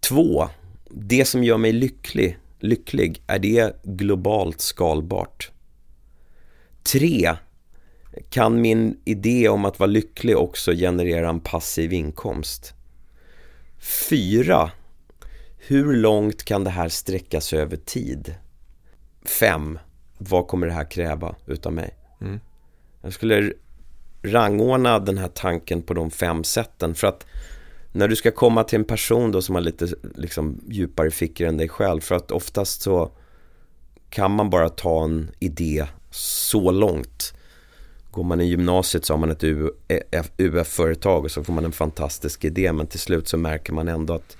Två, 0.00 0.48
det 0.90 1.24
som 1.24 1.44
gör 1.44 1.58
mig 1.58 1.72
lycklig, 1.72 2.38
lycklig, 2.58 3.22
är 3.26 3.38
det 3.38 3.82
globalt 3.84 4.60
skalbart? 4.60 5.51
Tre, 6.82 7.36
kan 8.30 8.60
min 8.60 9.00
idé 9.04 9.48
om 9.48 9.64
att 9.64 9.78
vara 9.78 9.90
lycklig 9.90 10.36
också 10.36 10.72
generera 10.72 11.28
en 11.28 11.40
passiv 11.40 11.92
inkomst? 11.92 12.74
Fyra, 14.08 14.70
hur 15.58 15.92
långt 15.92 16.44
kan 16.44 16.64
det 16.64 16.70
här 16.70 16.88
sträcka 16.88 17.40
sig 17.40 17.58
över 17.58 17.76
tid? 17.76 18.34
Fem, 19.40 19.78
vad 20.18 20.46
kommer 20.46 20.66
det 20.66 20.72
här 20.72 20.90
kräva 20.90 21.34
utav 21.46 21.72
mig? 21.72 21.94
Mm. 22.20 22.40
Jag 23.02 23.12
skulle 23.12 23.52
rangordna 24.22 24.98
den 24.98 25.18
här 25.18 25.28
tanken 25.28 25.82
på 25.82 25.94
de 25.94 26.10
fem 26.10 26.44
sätten 26.44 26.94
för 26.94 27.06
att 27.06 27.26
när 27.92 28.08
du 28.08 28.16
ska 28.16 28.30
komma 28.30 28.64
till 28.64 28.78
en 28.78 28.84
person 28.84 29.32
då 29.32 29.42
som 29.42 29.54
har 29.54 29.62
lite 29.62 29.88
liksom, 30.14 30.60
djupare 30.68 31.10
fickor 31.10 31.46
än 31.46 31.56
dig 31.56 31.68
själv 31.68 32.00
för 32.00 32.14
att 32.14 32.30
oftast 32.30 32.82
så 32.82 33.12
kan 34.10 34.30
man 34.30 34.50
bara 34.50 34.68
ta 34.68 35.04
en 35.04 35.30
idé 35.38 35.86
så 36.14 36.70
långt. 36.70 37.34
Går 38.10 38.24
man 38.24 38.40
i 38.40 38.44
gymnasiet 38.44 39.04
så 39.04 39.12
har 39.12 39.18
man 39.18 39.30
ett 39.30 39.44
UF-företag 40.38 41.24
och 41.24 41.30
så 41.30 41.44
får 41.44 41.52
man 41.52 41.64
en 41.64 41.72
fantastisk 41.72 42.44
idé 42.44 42.72
men 42.72 42.86
till 42.86 43.00
slut 43.00 43.28
så 43.28 43.36
märker 43.36 43.72
man 43.72 43.88
ändå 43.88 44.14
att 44.14 44.36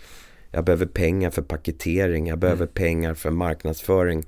jag 0.51 0.65
behöver 0.65 0.87
pengar 0.87 1.31
för 1.31 1.43
paketering, 1.43 2.27
jag 2.27 2.39
behöver 2.39 2.63
mm. 2.63 2.75
pengar 2.75 3.15
för 3.15 3.31
marknadsföring. 3.31 4.25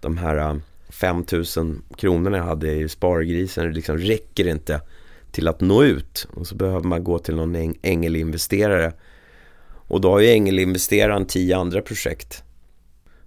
De 0.00 0.16
här 0.18 0.60
5000 0.88 1.82
äh, 1.90 1.96
kronorna 1.96 2.36
jag 2.36 2.44
hade 2.44 2.72
i 2.72 2.88
spargrisen 2.88 3.72
liksom 3.72 3.98
räcker 3.98 4.46
inte 4.46 4.80
till 5.30 5.48
att 5.48 5.60
nå 5.60 5.84
ut. 5.84 6.28
Och 6.30 6.46
så 6.46 6.54
behöver 6.54 6.88
man 6.88 7.04
gå 7.04 7.18
till 7.18 7.36
någon 7.36 7.74
ängelinvesterare. 7.82 8.92
Och 9.88 10.00
då 10.00 10.10
har 10.10 10.20
ju 10.20 10.28
ängelinvesteraren 10.28 11.26
tio 11.26 11.56
andra 11.56 11.82
projekt. 11.82 12.42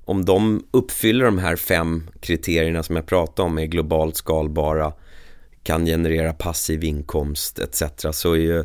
Om 0.09 0.25
de 0.25 0.63
uppfyller 0.71 1.25
de 1.25 1.37
här 1.37 1.55
fem 1.55 2.09
kriterierna 2.19 2.83
som 2.83 2.95
jag 2.95 3.05
pratade 3.05 3.45
om, 3.45 3.59
är 3.59 3.65
globalt 3.65 4.15
skalbara, 4.15 4.93
kan 5.63 5.85
generera 5.85 6.33
passiv 6.33 6.83
inkomst 6.83 7.59
etc. 7.59 7.83
Så 8.11 8.33
är 8.33 8.37
ju, 8.37 8.63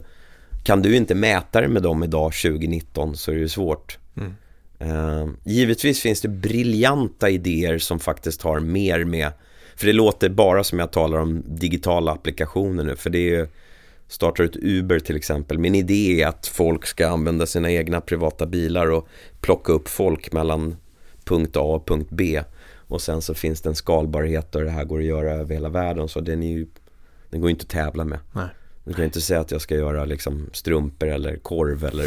kan 0.63 0.83
du 0.83 0.97
inte 0.97 1.15
mäta 1.15 1.61
det 1.61 1.69
med 1.69 1.83
dem 1.83 2.03
idag 2.03 2.33
2019 2.33 3.17
så 3.17 3.31
är 3.31 3.35
det 3.35 3.41
ju 3.41 3.49
svårt. 3.49 3.99
Mm. 4.17 4.35
Uh, 4.83 5.31
givetvis 5.45 6.01
finns 6.01 6.21
det 6.21 6.29
briljanta 6.29 7.31
idéer 7.31 7.79
som 7.79 8.01
faktiskt 8.01 8.43
har 8.43 8.61
mer 8.61 9.05
med, 9.05 9.31
för 9.77 9.87
det 9.87 9.93
låter 9.93 10.29
bara 10.29 10.65
som 10.65 10.79
jag 10.79 10.93
talar 10.93 11.19
om 11.19 11.43
digitala 11.47 12.13
applikationer 12.13 12.85
nu, 12.85 12.97
för 12.97 13.11
det 13.11 13.19
är 13.19 13.39
ju 13.39 13.49
startar 14.09 14.45
ett 14.45 14.57
Uber 14.57 14.99
till 14.99 15.17
exempel. 15.17 15.59
Min 15.59 15.75
idé 15.75 16.23
är 16.23 16.27
att 16.27 16.47
folk 16.47 16.87
ska 16.87 17.09
använda 17.09 17.47
sina 17.47 17.73
egna 17.73 18.01
privata 18.01 18.47
bilar 18.47 18.91
och 18.91 19.09
plocka 19.41 19.73
upp 19.73 19.89
folk 19.89 20.33
mellan 20.33 20.77
punkt 21.25 21.57
A 21.57 21.61
och 21.61 21.87
punkt 21.87 22.09
B. 22.11 22.43
Och 22.89 23.03
sen 23.03 23.23
så 23.23 23.35
finns 23.35 23.61
det 23.61 23.69
en 23.69 23.75
skalbarhet 23.75 24.55
och 24.55 24.65
det 24.65 24.71
här 24.71 24.85
går 24.85 24.99
att 24.99 25.05
göra 25.05 25.33
över 25.33 25.55
hela 25.55 25.69
världen. 25.69 26.09
Så 26.09 26.21
den, 26.21 26.43
är 26.43 26.53
ju, 26.53 26.67
den 27.31 27.41
går 27.41 27.51
inte 27.51 27.63
att 27.63 27.69
tävla 27.69 28.05
med. 28.05 28.19
Nej. 28.33 28.49
Du 28.85 28.93
kan 28.93 29.05
inte 29.05 29.21
säga 29.21 29.41
att 29.41 29.51
jag 29.51 29.61
ska 29.61 29.75
göra 29.75 30.05
liksom 30.05 30.51
strumpor 30.53 31.09
eller 31.09 31.37
korv 31.37 31.85
eller 31.85 32.07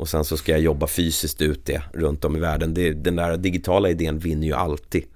och 0.00 0.08
sen 0.08 0.24
så 0.24 0.36
ska 0.36 0.52
jag 0.52 0.60
jobba 0.60 0.86
fysiskt 0.86 1.42
ut 1.42 1.64
det 1.64 1.82
runt 1.92 2.24
om 2.24 2.36
i 2.36 2.40
världen. 2.40 2.74
Det, 2.74 2.92
den 2.92 3.16
där 3.16 3.36
digitala 3.36 3.90
idén 3.90 4.18
vinner 4.18 4.46
ju 4.46 4.52
alltid. 4.52 5.02
I 5.02 5.06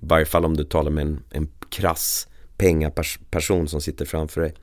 varje 0.00 0.24
fall 0.24 0.44
om 0.44 0.56
du 0.56 0.64
talar 0.64 0.90
med 0.90 1.02
en, 1.06 1.22
en 1.30 1.48
krass 1.70 2.28
pengaperson 2.56 3.68
som 3.68 3.80
sitter 3.80 4.04
framför 4.04 4.40
dig. 4.40 4.54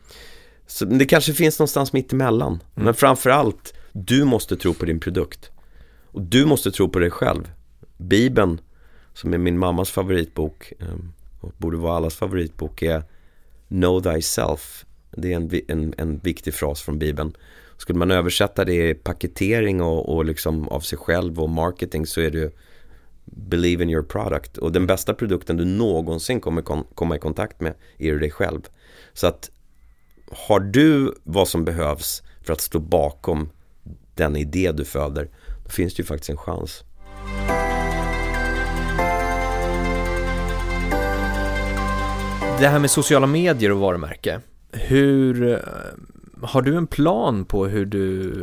Så 0.67 0.85
det 0.85 1.05
kanske 1.05 1.33
finns 1.33 1.59
någonstans 1.59 1.93
mitt 1.93 2.13
emellan. 2.13 2.51
Mm. 2.51 2.85
Men 2.85 2.93
framförallt, 2.93 3.73
du 3.91 4.23
måste 4.23 4.57
tro 4.57 4.73
på 4.73 4.85
din 4.85 4.99
produkt. 4.99 5.51
Och 6.11 6.21
du 6.21 6.45
måste 6.45 6.71
tro 6.71 6.89
på 6.89 6.99
dig 6.99 7.11
själv. 7.11 7.51
Bibeln, 7.97 8.61
som 9.13 9.33
är 9.33 9.37
min 9.37 9.57
mammas 9.57 9.91
favoritbok 9.91 10.73
ehm, 10.79 11.13
och 11.41 11.53
borde 11.57 11.77
vara 11.77 11.97
allas 11.97 12.15
favoritbok, 12.15 12.81
är 12.81 13.03
Know 13.67 14.01
thyself. 14.01 14.85
Det 15.11 15.33
är 15.33 15.35
en, 15.35 15.51
en, 15.67 15.93
en 15.97 16.17
viktig 16.17 16.53
fras 16.53 16.81
från 16.81 16.99
Bibeln. 16.99 17.33
Skulle 17.77 17.99
man 17.99 18.11
översätta 18.11 18.65
det 18.65 18.89
i 18.89 18.93
paketering 18.93 19.81
och, 19.81 20.15
och 20.15 20.25
liksom 20.25 20.67
av 20.67 20.79
sig 20.79 20.97
själv 20.97 21.39
och 21.39 21.49
marketing 21.49 22.05
så 22.05 22.21
är 22.21 22.31
det 22.31 22.55
Believe 23.25 23.83
in 23.83 23.89
your 23.89 24.03
product. 24.03 24.57
Och 24.57 24.71
den 24.71 24.87
bästa 24.87 25.13
produkten 25.13 25.57
du 25.57 25.65
någonsin 25.65 26.41
kommer 26.41 26.61
kon 26.61 26.83
komma 26.95 27.15
i 27.15 27.19
kontakt 27.19 27.61
med 27.61 27.73
är 27.97 28.11
du 28.11 28.19
dig 28.19 28.31
själv. 28.31 28.61
Så 29.13 29.27
att 29.27 29.51
har 30.31 30.59
du 30.59 31.13
vad 31.23 31.47
som 31.47 31.65
behövs 31.65 32.23
för 32.41 32.53
att 32.53 32.61
stå 32.61 32.79
bakom 32.79 33.49
den 34.15 34.35
idé 34.35 34.71
du 34.71 34.85
föder, 34.85 35.29
då 35.63 35.69
finns 35.69 35.95
det 35.95 36.01
ju 36.01 36.05
faktiskt 36.05 36.29
en 36.29 36.37
chans. 36.37 36.83
Det 42.59 42.67
här 42.67 42.79
med 42.79 42.91
sociala 42.91 43.27
medier 43.27 43.71
och 43.71 43.79
varumärke. 43.79 44.41
Hur, 44.71 45.51
eh, 45.51 45.59
har 46.41 46.61
du 46.61 46.75
en 46.77 46.87
plan 46.87 47.45
på 47.45 47.67
hur 47.67 47.85
du 47.85 48.33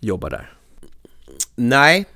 jobbar 0.00 0.30
där? 0.30 0.52
Nej, 1.56 2.06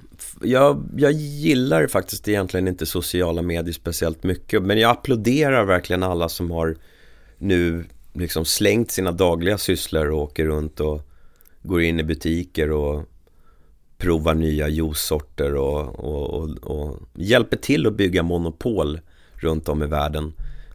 jag, 0.40 0.88
jag 0.96 1.12
gillar 1.12 1.86
faktiskt 1.86 2.28
egentligen 2.28 2.68
inte 2.68 2.86
sociala 2.86 3.42
medier 3.42 3.72
speciellt 3.72 4.22
mycket. 4.22 4.62
Men 4.62 4.78
jag 4.78 4.90
applåderar 4.90 5.64
verkligen 5.64 6.02
alla 6.02 6.28
som 6.28 6.50
har 6.50 6.76
nu 7.38 7.84
liksom 8.12 8.44
slängt 8.44 8.90
sina 8.90 9.12
dagliga 9.12 9.58
sysslor 9.58 10.10
och 10.10 10.22
åker 10.22 10.44
runt 10.44 10.80
och 10.80 11.02
går 11.62 11.82
in 11.82 12.00
i 12.00 12.04
butiker 12.04 12.70
och 12.70 13.02
provar 13.98 14.34
nya 14.34 14.68
juicesorter 14.68 15.54
och, 15.54 15.98
och, 15.98 16.30
och, 16.30 16.48
och, 16.62 16.98
hjälper 17.14 17.56
till 17.56 17.86
att 17.86 17.96
bygga 17.96 18.22
monopol 18.22 19.00
runt 19.34 19.68
om 19.68 19.82
i 19.82 19.86
världen. 19.86 20.32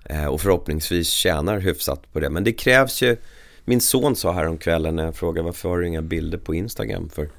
Eh, 0.10 0.26
och 0.26 0.42
förhoppningsvis 0.42 1.10
tjänar 1.10 1.60
hyfsat 1.60 2.14
på 2.14 2.20
det. 2.20 2.30
Men 2.30 2.44
det 2.44 2.54
krävs 2.54 3.02
ju, 3.02 3.18
min 3.66 3.82
son 3.82 4.16
sa 4.16 4.32
häromkvällen 4.32 4.96
när 4.96 5.06
jag 5.06 5.16
frågade 5.16 5.46
varför 5.46 5.70
har 5.70 5.80
du 5.80 5.88
inga 5.88 6.02
bilder 6.02 6.38
på 6.38 6.56
Instagram? 6.56 7.10
För 7.10 7.30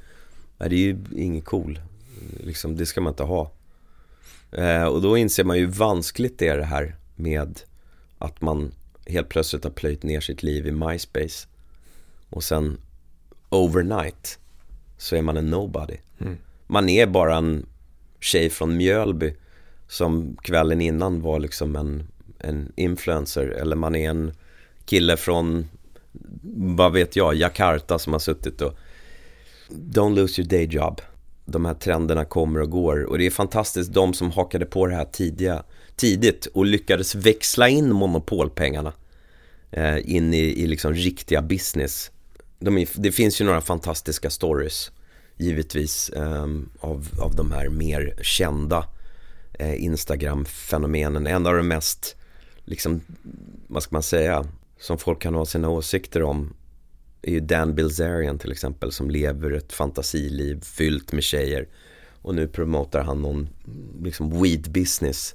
nej, 0.58 0.68
det 0.68 0.76
är 0.76 0.78
ju 0.78 0.98
inget 1.16 1.44
cool, 1.44 1.80
liksom, 2.44 2.76
det 2.76 2.86
ska 2.86 3.00
man 3.00 3.12
inte 3.12 3.22
ha. 3.22 3.50
Eh, 4.52 4.84
och 4.84 5.02
då 5.02 5.16
inser 5.16 5.44
man 5.44 5.58
ju 5.58 5.64
hur 5.64 5.72
vanskligt 5.72 6.38
det 6.38 6.48
är 6.48 6.58
det 6.58 6.64
här 6.64 6.96
med 7.16 7.60
att 8.18 8.40
man 8.40 8.72
helt 9.06 9.28
plötsligt 9.28 9.64
har 9.64 9.70
plöjt 9.70 10.02
ner 10.02 10.20
sitt 10.20 10.42
liv 10.42 10.66
i 10.66 10.72
MySpace. 10.72 11.48
Och 12.30 12.44
sen 12.44 12.78
overnight 13.48 14.38
så 14.98 15.16
är 15.16 15.22
man 15.22 15.36
en 15.36 15.50
nobody. 15.50 15.96
Mm. 16.20 16.36
Man 16.66 16.88
är 16.88 17.06
bara 17.06 17.36
en 17.36 17.66
tjej 18.20 18.50
från 18.50 18.76
Mjölby 18.76 19.34
som 19.88 20.36
kvällen 20.42 20.80
innan 20.80 21.20
var 21.20 21.38
liksom 21.38 21.76
en, 21.76 22.08
en 22.38 22.72
influencer. 22.76 23.46
Eller 23.46 23.76
man 23.76 23.94
är 23.94 24.10
en 24.10 24.32
kille 24.84 25.16
från, 25.16 25.68
vad 26.54 26.92
vet 26.92 27.16
jag, 27.16 27.34
Jakarta 27.34 27.98
som 27.98 28.12
har 28.12 28.20
suttit 28.20 28.60
och 28.60 28.78
Don't 29.68 30.14
lose 30.14 30.40
your 30.40 30.50
day 30.50 30.64
job. 30.64 31.00
De 31.44 31.64
här 31.64 31.74
trenderna 31.74 32.24
kommer 32.24 32.60
och 32.60 32.70
går 32.70 33.02
och 33.04 33.18
det 33.18 33.26
är 33.26 33.30
fantastiskt 33.30 33.92
de 33.92 34.14
som 34.14 34.30
hakade 34.30 34.66
på 34.66 34.86
det 34.86 34.94
här 34.94 35.04
tidiga 35.04 35.62
tidigt 35.96 36.46
och 36.46 36.66
lyckades 36.66 37.14
växla 37.14 37.68
in 37.68 37.92
monopolpengarna 37.92 38.92
eh, 39.70 40.14
in 40.14 40.34
i, 40.34 40.38
i 40.38 40.66
liksom 40.66 40.94
riktiga 40.94 41.42
business. 41.42 42.10
De 42.58 42.78
är, 42.78 42.88
det 42.94 43.12
finns 43.12 43.40
ju 43.40 43.44
några 43.44 43.60
fantastiska 43.60 44.30
stories 44.30 44.90
givetvis 45.36 46.10
eh, 46.10 46.46
av, 46.80 47.08
av 47.20 47.34
de 47.34 47.52
här 47.52 47.68
mer 47.68 48.14
kända 48.22 48.86
eh, 49.58 49.84
Instagram-fenomenen. 49.84 51.26
En 51.26 51.46
av 51.46 51.54
de 51.54 51.68
mest, 51.68 52.16
liksom, 52.68 53.00
vad 53.66 53.82
ska 53.82 53.96
man 53.96 54.02
säga, 54.02 54.46
som 54.80 54.98
folk 54.98 55.22
kan 55.22 55.34
ha 55.34 55.46
sina 55.46 55.68
åsikter 55.68 56.22
om 56.22 56.54
är 57.22 57.32
ju 57.32 57.40
Dan 57.40 57.74
Bilzerian 57.74 58.38
till 58.38 58.52
exempel 58.52 58.92
som 58.92 59.10
lever 59.10 59.50
ett 59.50 59.72
fantasiliv 59.72 60.60
fyllt 60.60 61.12
med 61.12 61.22
tjejer. 61.22 61.68
Och 62.22 62.34
nu 62.34 62.48
promotar 62.48 63.02
han 63.02 63.22
någon 63.22 63.48
liksom 64.02 64.42
weed 64.42 64.70
business 64.70 65.34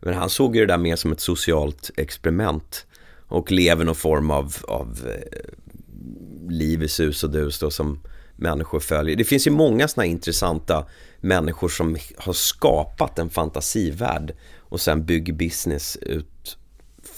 men 0.00 0.14
han 0.14 0.30
såg 0.30 0.56
ju 0.56 0.60
det 0.60 0.72
där 0.72 0.78
mer 0.78 0.96
som 0.96 1.12
ett 1.12 1.20
socialt 1.20 1.90
experiment 1.96 2.86
och 3.26 3.52
lever 3.52 3.84
någon 3.84 3.94
form 3.94 4.30
av, 4.30 4.56
av 4.68 5.08
eh, 5.08 6.50
liv 6.50 6.82
i 6.82 6.88
sus 6.88 7.24
och 7.24 7.30
dus 7.30 7.58
då 7.58 7.70
som 7.70 8.00
människor 8.36 8.80
följer. 8.80 9.16
Det 9.16 9.24
finns 9.24 9.46
ju 9.46 9.50
många 9.50 9.88
sådana 9.88 10.06
intressanta 10.06 10.86
människor 11.20 11.68
som 11.68 11.96
har 12.16 12.32
skapat 12.32 13.18
en 13.18 13.30
fantasivärld 13.30 14.36
och 14.58 14.80
sen 14.80 15.06
bygger 15.06 15.32
business 15.32 15.96
ut 15.96 16.29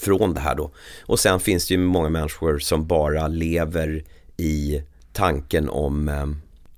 från 0.03 0.33
det 0.33 0.39
här 0.39 0.55
då. 0.55 0.71
Och 1.01 1.19
sen 1.19 1.39
finns 1.39 1.67
det 1.67 1.73
ju 1.73 1.79
många 1.79 2.09
människor 2.09 2.59
som 2.59 2.87
bara 2.87 3.27
lever 3.27 4.03
i 4.37 4.81
tanken 5.13 5.69
om 5.69 6.09
eh, 6.09 6.27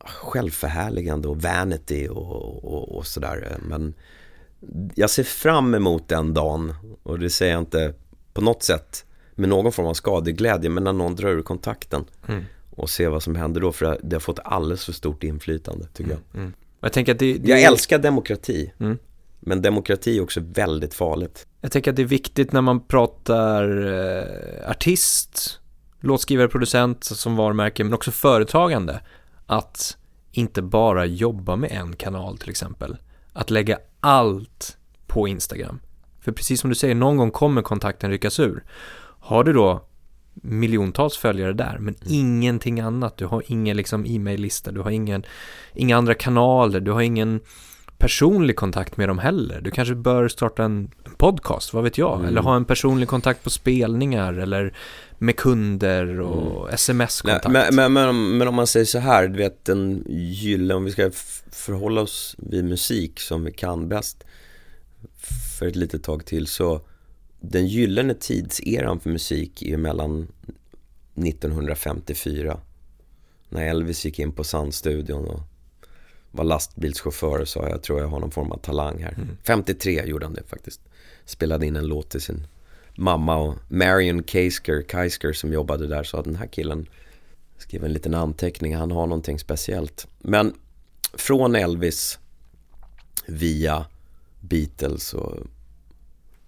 självförhärligande 0.06 1.28
och 1.28 1.42
vanity 1.42 2.08
och, 2.08 2.64
och, 2.64 2.98
och 2.98 3.08
sådär. 3.08 3.58
Men 3.62 3.94
jag 4.96 5.10
ser 5.10 5.24
fram 5.24 5.76
emot 5.76 6.08
den 6.08 6.34
dagen 6.34 6.74
och 7.04 7.20
det 7.20 7.30
säger 7.30 7.54
jag 7.54 7.62
inte 7.62 7.94
på 8.34 8.42
något 8.42 8.64
sätt 8.64 9.06
med 9.36 9.50
någon 9.50 9.72
form 9.72 9.86
av 9.86 9.94
skadeglädje 9.94 10.70
men 10.70 10.84
när 10.84 10.94
någon 10.94 11.16
drar 11.16 11.30
ur 11.30 11.42
kontakten 11.42 12.06
mm. 12.28 12.44
och 12.76 12.90
ser 12.90 13.10
vad 13.10 13.24
som 13.24 13.36
händer 13.36 13.62
då 13.62 13.72
för 13.72 14.00
det 14.04 14.16
har 14.16 14.22
fått 14.22 14.40
alldeles 14.44 14.86
för 14.86 14.94
stort 14.94 15.24
inflytande 15.24 15.88
tycker 15.94 16.12
jag. 16.12 16.20
Mm. 16.34 16.46
mm. 16.46 16.54
Jag, 16.80 16.94
tänker 16.94 17.12
att 17.12 17.20
det, 17.20 17.34
det... 17.34 17.50
jag 17.50 17.62
älskar 17.62 18.00
demokrati 18.00 18.72
mm. 18.80 18.98
Men 19.46 19.62
demokrati 19.62 20.18
är 20.18 20.24
också 20.24 20.42
väldigt 20.44 20.94
farligt. 20.94 21.48
Jag 21.62 21.72
tänker 21.72 21.92
att 21.92 21.96
det 21.96 22.02
är 22.02 22.08
viktigt 22.08 22.52
när 22.52 22.62
man 22.62 22.88
pratar 22.88 23.86
eh, 23.88 24.70
artist, 24.70 25.60
låtskrivare, 26.00 26.48
producent 26.48 27.04
som 27.04 27.36
varumärke 27.36 27.84
men 27.84 27.94
också 27.94 28.12
företagande 28.12 29.02
att 29.46 29.98
inte 30.32 30.62
bara 30.62 31.06
jobba 31.06 31.56
med 31.56 31.72
en 31.72 31.96
kanal 31.96 32.38
till 32.38 32.50
exempel 32.50 32.98
att 33.34 33.50
lägga 33.50 33.78
allt 34.00 34.78
på 35.08 35.28
Instagram. 35.28 35.80
För 36.22 36.32
precis 36.32 36.62
som 36.62 36.70
du 36.70 36.76
säger, 36.76 36.96
någon 36.96 37.18
gång 37.18 37.32
kommer 37.32 37.62
kontakten 37.62 38.12
ryckas 38.12 38.40
ur. 38.40 38.64
Har 39.20 39.44
du 39.44 39.54
då 39.54 39.86
miljontals 40.34 41.18
följare 41.18 41.54
där, 41.54 41.78
men 41.80 41.96
mm. 41.96 42.08
ingenting 42.08 42.80
annat. 42.80 43.18
Du 43.18 43.26
har 43.26 43.44
ingen 43.46 43.78
liksom 43.78 44.06
e-mail-lista, 44.06 44.72
du 44.72 44.82
har 44.82 44.92
ingen, 44.92 45.26
inga 45.74 45.98
andra 45.98 46.14
kanaler, 46.14 46.80
du 46.80 46.92
har 46.92 47.02
ingen 47.02 47.40
personlig 47.98 48.56
kontakt 48.56 48.98
med 48.98 49.10
dem 49.10 49.20
heller. 49.20 49.62
Du 49.62 49.72
kanske 49.72 49.96
bör 49.96 50.28
starta 50.28 50.64
en 50.64 50.92
podcast, 51.18 51.74
vad 51.74 51.84
vet 51.84 51.98
jag? 51.98 52.16
Mm. 52.16 52.28
Eller 52.28 52.42
ha 52.42 52.56
en 52.56 52.66
personlig 52.66 53.08
kontakt 53.08 53.44
på 53.44 53.50
spelningar 53.50 54.34
eller 54.34 54.74
med 55.18 55.36
kunder 55.36 56.20
och 56.20 56.62
mm. 56.62 56.74
sms-kontakt. 56.74 57.48
Men, 57.48 57.76
men, 57.76 57.94
men, 57.94 58.38
men, 58.38 58.48
om 58.48 58.56
man 58.56 58.68
säger 58.68 58.86
så 58.86 59.00
här, 59.00 59.28
du 59.28 59.38
vet 59.38 59.66
den 59.66 60.04
gyllene, 60.10 60.74
om 60.74 60.86
vi 60.86 60.92
ska 60.92 61.12
förhålla 61.52 62.02
oss 62.02 62.36
vid 62.38 62.66
musik 62.66 63.20
som 63.20 63.44
vi 63.44 63.52
kan 63.52 63.90
bäst 63.90 64.24
för 65.60 65.68
ett 65.68 65.76
litet 65.76 66.04
tag 66.04 66.26
till 66.26 66.48
så 66.48 66.82
den 67.40 67.68
gyllene 67.68 68.14
tidseran 68.14 69.00
för 69.00 69.10
musik 69.10 69.62
är 69.62 69.78
mellan 69.78 70.28
1954 71.16 72.60
när 73.50 73.68
Elvis 73.68 74.06
gick 74.06 74.20
in 74.20 74.32
på 74.32 74.44
Sandstudion 74.44 75.26
och 75.26 75.42
var 76.36 76.44
lastbilschaufför 76.44 77.40
och 77.40 77.48
sa 77.48 77.70
jag 77.70 77.84
tror 77.84 78.00
jag 78.00 78.08
har 78.08 78.20
någon 78.20 78.32
form 78.32 78.52
av 78.52 78.58
talang 78.58 79.04
här. 79.04 79.14
Mm. 79.14 79.38
53 79.44 80.06
gjorde 80.06 80.26
han 80.26 80.34
det 80.34 80.44
faktiskt. 80.44 80.82
Spelade 81.26 81.66
in 81.66 81.76
en 81.76 81.88
låt 81.88 82.10
till 82.10 82.22
sin 82.22 82.48
mamma 82.96 83.36
och 83.36 83.56
Marion 83.68 84.24
Keisker, 84.24 84.84
Keisker 84.92 85.34
som 85.34 85.54
jobbade 85.54 85.88
där 85.88 86.04
sa 86.04 86.20
att 86.20 86.26
den 86.26 86.36
här 86.36 86.48
killen 86.48 86.90
skrev 87.58 87.86
en 87.86 87.94
liten 87.94 88.14
anteckning, 88.14 88.76
han 88.76 88.92
har 88.92 89.08
någonting 89.08 89.40
speciellt. 89.40 90.08
Men 90.20 90.54
från 91.14 91.56
Elvis 91.56 92.20
via 93.26 93.86
Beatles 94.40 95.14
och 95.14 95.38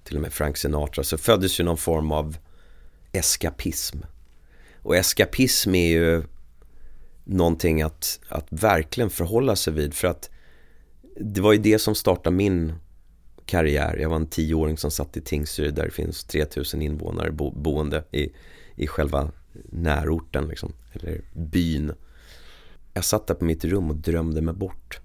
till 0.04 0.16
och 0.16 0.22
med 0.22 0.34
Frank 0.34 0.58
Sinatra 0.58 1.04
så 1.04 1.18
föddes 1.18 1.60
ju 1.60 1.64
någon 1.64 1.78
form 1.78 2.12
av 2.12 2.38
eskapism. 3.12 3.98
Och 4.82 4.96
eskapism 4.96 5.76
är 5.76 5.88
ju 5.88 6.24
någonting 7.28 7.82
att, 7.82 8.20
att 8.30 8.48
verkligen 8.50 9.10
förhålla 9.10 9.56
sig 9.56 9.74
vid 9.74 9.94
för 9.94 10.08
att 10.08 10.30
det 11.20 11.42
var 11.42 11.54
ju 11.54 11.60
det 11.60 11.80
som 11.80 11.96
startade 11.96 12.36
min 12.36 12.74
karriär. 13.46 13.98
Jag 13.98 14.10
var 14.10 14.16
en 14.16 14.28
tioåring 14.28 14.78
som 14.78 14.92
satt 14.92 15.18
i 15.18 15.22
Tingsryd 15.22 15.74
där 15.74 15.86
det 15.86 15.92
finns 15.92 16.24
3000 16.24 16.82
invånare 16.82 17.32
bo, 17.32 17.52
boende 17.52 18.04
i, 18.12 18.30
i 18.76 18.88
själva 18.88 19.32
närorten 19.70 20.48
liksom, 20.48 20.74
eller 20.94 21.22
byn. 21.34 21.94
Jag 22.94 23.04
satt 23.04 23.28
där 23.28 23.36
på 23.36 23.46
mitt 23.46 23.66
rum 23.66 23.90
och 23.90 23.96
drömde 23.96 24.42
mig 24.42 24.54
bort. 24.54 25.00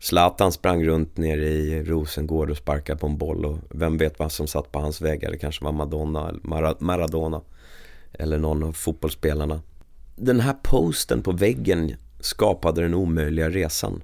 Zlatan 0.00 0.52
sprang 0.52 0.84
runt 0.84 1.16
nere 1.16 1.48
i 1.48 1.84
Rosengård 1.84 2.50
och 2.50 2.56
sparkade 2.56 2.98
på 2.98 3.06
en 3.06 3.18
boll 3.18 3.44
och 3.44 3.58
vem 3.70 3.98
vet 3.98 4.18
vad 4.18 4.32
som 4.32 4.46
satt 4.46 4.72
på 4.72 4.78
hans 4.78 5.00
väggar. 5.00 5.30
Det 5.30 5.38
kanske 5.38 5.64
var 5.64 5.72
Madonna 5.72 6.28
eller 6.28 6.84
Maradona 6.84 7.40
eller 8.12 8.38
någon 8.38 8.62
av 8.62 8.72
fotbollsspelarna. 8.72 9.62
Den 10.20 10.40
här 10.40 10.56
posten 10.62 11.22
på 11.22 11.32
väggen 11.32 11.94
skapade 12.20 12.82
den 12.82 12.94
omöjliga 12.94 13.50
resan. 13.50 14.02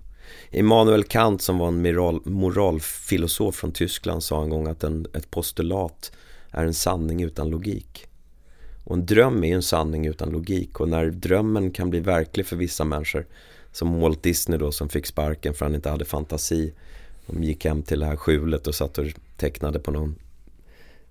Immanuel 0.51 1.05
Kant 1.05 1.43
som 1.43 1.59
var 1.59 1.69
en 1.69 1.83
moral, 1.83 2.21
moralfilosof 2.25 3.55
från 3.55 3.73
Tyskland 3.73 4.23
sa 4.23 4.43
en 4.43 4.51
gång 4.51 4.67
att 4.67 4.85
en, 4.85 5.07
ett 5.15 5.31
postulat 5.31 6.13
är 6.51 6.65
en 6.65 6.75
sanning 6.75 7.23
utan 7.23 7.51
logik. 7.51 8.07
Och 8.85 8.97
en 8.97 9.07
dröm 9.07 9.45
är 9.45 9.55
en 9.55 9.63
sanning 9.63 10.07
utan 10.07 10.31
logik 10.31 10.81
och 10.81 10.89
när 10.89 11.07
drömmen 11.07 11.71
kan 11.71 11.91
bli 11.91 12.01
verklig 12.01 12.47
för 12.47 12.57
vissa 12.57 12.85
människor 12.85 13.27
som 13.73 14.01
Walt 14.01 14.23
Disney 14.23 14.59
då 14.59 14.73
som 14.73 14.89
fick 14.89 15.07
sparken 15.07 15.55
för 15.55 15.65
han 15.65 15.75
inte 15.75 15.91
hade 15.91 16.05
fantasi. 16.05 16.75
De 17.27 17.43
gick 17.45 17.65
hem 17.65 17.83
till 17.83 18.01
det 18.01 18.07
här 18.07 18.17
skjulet 18.17 18.67
och 18.67 18.75
satt 18.75 18.99
och 18.99 19.07
tecknade 19.37 19.79
på 19.79 19.91
någon, 19.91 20.15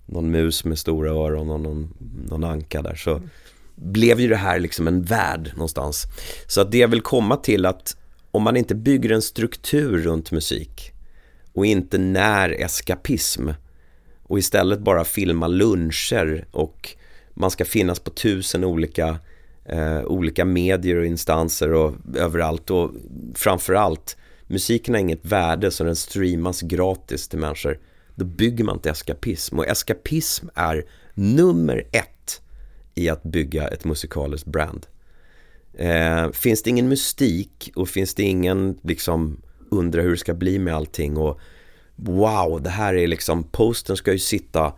någon 0.06 0.30
mus 0.30 0.64
med 0.64 0.78
stora 0.78 1.10
öron 1.10 1.50
och 1.50 1.60
någon, 1.60 1.94
någon 2.28 2.44
anka 2.44 2.82
där. 2.82 2.94
Så 2.94 3.20
blev 3.74 4.20
ju 4.20 4.28
det 4.28 4.36
här 4.36 4.58
liksom 4.58 4.88
en 4.88 5.02
värld 5.02 5.50
någonstans. 5.54 6.04
Så 6.46 6.60
att 6.60 6.70
det 6.72 6.78
jag 6.78 6.88
vill 6.88 7.00
komma 7.00 7.36
till 7.36 7.66
att 7.66 7.96
om 8.30 8.42
man 8.42 8.56
inte 8.56 8.74
bygger 8.74 9.12
en 9.12 9.22
struktur 9.22 9.98
runt 9.98 10.30
musik 10.30 10.92
och 11.52 11.66
inte 11.66 11.98
när 11.98 12.50
eskapism 12.50 13.48
och 14.22 14.38
istället 14.38 14.80
bara 14.80 15.04
filma 15.04 15.46
luncher 15.46 16.46
och 16.50 16.96
man 17.34 17.50
ska 17.50 17.64
finnas 17.64 18.00
på 18.00 18.10
tusen 18.10 18.64
olika 18.64 19.18
eh, 19.64 20.04
olika 20.04 20.44
medier 20.44 20.96
och 20.96 21.06
instanser 21.06 21.72
och 21.72 21.94
överallt 22.16 22.70
och 22.70 22.90
framförallt 23.34 24.16
musiken 24.46 24.94
har 24.94 25.00
inget 25.00 25.24
värde 25.24 25.70
så 25.70 25.84
den 25.84 25.96
streamas 25.96 26.60
gratis 26.60 27.28
till 27.28 27.38
människor. 27.38 27.78
Då 28.14 28.24
bygger 28.24 28.64
man 28.64 28.76
inte 28.76 28.90
eskapism 28.90 29.58
och 29.58 29.66
eskapism 29.66 30.46
är 30.54 30.84
nummer 31.14 31.86
ett 31.92 32.13
i 32.94 33.08
att 33.08 33.22
bygga 33.22 33.68
ett 33.68 33.84
musikaliskt 33.84 34.46
brand. 34.46 34.86
Eh, 35.74 36.30
finns 36.30 36.62
det 36.62 36.70
ingen 36.70 36.88
mystik 36.88 37.72
och 37.74 37.88
finns 37.88 38.14
det 38.14 38.22
ingen 38.22 38.78
liksom 38.82 39.42
undra 39.70 40.02
hur 40.02 40.10
det 40.10 40.16
ska 40.16 40.34
bli 40.34 40.58
med 40.58 40.74
allting 40.74 41.16
och 41.16 41.40
wow, 41.96 42.62
det 42.62 42.70
här 42.70 42.94
är 42.94 43.06
liksom, 43.06 43.44
posten 43.44 43.96
ska 43.96 44.12
ju 44.12 44.18
sitta 44.18 44.72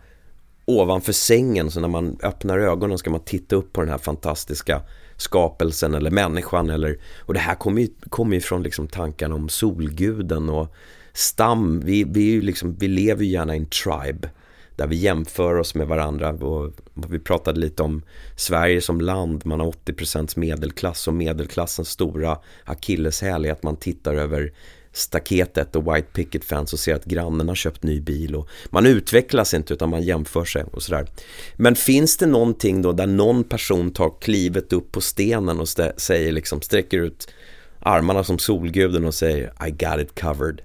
ovanför 0.65 1.13
sängen 1.13 1.71
så 1.71 1.79
när 1.79 1.87
man 1.87 2.17
öppnar 2.23 2.59
ögonen 2.59 2.97
ska 2.97 3.09
man 3.09 3.19
titta 3.19 3.55
upp 3.55 3.73
på 3.73 3.81
den 3.81 3.89
här 3.89 3.97
fantastiska 3.97 4.81
skapelsen 5.17 5.93
eller 5.93 6.11
människan 6.11 6.69
eller 6.69 6.97
och 7.19 7.33
det 7.33 7.39
här 7.39 7.55
kommer 7.55 7.81
ju, 7.81 7.87
kommer 8.09 8.35
ju 8.35 8.41
från 8.41 8.63
liksom 8.63 8.87
tankarna 8.87 9.35
om 9.35 9.49
solguden 9.49 10.49
och 10.49 10.75
stam, 11.13 11.79
vi, 11.79 12.03
vi, 12.03 12.41
liksom, 12.41 12.75
vi 12.79 12.87
lever 12.87 13.23
ju 13.23 13.31
gärna 13.31 13.55
i 13.55 13.57
en 13.57 13.65
tribe 13.65 14.29
där 14.77 14.87
vi 14.87 14.95
jämför 14.95 15.55
oss 15.55 15.75
med 15.75 15.87
varandra 15.87 16.29
och 16.29 16.73
vi 16.93 17.19
pratade 17.19 17.59
lite 17.59 17.83
om 17.83 18.01
Sverige 18.35 18.81
som 18.81 19.01
land, 19.01 19.45
man 19.45 19.59
har 19.59 19.71
80% 19.71 20.39
medelklass 20.39 21.07
och 21.07 21.13
medelklassens 21.13 21.89
stora 21.89 22.37
akilleshäl 22.63 23.45
är 23.45 23.51
att 23.51 23.63
man 23.63 23.75
tittar 23.75 24.15
över 24.15 24.51
staketet 24.91 25.75
och 25.75 25.95
White 25.95 26.07
Picket 26.13 26.45
fans 26.45 26.73
och 26.73 26.79
ser 26.79 26.95
att 26.95 27.05
grannen 27.05 27.47
har 27.47 27.55
köpt 27.55 27.83
ny 27.83 28.01
bil 28.01 28.35
och 28.35 28.49
man 28.69 28.85
utvecklas 28.85 29.53
inte 29.53 29.73
utan 29.73 29.89
man 29.89 30.01
jämför 30.01 30.45
sig 30.45 30.63
och 30.63 30.83
sådär. 30.83 31.07
Men 31.55 31.75
finns 31.75 32.17
det 32.17 32.25
någonting 32.25 32.81
då 32.81 32.91
där 32.91 33.07
någon 33.07 33.43
person 33.43 33.91
tar 33.91 34.21
klivet 34.21 34.73
upp 34.73 34.91
på 34.91 35.01
stenen 35.01 35.59
och 35.59 35.69
säger 35.97 36.31
liksom 36.31 36.61
sträcker 36.61 36.97
ut 36.97 37.27
armarna 37.79 38.23
som 38.23 38.39
solguden 38.39 39.05
och 39.05 39.13
säger 39.13 39.53
I 39.67 39.71
got 39.71 39.99
it 39.99 40.21
covered. 40.21 40.61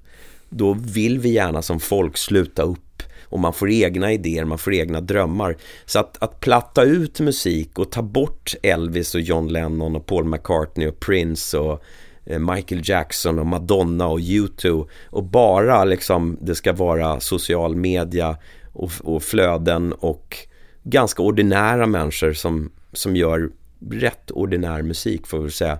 Då 0.48 0.76
vill 0.80 1.18
vi 1.18 1.28
gärna 1.28 1.62
som 1.62 1.80
folk 1.80 2.16
sluta 2.16 2.62
upp 2.62 2.91
och 3.32 3.40
man 3.40 3.52
får 3.52 3.70
egna 3.70 4.12
idéer, 4.12 4.44
man 4.44 4.58
får 4.58 4.74
egna 4.74 5.00
drömmar. 5.00 5.56
Så 5.86 5.98
att, 5.98 6.22
att 6.22 6.40
platta 6.40 6.82
ut 6.82 7.20
musik 7.20 7.78
och 7.78 7.90
ta 7.90 8.02
bort 8.02 8.54
Elvis 8.62 9.14
och 9.14 9.20
John 9.20 9.48
Lennon 9.48 9.96
och 9.96 10.06
Paul 10.06 10.24
McCartney 10.24 10.88
och 10.88 11.00
Prince 11.00 11.58
och 11.58 11.82
eh, 12.24 12.38
Michael 12.38 12.80
Jackson 12.84 13.38
och 13.38 13.46
Madonna 13.46 14.06
och 14.06 14.18
U2 14.18 14.88
och 15.06 15.24
bara 15.24 15.84
liksom 15.84 16.38
det 16.40 16.54
ska 16.54 16.72
vara 16.72 17.20
social 17.20 17.76
media 17.76 18.36
och, 18.72 18.92
och 19.02 19.22
flöden 19.22 19.92
och 19.92 20.36
ganska 20.82 21.22
ordinära 21.22 21.86
människor 21.86 22.32
som, 22.32 22.72
som 22.92 23.16
gör 23.16 23.50
rätt 23.90 24.30
ordinär 24.30 24.82
musik 24.82 25.26
får 25.26 25.38
vi 25.38 25.50
säga. 25.50 25.78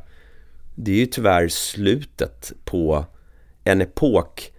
Det 0.74 0.90
är 0.90 0.96
ju 0.96 1.06
tyvärr 1.06 1.48
slutet 1.48 2.52
på 2.64 3.04
en 3.64 3.80
epok 3.80 4.52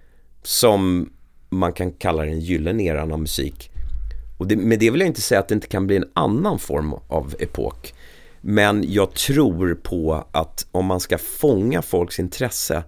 som 0.44 1.10
man 1.54 1.74
kan 1.74 1.92
kalla 1.92 2.26
den 2.26 2.40
gyllene 2.40 2.84
eran 2.84 3.12
av 3.12 3.20
musik. 3.20 3.72
Och 4.38 4.48
det, 4.48 4.56
med 4.56 4.80
det 4.80 4.92
vill 4.92 5.02
jag 5.02 5.08
inte 5.08 5.22
säga 5.22 5.40
att 5.40 5.48
det 5.48 5.56
inte 5.56 5.68
kan 5.68 5.88
bli 5.88 5.96
en 5.96 6.10
annan 6.14 6.60
form 6.60 6.94
av 7.08 7.36
epok. 7.40 7.94
Men 8.42 8.84
jag 8.88 9.14
tror 9.14 9.76
på 9.76 10.28
att 10.32 10.68
om 10.72 10.86
man 10.86 11.00
ska 11.00 11.18
fånga 11.18 11.82
folks 11.82 12.20
intresse 12.20 12.84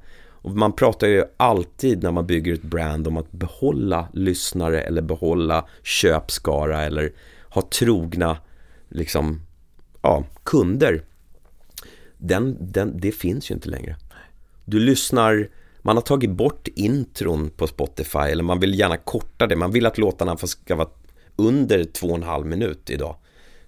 och 0.45 0.51
man 0.51 0.73
pratar 0.73 1.07
ju 1.07 1.23
alltid 1.37 2.03
när 2.03 2.11
man 2.11 2.27
bygger 2.27 2.53
ett 2.53 2.61
brand 2.61 3.07
om 3.07 3.17
att 3.17 3.31
behålla 3.31 4.07
lyssnare 4.13 4.81
eller 4.81 5.01
behålla 5.01 5.65
köpskara 5.83 6.83
eller 6.83 7.11
ha 7.49 7.61
trogna 7.61 8.37
liksom, 8.89 9.41
ja, 10.01 10.23
kunder. 10.43 11.03
Den, 12.17 12.57
den, 12.59 12.99
det 12.99 13.11
finns 13.11 13.51
ju 13.51 13.55
inte 13.55 13.69
längre. 13.69 13.95
Du 14.65 14.79
lyssnar, 14.79 15.49
man 15.85 15.97
har 15.97 16.01
tagit 16.01 16.29
bort 16.29 16.67
intron 16.75 17.49
på 17.49 17.67
Spotify 17.67 18.19
eller 18.19 18.43
man 18.43 18.59
vill 18.59 18.79
gärna 18.79 18.97
korta 18.97 19.47
det. 19.47 19.55
Man 19.55 19.71
vill 19.71 19.85
att 19.85 19.97
låtarna 19.97 20.37
ska 20.37 20.75
vara 20.75 20.89
under 21.35 21.83
två 21.83 22.07
och 22.07 22.15
en 22.15 22.23
halv 22.23 22.45
minut 22.45 22.89
idag. 22.89 23.15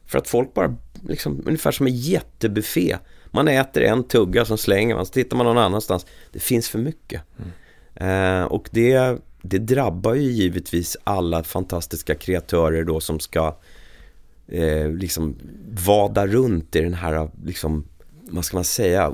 För 0.05 0.17
att 0.17 0.27
folk 0.27 0.53
bara, 0.53 0.75
liksom, 1.07 1.43
ungefär 1.45 1.71
som 1.71 1.87
en 1.87 1.95
jättebuffé. 1.95 2.97
Man 3.31 3.47
äter 3.47 3.83
en 3.83 4.03
tugga, 4.03 4.45
som 4.45 4.57
slänger 4.57 4.95
man, 4.95 5.05
så 5.05 5.11
tittar 5.11 5.37
man 5.37 5.45
någon 5.45 5.57
annanstans. 5.57 6.05
Det 6.31 6.39
finns 6.39 6.69
för 6.69 6.79
mycket. 6.79 7.21
Mm. 7.37 8.41
Eh, 8.41 8.45
och 8.45 8.69
det, 8.71 9.17
det 9.41 9.57
drabbar 9.57 10.13
ju 10.13 10.31
givetvis 10.31 10.97
alla 11.03 11.43
fantastiska 11.43 12.15
kreatörer 12.15 12.83
då 12.83 12.99
som 12.99 13.19
ska 13.19 13.57
eh, 14.47 14.91
liksom 14.91 15.35
vada 15.87 16.27
runt 16.27 16.75
i 16.75 16.81
den 16.81 16.93
här, 16.93 17.29
liksom, 17.45 17.87
vad 18.29 18.45
ska 18.45 18.57
man 18.57 18.63
säga, 18.63 19.13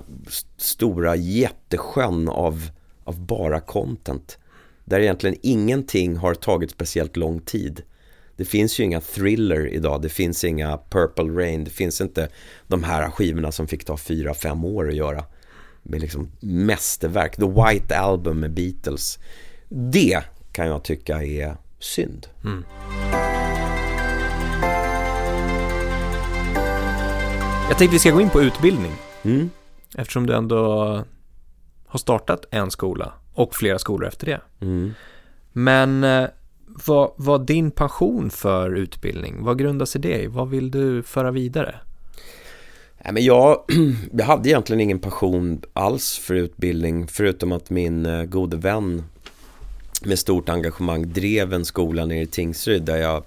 stora 0.57 1.15
jättesjön 1.15 2.29
av, 2.29 2.69
av 3.03 3.25
bara 3.25 3.59
content. 3.59 4.37
Där 4.85 4.99
egentligen 4.99 5.37
ingenting 5.41 6.17
har 6.17 6.33
tagit 6.33 6.71
speciellt 6.71 7.17
lång 7.17 7.39
tid. 7.39 7.83
Det 8.35 8.45
finns 8.45 8.79
ju 8.79 8.83
inga 8.83 9.01
thriller 9.01 9.73
idag, 9.73 10.01
det 10.01 10.09
finns 10.09 10.43
inga 10.43 10.79
Purple 10.89 11.43
Rain, 11.43 11.63
det 11.63 11.69
finns 11.69 12.01
inte 12.01 12.29
de 12.67 12.83
här 12.83 13.09
skivorna 13.09 13.51
som 13.51 13.67
fick 13.67 13.85
ta 13.85 13.97
fyra 13.97 14.33
fem 14.33 14.65
år 14.65 14.89
att 14.89 14.95
göra. 14.95 15.23
Med 15.83 16.01
liksom 16.01 16.31
mästerverk, 16.39 17.35
The 17.35 17.45
White 17.45 17.97
Album 17.97 18.39
med 18.39 18.53
Beatles. 18.53 19.19
Det 19.69 20.23
kan 20.51 20.67
jag 20.67 20.83
tycka 20.83 21.23
är 21.23 21.55
synd. 21.79 22.27
Mm. 22.43 22.65
Jag 27.69 27.77
tänkte 27.77 27.93
vi 27.93 27.99
ska 27.99 28.11
gå 28.11 28.21
in 28.21 28.29
på 28.29 28.41
utbildning. 28.41 28.91
Mm. 29.23 29.49
Eftersom 29.97 30.25
du 30.25 30.35
ändå 30.35 31.03
har 31.93 31.99
startat 31.99 32.45
en 32.51 32.71
skola 32.71 33.13
och 33.33 33.55
flera 33.55 33.79
skolor 33.79 34.07
efter 34.07 34.25
det. 34.25 34.41
Mm. 34.61 34.93
Men 35.51 36.03
eh, 36.03 36.27
vad, 36.85 37.11
vad 37.15 37.45
din 37.45 37.71
passion 37.71 38.29
för 38.29 38.75
utbildning, 38.75 39.43
vad 39.43 39.59
grundar 39.59 39.85
sig 39.85 40.01
det 40.01 40.21
i? 40.21 40.27
Vad 40.27 40.49
vill 40.49 40.71
du 40.71 41.03
föra 41.03 41.31
vidare? 41.31 41.75
Nej, 43.03 43.13
men 43.13 43.23
jag, 43.23 43.63
jag 44.11 44.25
hade 44.25 44.49
egentligen 44.49 44.79
ingen 44.79 44.99
passion 44.99 45.61
alls 45.73 46.17
för 46.17 46.35
utbildning 46.35 47.07
förutom 47.07 47.51
att 47.51 47.69
min 47.69 48.05
eh, 48.05 48.23
gode 48.23 48.57
vän 48.57 49.03
med 50.01 50.19
stort 50.19 50.49
engagemang 50.49 51.13
drev 51.13 51.53
en 51.53 51.65
skola 51.65 52.05
nere 52.05 52.21
i 52.21 52.27
Tingsryd 52.27 52.83
där 52.83 52.97
jag 52.97 53.23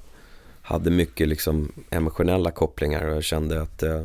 hade 0.62 0.90
mycket 0.90 1.28
liksom 1.28 1.72
emotionella 1.90 2.50
kopplingar 2.50 3.08
och 3.08 3.16
jag 3.16 3.24
kände 3.24 3.62
att 3.62 3.82
eh, 3.82 4.02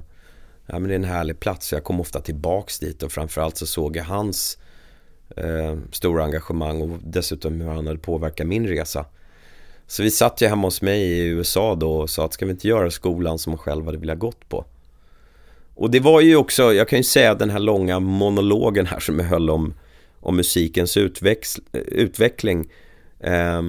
ja, 0.72 0.80
men 0.80 0.88
det 0.88 0.94
är 0.94 1.00
en 1.00 1.04
härlig 1.04 1.40
plats. 1.40 1.74
Jag 1.74 1.84
kom 1.84 2.00
ofta 2.00 2.22
tillbaks 2.22 2.80
dit 2.80 3.04
och 3.04 3.12
framförallt 3.12 3.58
så 3.58 3.66
såg 3.66 3.96
jag 3.96 4.04
hans 4.04 4.58
eh, 5.38 5.78
stora 5.92 6.24
engagemang 6.24 6.82
och 6.82 7.00
dessutom 7.04 7.62
hur 7.62 7.70
han 7.70 7.88
hade 7.88 8.00
påverkat 8.00 8.48
min 8.48 8.68
resa. 8.68 9.06
Så 9.88 10.04
vi 10.04 10.12
satt 10.12 10.42
ju 10.42 10.48
hemma 10.48 10.68
hos 10.68 10.82
mig 10.82 11.02
i 11.02 11.26
USA 11.26 11.76
då 11.76 11.94
och 11.94 12.10
sa 12.10 12.26
att 12.26 12.34
ska 12.34 12.46
vi 12.46 12.52
inte 12.52 12.68
göra 12.68 12.92
skolan 12.92 13.40
som 13.40 13.52
man 13.52 13.58
själv 13.58 13.86
hade 13.86 13.98
velat 13.98 14.20
gått 14.20 14.50
på. 14.50 14.66
Och 15.76 15.92
det 15.92 16.00
var 16.00 16.22
ju 16.22 16.36
också, 16.36 16.74
jag 16.74 16.88
kan 16.88 17.00
ju 17.00 17.04
säga 17.04 17.36
den 17.36 17.50
här 17.50 17.60
långa 17.60 18.00
monologen 18.00 18.86
här 18.86 19.00
som 19.00 19.20
jag 19.20 19.26
höll 19.26 19.50
om, 19.50 19.74
om 20.20 20.36
musikens 20.36 20.98
utveckling. 21.74 22.70
Eh, 23.20 23.62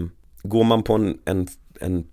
går 0.43 0.65
man 0.65 0.83
på 0.83 0.95
en, 0.95 1.19
en, 1.25 1.49
en, 1.81 2.07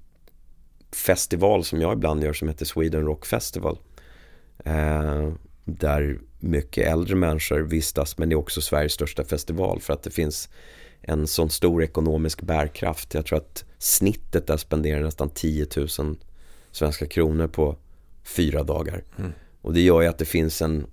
festival 0.91 1.63
som 1.63 1.81
jag 1.81 1.93
ibland 1.93 2.23
gör 2.23 2.33
som 2.33 2.47
heter 2.47 2.65
Sweden 2.65 3.05
Rock 3.05 3.25
Festival. 3.25 3.77
Eh, 4.65 5.31
där 5.65 6.19
mycket 6.39 6.87
äldre 6.87 7.15
människor 7.15 7.59
vistas 7.59 8.17
men 8.17 8.29
det 8.29 8.33
är 8.33 8.37
också 8.37 8.61
Sveriges 8.61 8.93
största 8.93 9.23
festival 9.23 9.79
för 9.81 9.93
att 9.93 10.03
det 10.03 10.11
finns 10.11 10.49
en 11.01 11.27
sån 11.27 11.49
stor 11.49 11.83
ekonomisk 11.83 12.41
bärkraft. 12.41 13.13
Jag 13.13 13.25
tror 13.25 13.37
att 13.37 13.65
snittet 13.77 14.47
där 14.47 14.57
spenderar 14.57 15.01
nästan 15.01 15.29
10 15.29 15.67
000 15.99 16.17
svenska 16.71 17.05
kronor 17.05 17.47
på 17.47 17.75
fyra 18.23 18.63
dagar. 18.63 19.03
Mm. 19.17 19.31
Och 19.61 19.73
det 19.73 19.81
gör 19.81 20.01
ju 20.01 20.07
att 20.07 20.17
det 20.17 20.25
finns 20.25 20.61
en 20.61 20.87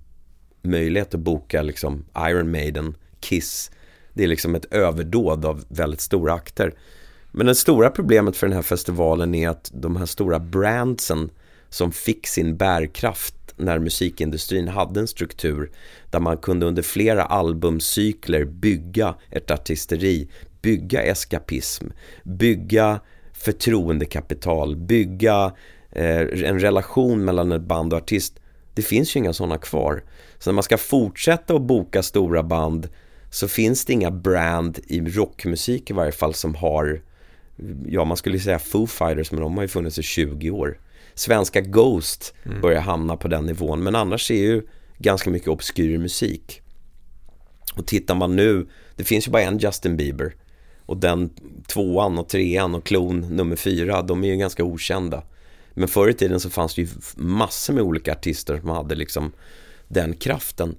möjlighet 0.61 1.13
att 1.13 1.19
boka 1.19 1.61
liksom 1.61 2.05
Iron 2.17 2.51
Maiden, 2.51 2.95
Kiss. 3.19 3.71
Det 4.13 4.23
är 4.23 4.27
liksom 4.27 4.55
ett 4.55 4.73
överdåd 4.73 5.45
av 5.45 5.65
väldigt 5.67 6.01
stora 6.01 6.33
akter. 6.33 6.73
Men 7.31 7.45
det 7.45 7.55
stora 7.55 7.89
problemet 7.89 8.37
för 8.37 8.47
den 8.47 8.55
här 8.55 8.63
festivalen 8.63 9.35
är 9.35 9.49
att 9.49 9.71
de 9.73 9.95
här 9.95 10.05
stora 10.05 10.39
brandsen 10.39 11.29
som 11.69 11.91
fick 11.91 12.27
sin 12.27 12.57
bärkraft 12.57 13.46
när 13.57 13.79
musikindustrin 13.79 14.67
hade 14.67 14.99
en 14.99 15.07
struktur 15.07 15.71
där 16.09 16.19
man 16.19 16.37
kunde 16.37 16.65
under 16.65 16.81
flera 16.81 17.23
albumcykler 17.23 18.45
bygga 18.45 19.15
ett 19.29 19.51
artisteri, 19.51 20.29
bygga 20.61 21.01
eskapism, 21.01 21.87
bygga 22.23 22.99
förtroendekapital, 23.33 24.75
bygga 24.75 25.53
eh, 25.91 26.21
en 26.21 26.59
relation 26.59 27.25
mellan 27.25 27.51
ett 27.51 27.61
band 27.61 27.93
och 27.93 27.99
artist. 27.99 28.39
Det 28.73 28.81
finns 28.81 29.15
ju 29.15 29.19
inga 29.19 29.33
sådana 29.33 29.57
kvar. 29.57 30.03
Så 30.39 30.49
när 30.49 30.55
man 30.55 30.63
ska 30.63 30.77
fortsätta 30.77 31.55
att 31.55 31.61
boka 31.61 32.03
stora 32.03 32.43
band 32.43 32.89
så 33.29 33.47
finns 33.47 33.85
det 33.85 33.93
inga 33.93 34.11
brand 34.11 34.79
i 34.87 35.01
rockmusik 35.01 35.89
i 35.89 35.93
varje 35.93 36.11
fall 36.11 36.33
som 36.33 36.55
har 36.55 37.01
Ja, 37.85 38.05
man 38.05 38.17
skulle 38.17 38.39
säga 38.39 38.59
Foo 38.59 38.87
Fighters, 38.87 39.31
men 39.31 39.41
de 39.41 39.55
har 39.55 39.61
ju 39.61 39.67
funnits 39.67 39.99
i 39.99 40.03
20 40.03 40.51
år 40.51 40.79
svenska 41.19 41.61
Ghost 41.61 42.33
mm. 42.45 42.61
börjar 42.61 42.81
hamna 42.81 43.17
på 43.17 43.27
den 43.27 43.45
nivån. 43.45 43.83
Men 43.83 43.95
annars 43.95 44.31
är 44.31 44.35
ju 44.35 44.61
ganska 44.97 45.29
mycket 45.29 45.47
obskyr 45.47 45.97
musik. 45.97 46.61
Och 47.75 47.87
tittar 47.87 48.15
man 48.15 48.35
nu, 48.35 48.67
det 48.95 49.03
finns 49.03 49.27
ju 49.27 49.31
bara 49.31 49.41
en 49.41 49.57
Justin 49.57 49.97
Bieber. 49.97 50.35
Och 50.85 50.97
den 50.97 51.29
tvåan 51.67 52.17
och 52.17 52.29
trean 52.29 52.75
och 52.75 52.85
klon 52.85 53.19
nummer 53.19 53.55
fyra, 53.55 54.01
de 54.01 54.23
är 54.23 54.27
ju 54.27 54.35
ganska 54.35 54.63
okända. 54.63 55.23
Men 55.73 55.87
förr 55.87 56.09
i 56.09 56.13
tiden 56.13 56.39
så 56.39 56.49
fanns 56.49 56.75
det 56.75 56.81
ju 56.81 56.87
massor 57.15 57.73
med 57.73 57.83
olika 57.83 58.11
artister 58.11 58.59
som 58.59 58.69
hade 58.69 58.95
liksom 58.95 59.31
den 59.87 60.13
kraften. 60.13 60.75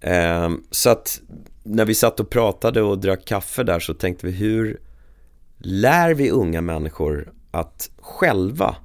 Eh, 0.00 0.50
så 0.70 0.90
att 0.90 1.20
när 1.62 1.84
vi 1.84 1.94
satt 1.94 2.20
och 2.20 2.30
pratade 2.30 2.82
och 2.82 2.98
drack 2.98 3.24
kaffe 3.24 3.62
där 3.62 3.80
så 3.80 3.94
tänkte 3.94 4.26
vi 4.26 4.32
hur 4.32 4.80
lär 5.58 6.14
vi 6.14 6.30
unga 6.30 6.60
människor 6.60 7.32
att 7.50 7.90
själva 7.98 8.76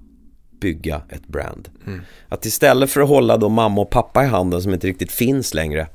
bygga 0.63 1.01
ett 1.09 1.27
brand. 1.27 1.69
Mm. 1.87 2.01
Att 2.29 2.45
istället 2.45 2.89
för 2.89 3.01
att 3.01 3.07
hålla 3.07 3.37
då 3.37 3.49
mamma 3.49 3.81
och 3.81 3.89
pappa 3.89 4.23
i 4.23 4.27
handen 4.27 4.61
som 4.61 4.73
inte 4.73 4.87
riktigt 4.87 5.11
finns 5.11 5.53
längre 5.53 5.87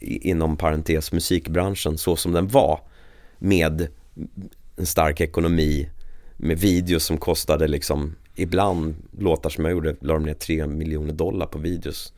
inom 0.00 0.56
parentes 0.56 1.12
musikbranschen 1.12 1.98
så 1.98 2.16
som 2.16 2.32
den 2.32 2.48
var 2.48 2.80
med 3.38 3.88
en 4.76 4.86
stark 4.86 5.20
ekonomi 5.20 5.88
med 6.36 6.58
videos 6.58 7.04
som 7.04 7.18
kostade 7.18 7.68
liksom 7.68 8.14
ibland 8.34 8.94
låtar 9.18 9.50
som 9.50 9.64
jag 9.64 9.72
gjorde 9.72 9.96
la 10.00 10.14
de 10.14 10.22
ner 10.22 10.34
3 10.34 10.66
miljoner 10.66 11.14
dollar 11.14 11.46
på 11.46 11.58
videos. 11.58 12.12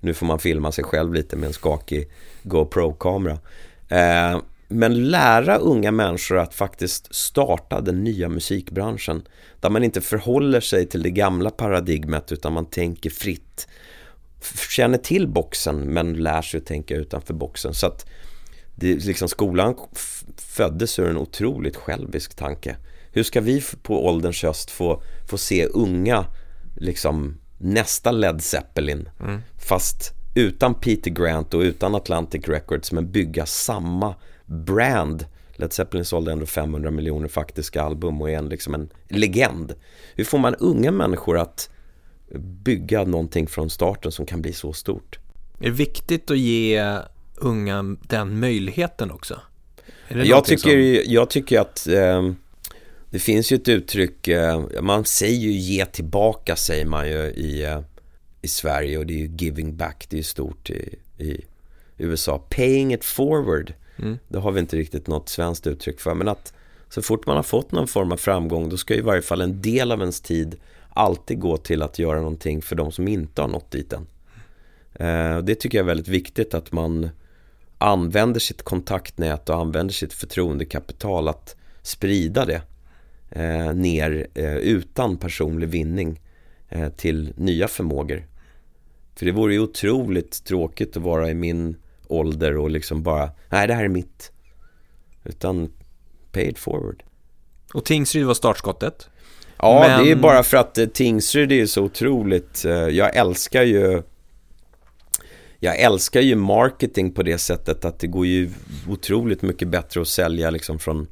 Nu 0.00 0.14
får 0.14 0.26
man 0.26 0.38
filma 0.38 0.72
sig 0.72 0.84
själv 0.84 1.14
lite 1.14 1.36
med 1.36 1.46
en 1.46 1.52
skakig 1.52 2.08
GoPro-kamera. 2.42 3.38
Eh, 3.88 4.40
men 4.68 5.10
lära 5.10 5.56
unga 5.56 5.90
människor 5.90 6.38
att 6.38 6.54
faktiskt 6.54 7.14
starta 7.14 7.80
den 7.80 8.04
nya 8.04 8.28
musikbranschen. 8.28 9.22
Där 9.60 9.70
man 9.70 9.84
inte 9.84 10.00
förhåller 10.00 10.60
sig 10.60 10.86
till 10.86 11.02
det 11.02 11.10
gamla 11.10 11.50
paradigmet 11.50 12.32
utan 12.32 12.52
man 12.52 12.66
tänker 12.66 13.10
fritt. 13.10 13.68
Känner 14.70 14.98
till 14.98 15.28
boxen 15.28 15.80
men 15.80 16.12
lär 16.14 16.42
sig 16.42 16.58
att 16.58 16.66
tänka 16.66 16.94
utanför 16.94 17.34
boxen. 17.34 17.74
Så 17.74 17.86
att 17.86 18.06
det, 18.74 19.04
liksom 19.04 19.28
skolan 19.28 19.74
föddes 20.36 20.98
ur 20.98 21.10
en 21.10 21.16
otroligt 21.16 21.76
självisk 21.76 22.34
tanke. 22.34 22.76
Hur 23.12 23.22
ska 23.22 23.40
vi 23.40 23.62
på 23.82 24.06
ålderns 24.06 24.42
höst 24.42 24.70
få, 24.70 25.02
få 25.30 25.38
se 25.38 25.66
unga, 25.66 26.26
liksom 26.76 27.40
nästa 27.58 28.10
Led 28.10 28.42
Zeppelin, 28.42 29.08
mm. 29.20 29.40
fast 29.58 30.12
utan 30.34 30.74
Peter 30.74 31.10
Grant 31.10 31.54
och 31.54 31.60
utan 31.60 31.94
Atlantic 31.94 32.48
Records 32.48 32.92
men 32.92 33.10
bygga 33.10 33.46
samma 33.46 34.14
brand. 34.48 35.26
Led 35.56 35.72
Zeppelin 35.72 36.04
sålde 36.04 36.32
ändå 36.32 36.46
500 36.46 36.90
miljoner 36.90 37.28
faktiska 37.28 37.82
album 37.82 38.22
och 38.22 38.30
är 38.30 38.38
en, 38.38 38.48
liksom 38.48 38.74
en 38.74 38.88
legend. 39.08 39.74
Hur 40.14 40.24
får 40.24 40.38
man 40.38 40.54
unga 40.54 40.90
människor 40.90 41.38
att 41.38 41.70
bygga 42.64 43.04
någonting 43.04 43.46
från 43.46 43.70
starten 43.70 44.12
som 44.12 44.26
kan 44.26 44.42
bli 44.42 44.52
så 44.52 44.72
stort? 44.72 45.18
Är 45.60 45.64
det 45.64 45.70
viktigt 45.70 46.30
att 46.30 46.38
ge 46.38 46.98
unga 47.36 47.96
den 48.02 48.40
möjligheten 48.40 49.10
också? 49.10 49.40
Jag 50.08 50.44
tycker, 50.44 51.02
som... 51.02 51.12
jag 51.12 51.30
tycker 51.30 51.60
att 51.60 51.86
eh, 51.86 52.32
det 53.10 53.18
finns 53.18 53.52
ju 53.52 53.56
ett 53.56 53.68
uttryck, 53.68 54.28
eh, 54.28 54.62
man 54.80 55.04
säger 55.04 55.38
ju 55.38 55.50
ge 55.50 55.86
tillbaka 55.86 56.56
säger 56.56 56.84
man 56.84 57.08
ju 57.08 57.18
i, 57.18 57.64
eh, 57.64 57.80
i 58.42 58.48
Sverige 58.48 58.98
och 58.98 59.06
det 59.06 59.14
är 59.14 59.18
ju 59.18 59.30
giving 59.38 59.76
back, 59.76 60.06
det 60.08 60.16
är 60.16 60.18
ju 60.18 60.24
stort 60.24 60.70
i, 60.70 60.94
i 61.18 61.44
USA. 61.96 62.38
Paying 62.38 62.94
it 62.94 63.04
forward 63.04 63.72
Mm. 63.98 64.18
Det 64.28 64.38
har 64.38 64.52
vi 64.52 64.60
inte 64.60 64.76
riktigt 64.76 65.06
något 65.06 65.28
svenskt 65.28 65.66
uttryck 65.66 66.00
för. 66.00 66.14
Men 66.14 66.28
att 66.28 66.52
så 66.88 67.02
fort 67.02 67.26
man 67.26 67.36
har 67.36 67.42
fått 67.42 67.72
någon 67.72 67.88
form 67.88 68.12
av 68.12 68.16
framgång 68.16 68.68
då 68.68 68.76
ska 68.76 68.94
i 68.94 69.00
varje 69.00 69.22
fall 69.22 69.40
en 69.40 69.62
del 69.62 69.92
av 69.92 70.00
ens 70.00 70.20
tid 70.20 70.56
alltid 70.88 71.38
gå 71.40 71.56
till 71.56 71.82
att 71.82 71.98
göra 71.98 72.18
någonting 72.18 72.62
för 72.62 72.76
de 72.76 72.92
som 72.92 73.08
inte 73.08 73.42
har 73.42 73.48
nått 73.48 73.70
dit 73.70 73.92
än. 73.92 74.06
Eh, 74.94 75.38
det 75.38 75.54
tycker 75.54 75.78
jag 75.78 75.82
är 75.82 75.86
väldigt 75.88 76.08
viktigt 76.08 76.54
att 76.54 76.72
man 76.72 77.10
använder 77.78 78.40
sitt 78.40 78.62
kontaktnät 78.62 79.48
och 79.48 79.56
använder 79.56 79.94
sitt 79.94 80.12
förtroendekapital 80.12 81.28
att 81.28 81.56
sprida 81.82 82.44
det 82.44 82.62
eh, 83.30 83.74
ner 83.74 84.26
eh, 84.34 84.56
utan 84.56 85.16
personlig 85.16 85.68
vinning 85.68 86.20
eh, 86.68 86.88
till 86.88 87.32
nya 87.36 87.68
förmågor. 87.68 88.26
För 89.14 89.26
det 89.26 89.32
vore 89.32 89.54
ju 89.54 89.60
otroligt 89.60 90.44
tråkigt 90.44 90.96
att 90.96 91.02
vara 91.02 91.30
i 91.30 91.34
min 91.34 91.76
ålder 92.08 92.56
och 92.56 92.70
liksom 92.70 93.02
bara, 93.02 93.30
nej 93.48 93.66
det 93.66 93.74
här 93.74 93.84
är 93.84 93.88
mitt. 93.88 94.32
Utan 95.24 95.72
pay 96.32 96.48
it 96.48 96.58
forward. 96.58 97.02
Och 97.74 97.84
Tingsryd 97.84 98.26
var 98.26 98.34
startskottet? 98.34 99.08
Ja, 99.58 99.84
Men... 99.88 100.04
det 100.04 100.10
är 100.10 100.16
bara 100.16 100.42
för 100.42 100.56
att 100.56 100.78
eh, 100.78 100.86
Tingsryd 100.86 101.52
är 101.52 101.66
så 101.66 101.82
otroligt, 101.82 102.64
eh, 102.64 102.72
jag 102.72 103.16
älskar 103.16 103.62
ju 103.62 104.02
jag 105.60 105.78
älskar 105.78 106.20
ju 106.20 106.34
marketing 106.34 107.12
på 107.12 107.22
det 107.22 107.38
sättet 107.38 107.84
att 107.84 107.98
det 107.98 108.06
går 108.06 108.26
ju 108.26 108.50
otroligt 108.88 109.42
mycket 109.42 109.68
bättre 109.68 110.00
att 110.00 110.08
sälja 110.08 110.50
liksom 110.50 110.78
från 110.78 111.06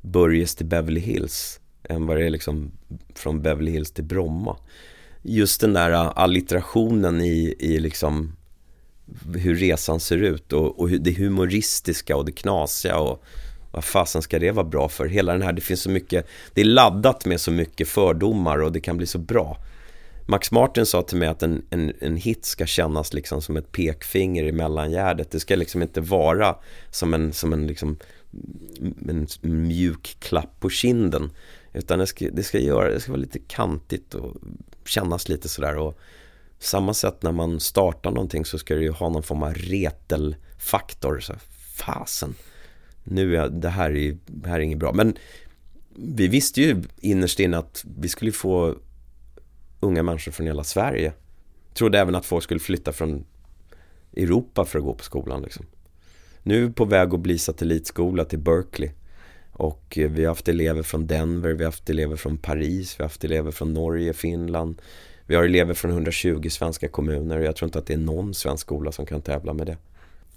Börjes 0.00 0.54
till 0.54 0.66
Beverly 0.66 1.00
Hills 1.00 1.60
än 1.88 2.06
vad 2.06 2.16
det 2.16 2.26
är 2.26 2.30
liksom 2.30 2.72
från 3.14 3.42
Beverly 3.42 3.70
Hills 3.70 3.92
till 3.92 4.04
Bromma. 4.04 4.56
Just 5.22 5.60
den 5.60 5.72
där 5.72 5.90
eh, 5.90 6.12
allitterationen 6.14 7.20
i, 7.20 7.54
i 7.58 7.80
liksom 7.80 8.36
hur 9.34 9.54
resan 9.54 10.00
ser 10.00 10.16
ut 10.16 10.52
och, 10.52 10.80
och 10.80 10.90
det 10.90 11.12
humoristiska 11.12 12.16
och 12.16 12.24
det 12.24 12.32
knasiga 12.32 12.98
och 12.98 13.24
vad 13.72 13.84
fasen 13.84 14.22
ska 14.22 14.38
det 14.38 14.50
vara 14.50 14.66
bra 14.66 14.88
för? 14.88 15.06
Hela 15.06 15.32
den 15.32 15.42
här, 15.42 15.52
det 15.52 15.60
finns 15.60 15.80
så 15.80 15.90
mycket, 15.90 16.26
det 16.54 16.60
är 16.60 16.64
laddat 16.64 17.24
med 17.24 17.40
så 17.40 17.50
mycket 17.50 17.88
fördomar 17.88 18.58
och 18.58 18.72
det 18.72 18.80
kan 18.80 18.96
bli 18.96 19.06
så 19.06 19.18
bra. 19.18 19.58
Max 20.26 20.50
Martin 20.50 20.86
sa 20.86 21.02
till 21.02 21.18
mig 21.18 21.28
att 21.28 21.42
en, 21.42 21.66
en, 21.70 21.92
en 22.00 22.16
hit 22.16 22.44
ska 22.44 22.66
kännas 22.66 23.12
liksom 23.12 23.42
som 23.42 23.56
ett 23.56 23.72
pekfinger 23.72 24.44
i 24.44 24.52
mellangärdet. 24.52 25.30
Det 25.30 25.40
ska 25.40 25.56
liksom 25.56 25.82
inte 25.82 26.00
vara 26.00 26.56
som 26.90 27.14
en, 27.14 27.32
som 27.32 27.52
en, 27.52 27.66
liksom, 27.66 27.98
en 29.08 29.26
mjuk 29.40 30.16
klapp 30.20 30.60
på 30.60 30.70
kinden. 30.70 31.30
Utan 31.72 31.98
det 31.98 32.06
ska, 32.06 32.28
det 32.32 32.42
ska, 32.42 32.58
göra, 32.58 32.90
det 32.90 33.00
ska 33.00 33.12
vara 33.12 33.20
lite 33.20 33.38
kantigt 33.38 34.14
och 34.14 34.36
kännas 34.84 35.28
lite 35.28 35.48
sådär. 35.48 35.76
Och 35.76 35.98
samma 36.62 36.94
sätt 36.94 37.22
när 37.22 37.32
man 37.32 37.60
startar 37.60 38.10
någonting 38.10 38.44
så 38.44 38.58
ska 38.58 38.74
det 38.74 38.82
ju 38.82 38.90
ha 38.90 39.08
någon 39.08 39.22
form 39.22 39.42
av 39.42 39.54
retelfaktor. 39.54 41.20
Så 41.20 41.34
fasen, 41.76 42.34
nu 43.04 43.36
är 43.36 43.48
det 43.48 43.68
här, 43.68 43.96
är, 43.96 44.16
det 44.26 44.48
här 44.48 44.56
är 44.56 44.60
inget 44.60 44.78
bra. 44.78 44.92
Men 44.92 45.16
vi 45.96 46.28
visste 46.28 46.60
ju 46.60 46.82
innerst 47.00 47.40
inne 47.40 47.58
att 47.58 47.84
vi 47.98 48.08
skulle 48.08 48.32
få 48.32 48.76
unga 49.80 50.02
människor 50.02 50.32
från 50.32 50.46
hela 50.46 50.64
Sverige. 50.64 51.12
Trodde 51.74 51.98
även 51.98 52.14
att 52.14 52.26
folk 52.26 52.44
skulle 52.44 52.60
flytta 52.60 52.92
från 52.92 53.24
Europa 54.16 54.64
för 54.64 54.78
att 54.78 54.84
gå 54.84 54.94
på 54.94 55.04
skolan. 55.04 55.42
Liksom. 55.42 55.66
Nu 56.42 56.62
är 56.62 56.66
vi 56.66 56.72
på 56.72 56.84
väg 56.84 57.14
att 57.14 57.20
bli 57.20 57.38
satellitskola 57.38 58.24
till 58.24 58.38
Berkeley. 58.38 58.90
Och 59.52 59.98
eh, 59.98 60.10
vi 60.10 60.24
har 60.24 60.28
haft 60.28 60.48
elever 60.48 60.82
från 60.82 61.06
Denver, 61.06 61.52
vi 61.52 61.64
har 61.64 61.70
haft 61.70 61.90
elever 61.90 62.16
från 62.16 62.36
Paris, 62.36 62.98
vi 62.98 63.02
har 63.02 63.08
haft 63.08 63.24
elever 63.24 63.50
från 63.50 63.74
Norge, 63.74 64.12
Finland. 64.12 64.82
Vi 65.32 65.36
har 65.36 65.44
elever 65.44 65.74
från 65.74 65.90
120 65.90 66.48
svenska 66.50 66.88
kommuner 66.88 67.38
och 67.38 67.44
jag 67.44 67.56
tror 67.56 67.66
inte 67.66 67.78
att 67.78 67.86
det 67.86 67.92
är 67.94 67.98
någon 67.98 68.34
svensk 68.34 68.62
skola 68.62 68.92
som 68.92 69.06
kan 69.06 69.22
tävla 69.22 69.52
med 69.52 69.66
det. 69.66 69.76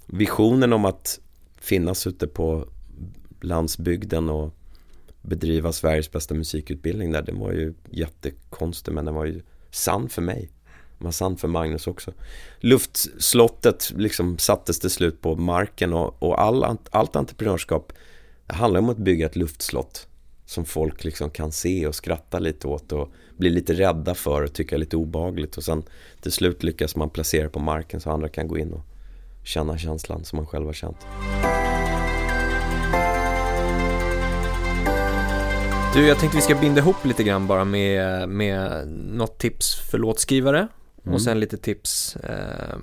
Visionen 0.06 0.72
om 0.72 0.84
att 0.84 1.20
finnas 1.60 2.06
ute 2.06 2.26
på 2.26 2.68
landsbygden 3.40 4.30
och 4.30 4.54
bedriva 5.22 5.72
Sveriges 5.72 6.10
bästa 6.10 6.34
musikutbildning 6.34 7.12
där, 7.12 7.22
den 7.22 7.38
var 7.38 7.52
ju 7.52 7.74
jättekonstig 7.90 8.92
men 8.92 9.04
den 9.04 9.14
var 9.14 9.24
ju 9.24 9.42
sann 9.70 10.08
för 10.08 10.22
mig. 10.22 10.50
Den 10.98 11.04
var 11.04 11.12
sann 11.12 11.36
för 11.36 11.48
Magnus 11.48 11.86
också. 11.86 12.12
Luftslottet 12.60 13.92
liksom 13.96 14.38
sattes 14.38 14.80
till 14.80 14.90
slut 14.90 15.20
på 15.20 15.36
marken 15.36 15.92
och, 15.92 16.22
och 16.22 16.40
all, 16.40 16.78
allt 16.90 17.16
entreprenörskap 17.16 17.92
handlar 18.46 18.80
om 18.80 18.88
att 18.88 18.98
bygga 18.98 19.26
ett 19.26 19.36
luftslott 19.36 20.08
som 20.46 20.64
folk 20.64 21.04
liksom 21.04 21.30
kan 21.30 21.52
se 21.52 21.86
och 21.86 21.94
skratta 21.94 22.38
lite 22.38 22.68
åt 22.68 22.92
och 22.92 23.12
bli 23.36 23.50
lite 23.50 23.72
rädda 23.72 24.14
för 24.14 24.42
och 24.42 24.52
tycka 24.52 24.74
är 24.74 24.78
lite 24.78 24.96
obagligt 24.96 25.56
och 25.56 25.64
sen 25.64 25.82
till 26.20 26.32
slut 26.32 26.62
lyckas 26.62 26.96
man 26.96 27.10
placera 27.10 27.48
på 27.48 27.58
marken 27.58 28.00
så 28.00 28.10
andra 28.10 28.28
kan 28.28 28.48
gå 28.48 28.58
in 28.58 28.72
och 28.72 28.84
känna 29.44 29.78
känslan 29.78 30.24
som 30.24 30.36
man 30.36 30.46
själv 30.46 30.66
har 30.66 30.72
känt. 30.72 31.06
Du, 35.94 36.06
jag 36.06 36.18
tänkte 36.18 36.36
vi 36.36 36.42
ska 36.42 36.54
binda 36.54 36.80
ihop 36.80 37.04
lite 37.04 37.24
grann 37.24 37.46
bara 37.46 37.64
med, 37.64 38.28
med 38.28 38.88
något 38.88 39.38
tips 39.38 39.74
för 39.90 39.98
låtskrivare 39.98 40.68
mm. 41.02 41.14
och 41.14 41.22
sen 41.22 41.40
lite 41.40 41.56
tips 41.56 42.16
eh, 42.16 42.78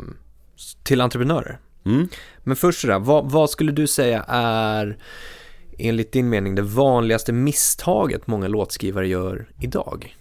till 0.83 1.01
entreprenörer. 1.01 1.59
Mm. 1.85 2.07
Men 2.43 2.55
först 2.55 2.81
sådär, 2.81 2.99
vad, 2.99 3.31
vad 3.31 3.49
skulle 3.49 3.71
du 3.71 3.87
säga 3.87 4.25
är 4.27 4.97
enligt 5.77 6.11
din 6.11 6.29
mening 6.29 6.55
det 6.55 6.61
vanligaste 6.61 7.33
misstaget 7.33 8.27
många 8.27 8.47
låtskrivare 8.47 9.07
gör 9.07 9.49
idag? 9.59 10.15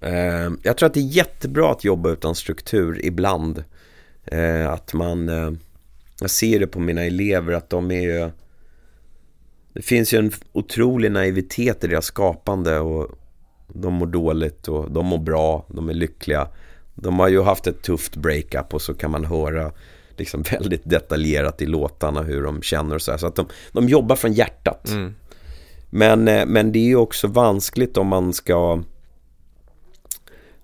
Eh, 0.00 0.50
jag 0.62 0.76
tror 0.76 0.86
att 0.86 0.94
det 0.94 1.00
är 1.00 1.16
jättebra 1.16 1.70
att 1.70 1.84
jobba 1.84 2.10
utan 2.10 2.34
struktur 2.34 3.04
ibland. 3.04 3.64
Eh, 4.24 4.70
att 4.70 4.94
man, 4.94 5.28
eh, 5.28 5.50
jag 6.20 6.30
ser 6.30 6.58
det 6.58 6.66
på 6.66 6.80
mina 6.80 7.04
elever 7.04 7.52
att 7.52 7.70
de 7.70 7.90
är 7.90 8.00
ju 8.00 8.30
det 9.72 9.82
finns 9.82 10.14
ju 10.14 10.18
en 10.18 10.32
otrolig 10.52 11.12
naivitet 11.12 11.84
i 11.84 11.86
deras 11.86 12.04
skapande 12.04 12.78
och 12.78 13.10
de 13.68 13.94
mår 13.94 14.06
dåligt 14.06 14.68
och 14.68 14.90
de 14.90 15.06
mår 15.06 15.18
bra, 15.18 15.66
de 15.68 15.88
är 15.88 15.94
lyckliga. 15.94 16.48
De 16.94 17.18
har 17.18 17.28
ju 17.28 17.42
haft 17.42 17.66
ett 17.66 17.82
tufft 17.82 18.16
breakup 18.16 18.74
och 18.74 18.82
så 18.82 18.94
kan 18.94 19.10
man 19.10 19.24
höra 19.24 19.72
liksom 20.16 20.42
väldigt 20.50 20.82
detaljerat 20.84 21.62
i 21.62 21.66
låtarna 21.66 22.22
hur 22.22 22.42
de 22.42 22.62
känner 22.62 22.94
och 22.94 23.02
så 23.02 23.10
här. 23.10 23.18
Så 23.18 23.26
att 23.26 23.36
de, 23.36 23.46
de 23.72 23.88
jobbar 23.88 24.16
från 24.16 24.32
hjärtat. 24.32 24.88
Mm. 24.88 25.14
Men, 25.90 26.28
eh, 26.28 26.46
men 26.46 26.72
det 26.72 26.78
är 26.78 26.86
ju 26.86 26.96
också 26.96 27.26
vanskligt 27.26 27.96
om 27.96 28.06
man 28.06 28.32
ska 28.32 28.82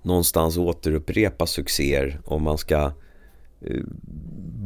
någonstans 0.06 0.56
återupprepa 0.56 1.46
succéer. 1.46 2.20
Om 2.24 2.42
man 2.42 2.58
ska 2.58 2.92
eh, 3.60 3.80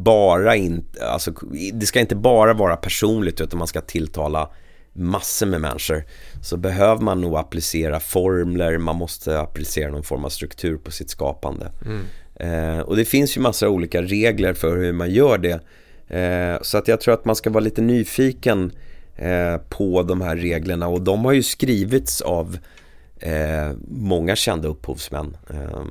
bara 0.02 0.56
inte, 0.56 1.06
alltså 1.06 1.32
det 1.72 1.86
ska 1.86 2.00
inte 2.00 2.16
bara 2.16 2.52
vara 2.52 2.76
personligt 2.76 3.40
utan 3.40 3.58
man 3.58 3.68
ska 3.68 3.80
tilltala 3.80 4.50
massor 4.92 5.46
med 5.46 5.60
människor. 5.60 6.04
Så 6.42 6.56
behöver 6.56 7.02
man 7.02 7.20
nog 7.20 7.36
applicera 7.36 8.00
formler, 8.00 8.78
man 8.78 8.96
måste 8.96 9.40
applicera 9.40 9.90
någon 9.90 10.02
form 10.02 10.24
av 10.24 10.28
struktur 10.28 10.76
på 10.76 10.90
sitt 10.90 11.10
skapande. 11.10 11.72
Mm. 11.84 12.04
Eh, 12.34 12.80
och 12.80 12.96
det 12.96 13.04
finns 13.04 13.36
ju 13.36 13.40
massor 13.40 13.66
av 13.66 13.72
olika 13.72 14.02
regler 14.02 14.54
för 14.54 14.76
hur 14.76 14.92
man 14.92 15.10
gör 15.10 15.38
det. 15.38 15.60
Eh, 16.16 16.62
så 16.62 16.78
att 16.78 16.88
jag 16.88 17.00
tror 17.00 17.14
att 17.14 17.24
man 17.24 17.36
ska 17.36 17.50
vara 17.50 17.64
lite 17.64 17.82
nyfiken 17.82 18.72
eh, 19.16 19.56
på 19.68 20.02
de 20.02 20.20
här 20.20 20.36
reglerna 20.36 20.88
och 20.88 21.02
de 21.02 21.24
har 21.24 21.32
ju 21.32 21.42
skrivits 21.42 22.20
av 22.20 22.58
eh, 23.20 23.72
många 23.88 24.36
kända 24.36 24.68
upphovsmän 24.68 25.36
eh, 25.50 25.84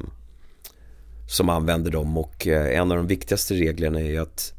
som 1.27 1.49
använder 1.49 1.91
dem 1.91 2.17
och 2.17 2.47
eh, 2.47 2.79
en 2.79 2.91
av 2.91 2.97
de 2.97 3.07
viktigaste 3.07 3.53
reglerna 3.53 4.01
är 4.01 4.19
att 4.19 4.53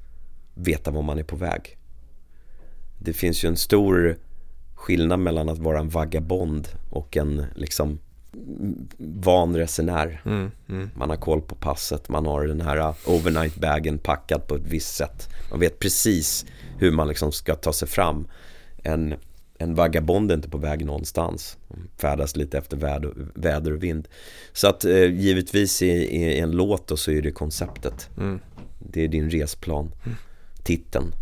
veta 0.55 0.91
var 0.91 1.03
man 1.03 1.18
är 1.18 1.23
på 1.23 1.37
väg. 1.37 1.77
Det 2.99 3.12
finns 3.12 3.45
ju 3.45 3.49
en 3.49 3.57
stor 3.57 4.16
skillnad 4.75 5.21
mellan 5.21 5.49
att 5.49 5.59
vara 5.59 5.79
en 5.79 5.89
vagabond 5.89 6.68
och 6.91 7.16
en 7.16 7.47
liksom 7.55 7.99
van 8.99 9.57
resenär. 9.57 10.23
Mm, 10.25 10.51
mm. 10.68 10.91
Man 10.95 11.11
har 11.11 11.16
koll 11.16 11.43
på 11.43 11.55
passet, 11.55 12.09
man 12.09 12.27
har 12.27 12.47
den 12.47 12.61
här 12.61 12.77
uh, 12.77 12.95
overnight-bagen 13.05 13.99
packad 13.99 14.47
på 14.47 14.55
ett 14.55 14.66
visst 14.66 14.97
sätt. 14.97 15.29
Man 15.51 15.61
vet 15.61 15.79
precis 15.79 16.47
hur 16.79 16.91
man 16.91 17.09
liksom 17.09 17.33
ska 17.33 17.55
ta 17.55 17.73
sig 17.73 17.89
fram. 17.89 18.29
En, 18.83 19.14
en 19.61 19.74
vagabond 19.74 20.30
är 20.30 20.34
inte 20.34 20.48
på 20.48 20.58
väg 20.58 20.86
någonstans. 20.86 21.58
Färdas 21.96 22.36
lite 22.36 22.58
efter 22.58 22.76
väder, 22.76 23.12
väder 23.34 23.72
och 23.72 23.82
vind. 23.82 24.08
Så 24.52 24.68
att 24.68 24.84
eh, 24.84 25.04
givetvis 25.04 25.82
i, 25.82 25.86
i, 25.86 26.38
en 26.38 26.50
låt 26.50 26.86
då 26.86 26.96
så 26.96 27.11
är 27.11 27.22
det 27.22 27.30
konceptet. 27.30 28.08
Mm. 28.16 28.40
Det 28.78 29.04
är 29.04 29.08
din 29.08 29.30
resplan. 29.30 29.92
Mm. 30.04 30.16
Titeln. 30.64 31.14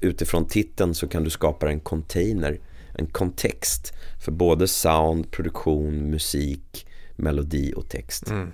Utifrån 0.00 0.48
titeln 0.48 0.94
så 0.94 1.08
kan 1.08 1.24
du 1.24 1.30
skapa 1.30 1.70
en 1.70 1.80
container 1.80 2.58
en 2.94 3.06
kontext 3.06 3.92
för 4.24 4.32
både 4.32 4.68
sound, 4.68 5.30
produktion, 5.30 6.10
musik, 6.10 6.86
melodi 7.16 7.72
och 7.76 7.88
text. 7.88 8.30
Mm. 8.30 8.52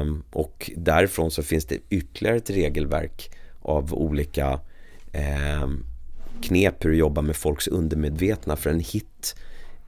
Um, 0.00 0.22
och 0.30 0.70
därifrån 0.76 1.30
så 1.30 1.42
finns 1.42 1.64
det 1.66 1.78
ytterligare 1.90 2.36
ett 2.36 2.50
regelverk 2.50 3.30
av 3.62 3.94
olika 3.94 4.60
um, 5.62 5.84
knep 6.42 6.84
hur 6.84 6.90
du 6.90 6.96
jobbar 6.96 7.22
med 7.22 7.36
folks 7.36 7.68
undermedvetna. 7.68 8.56
För 8.56 8.70
en 8.70 8.80
hit 8.80 9.36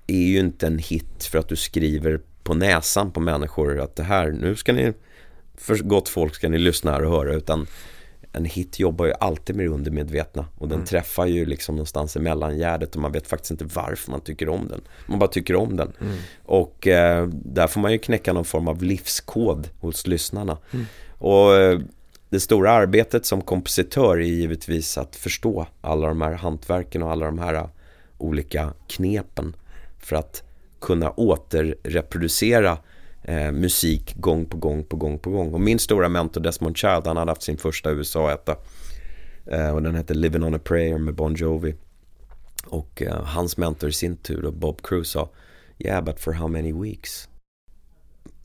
är 0.07 0.27
ju 0.27 0.39
inte 0.39 0.67
en 0.67 0.79
hit 0.79 1.25
för 1.25 1.39
att 1.39 1.49
du 1.49 1.57
skriver 1.57 2.21
på 2.43 2.55
näsan 2.55 3.11
på 3.11 3.21
människor 3.21 3.81
att 3.81 3.97
det 3.97 4.03
här, 4.03 4.31
nu 4.31 4.57
ska 4.57 4.73
ni, 4.73 4.93
för 5.57 5.77
gott 5.77 6.09
folk 6.09 6.35
ska 6.35 6.49
ni 6.49 6.59
lyssna 6.59 6.91
här 6.91 7.05
och 7.05 7.11
höra, 7.11 7.35
utan 7.35 7.67
en 8.33 8.45
hit 8.45 8.79
jobbar 8.79 9.07
ju 9.07 9.13
alltid 9.21 9.57
med 9.57 9.67
det 9.67 9.71
undermedvetna 9.71 10.47
och 10.59 10.69
den 10.69 10.77
mm. 10.77 10.87
träffar 10.87 11.27
ju 11.27 11.47
liksom 11.47 11.75
någonstans 11.75 12.17
i 12.17 12.19
mellangärdet 12.19 12.95
och 12.95 13.03
man 13.03 13.13
vet 13.13 13.27
faktiskt 13.27 13.51
inte 13.51 13.65
varför 13.65 14.11
man 14.11 14.21
tycker 14.21 14.49
om 14.49 14.69
den. 14.69 14.81
Man 15.07 15.19
bara 15.19 15.31
tycker 15.31 15.57
om 15.57 15.77
den. 15.77 15.93
Mm. 16.01 16.17
Och 16.45 16.87
eh, 16.87 17.27
där 17.27 17.67
får 17.67 17.81
man 17.81 17.93
ju 17.93 17.99
knäcka 17.99 18.33
någon 18.33 18.45
form 18.45 18.69
av 18.69 18.83
livskod 18.83 19.69
hos 19.81 20.07
lyssnarna. 20.07 20.59
Mm. 20.71 20.87
Och 21.19 21.55
eh, 21.55 21.81
det 22.31 22.41
stora 22.41 22.71
arbetet 22.71 23.27
som 23.27 23.43
kompositör 23.43 24.17
är 24.17 24.23
givetvis 24.23 24.99
att 24.99 25.17
förstå 25.17 25.67
alla 25.81 26.09
de 26.09 26.21
här 26.21 26.33
hantverken 26.33 27.03
och 27.03 27.11
alla 27.11 27.27
de 27.27 27.39
här 27.39 27.55
äh, 27.55 27.67
olika 28.19 28.73
knepen 28.87 29.57
för 29.99 30.17
att 30.17 30.43
kunna 30.81 31.11
återreproducera 31.11 32.79
eh, 33.23 33.53
musik 33.53 34.15
gång 34.17 34.47
på 34.47 34.57
gång 34.57 34.85
på 34.85 34.97
gång 34.97 35.19
på 35.19 35.31
gång. 35.31 35.55
Och 35.55 35.61
min 35.61 35.79
stora 35.79 36.09
mentor 36.09 36.41
Desmond 36.41 36.77
Child, 36.77 37.07
han 37.07 37.17
hade 37.17 37.31
haft 37.31 37.43
sin 37.43 37.57
första 37.57 37.91
USA-etta. 37.91 38.57
Eh, 39.47 39.71
och 39.71 39.83
den 39.83 39.95
hette 39.95 40.15
Living 40.15 40.43
on 40.43 40.55
a 40.55 40.61
prayer 40.65 40.99
med 40.99 41.15
Bon 41.15 41.35
Jovi. 41.35 41.75
Och 42.67 43.03
eh, 43.03 43.25
hans 43.25 43.57
mentor 43.57 43.89
i 43.89 43.93
sin 43.93 44.17
tur, 44.17 44.43
då, 44.43 44.51
Bob 44.51 44.83
Cruz 44.83 45.11
sa 45.11 45.29
Yeah, 45.79 46.05
but 46.05 46.21
for 46.21 46.33
how 46.33 46.49
many 46.49 46.73
weeks? 46.73 47.29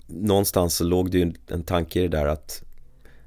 Någonstans 0.07 0.75
så 0.75 0.83
låg 0.83 1.11
det 1.11 1.17
ju 1.17 1.33
en 1.47 1.63
tanke 1.63 1.99
i 1.99 2.07
det 2.07 2.17
där 2.17 2.25
att 2.25 2.63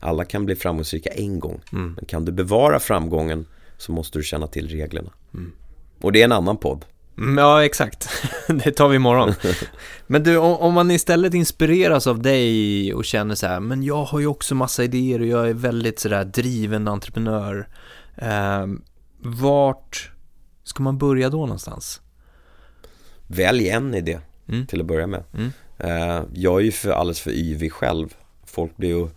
alla 0.01 0.25
kan 0.25 0.47
bli 0.47 0.57
framgångsrika 0.57 1.11
en 1.11 1.41
gång. 1.41 1.61
Mm. 1.73 1.93
Men 1.93 2.05
kan 2.05 2.25
du 2.25 2.33
bevara 2.33 2.79
framgången 2.81 3.47
så 3.79 3.93
måste 3.93 4.19
du 4.19 4.23
känna 4.23 4.47
till 4.47 4.69
reglerna. 4.69 5.11
Mm. 5.35 5.53
Och 6.01 6.13
det 6.13 6.21
är 6.21 6.25
en 6.25 6.33
annan 6.33 6.57
podd. 6.57 6.85
Mm, 7.19 7.39
ja, 7.39 7.65
exakt. 7.65 8.09
Det 8.65 8.73
tar 8.73 8.89
vi 8.89 8.97
imorgon. 8.97 9.35
Men 10.07 10.23
du, 10.23 10.37
om 10.37 10.75
man 10.75 10.91
istället 10.91 11.35
inspireras 11.35 12.07
av 12.07 12.23
dig 12.23 12.95
och 12.95 13.05
känner 13.05 13.35
så 13.35 13.47
här, 13.47 13.61
men 13.61 13.83
jag 13.83 14.05
har 14.05 14.21
ju 14.21 14.27
också 14.27 14.55
massa 14.55 14.85
idéer 14.85 15.21
och 15.21 15.27
jag 15.27 15.49
är 15.49 15.55
väldigt 15.55 15.99
sådär 15.99 16.25
driven 16.25 16.89
entreprenör. 16.89 17.69
Eh, 18.17 18.67
vart 19.19 20.11
ska 20.65 20.83
man 20.83 20.99
börja 20.99 21.31
då 21.31 21.39
någonstans? 21.39 22.01
Välj 23.27 23.69
en 23.69 23.95
idé 23.95 24.19
mm. 24.49 24.67
till 24.67 24.81
att 24.81 24.87
börja 24.87 25.07
med. 25.07 25.25
Mm. 25.35 25.51
Eh, 25.79 26.25
jag 26.35 26.61
är 26.61 26.65
ju 26.65 26.73
för, 26.73 26.91
alldeles 26.91 27.21
för 27.21 27.31
yvig 27.31 27.73
själv. 27.73 28.15
Folk 28.45 28.77
blir 28.77 28.89
ju, 28.89 29.09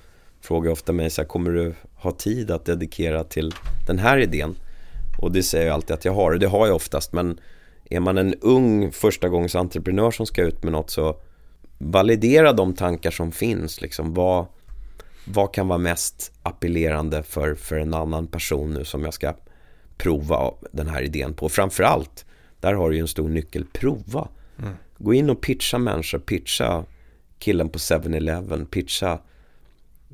frågar 0.49 0.71
ofta 0.71 0.93
mig 0.93 1.09
så 1.09 1.21
här, 1.21 1.27
kommer 1.27 1.51
du 1.51 1.73
ha 1.95 2.11
tid 2.11 2.51
att 2.51 2.65
dedikera 2.65 3.23
till 3.23 3.53
den 3.87 3.99
här 3.99 4.17
idén? 4.17 4.55
Och 5.21 5.31
det 5.31 5.43
säger 5.43 5.65
jag 5.65 5.73
alltid 5.73 5.93
att 5.93 6.05
jag 6.05 6.13
har, 6.13 6.31
och 6.31 6.39
det 6.39 6.47
har 6.47 6.67
jag 6.67 6.75
oftast, 6.75 7.13
men 7.13 7.39
är 7.89 7.99
man 7.99 8.17
en 8.17 8.33
ung 8.41 8.91
första 8.91 9.29
gångs 9.29 9.55
entreprenör 9.55 10.11
som 10.11 10.25
ska 10.25 10.43
ut 10.43 10.63
med 10.63 10.73
något 10.73 10.89
så 10.89 11.15
validera 11.77 12.53
de 12.53 12.73
tankar 12.73 13.11
som 13.11 13.31
finns. 13.31 13.81
Liksom, 13.81 14.13
vad, 14.13 14.45
vad 15.25 15.53
kan 15.53 15.67
vara 15.67 15.77
mest 15.77 16.31
appellerande 16.43 17.23
för, 17.23 17.55
för 17.55 17.77
en 17.77 17.93
annan 17.93 18.27
person 18.27 18.73
nu 18.73 18.85
som 18.85 19.03
jag 19.03 19.13
ska 19.13 19.33
prova 19.97 20.51
den 20.71 20.87
här 20.87 21.01
idén 21.01 21.33
på. 21.33 21.49
Framförallt, 21.49 22.25
där 22.59 22.73
har 22.73 22.89
du 22.89 22.95
ju 22.95 23.01
en 23.01 23.07
stor 23.07 23.29
nyckel, 23.29 23.65
prova. 23.73 24.27
Mm. 24.59 24.73
Gå 24.97 25.13
in 25.13 25.29
och 25.29 25.41
pitcha 25.41 25.77
människor, 25.77 26.19
pitcha 26.19 26.83
killen 27.39 27.69
på 27.69 27.79
7-Eleven, 27.79 28.65
pitcha 28.65 29.19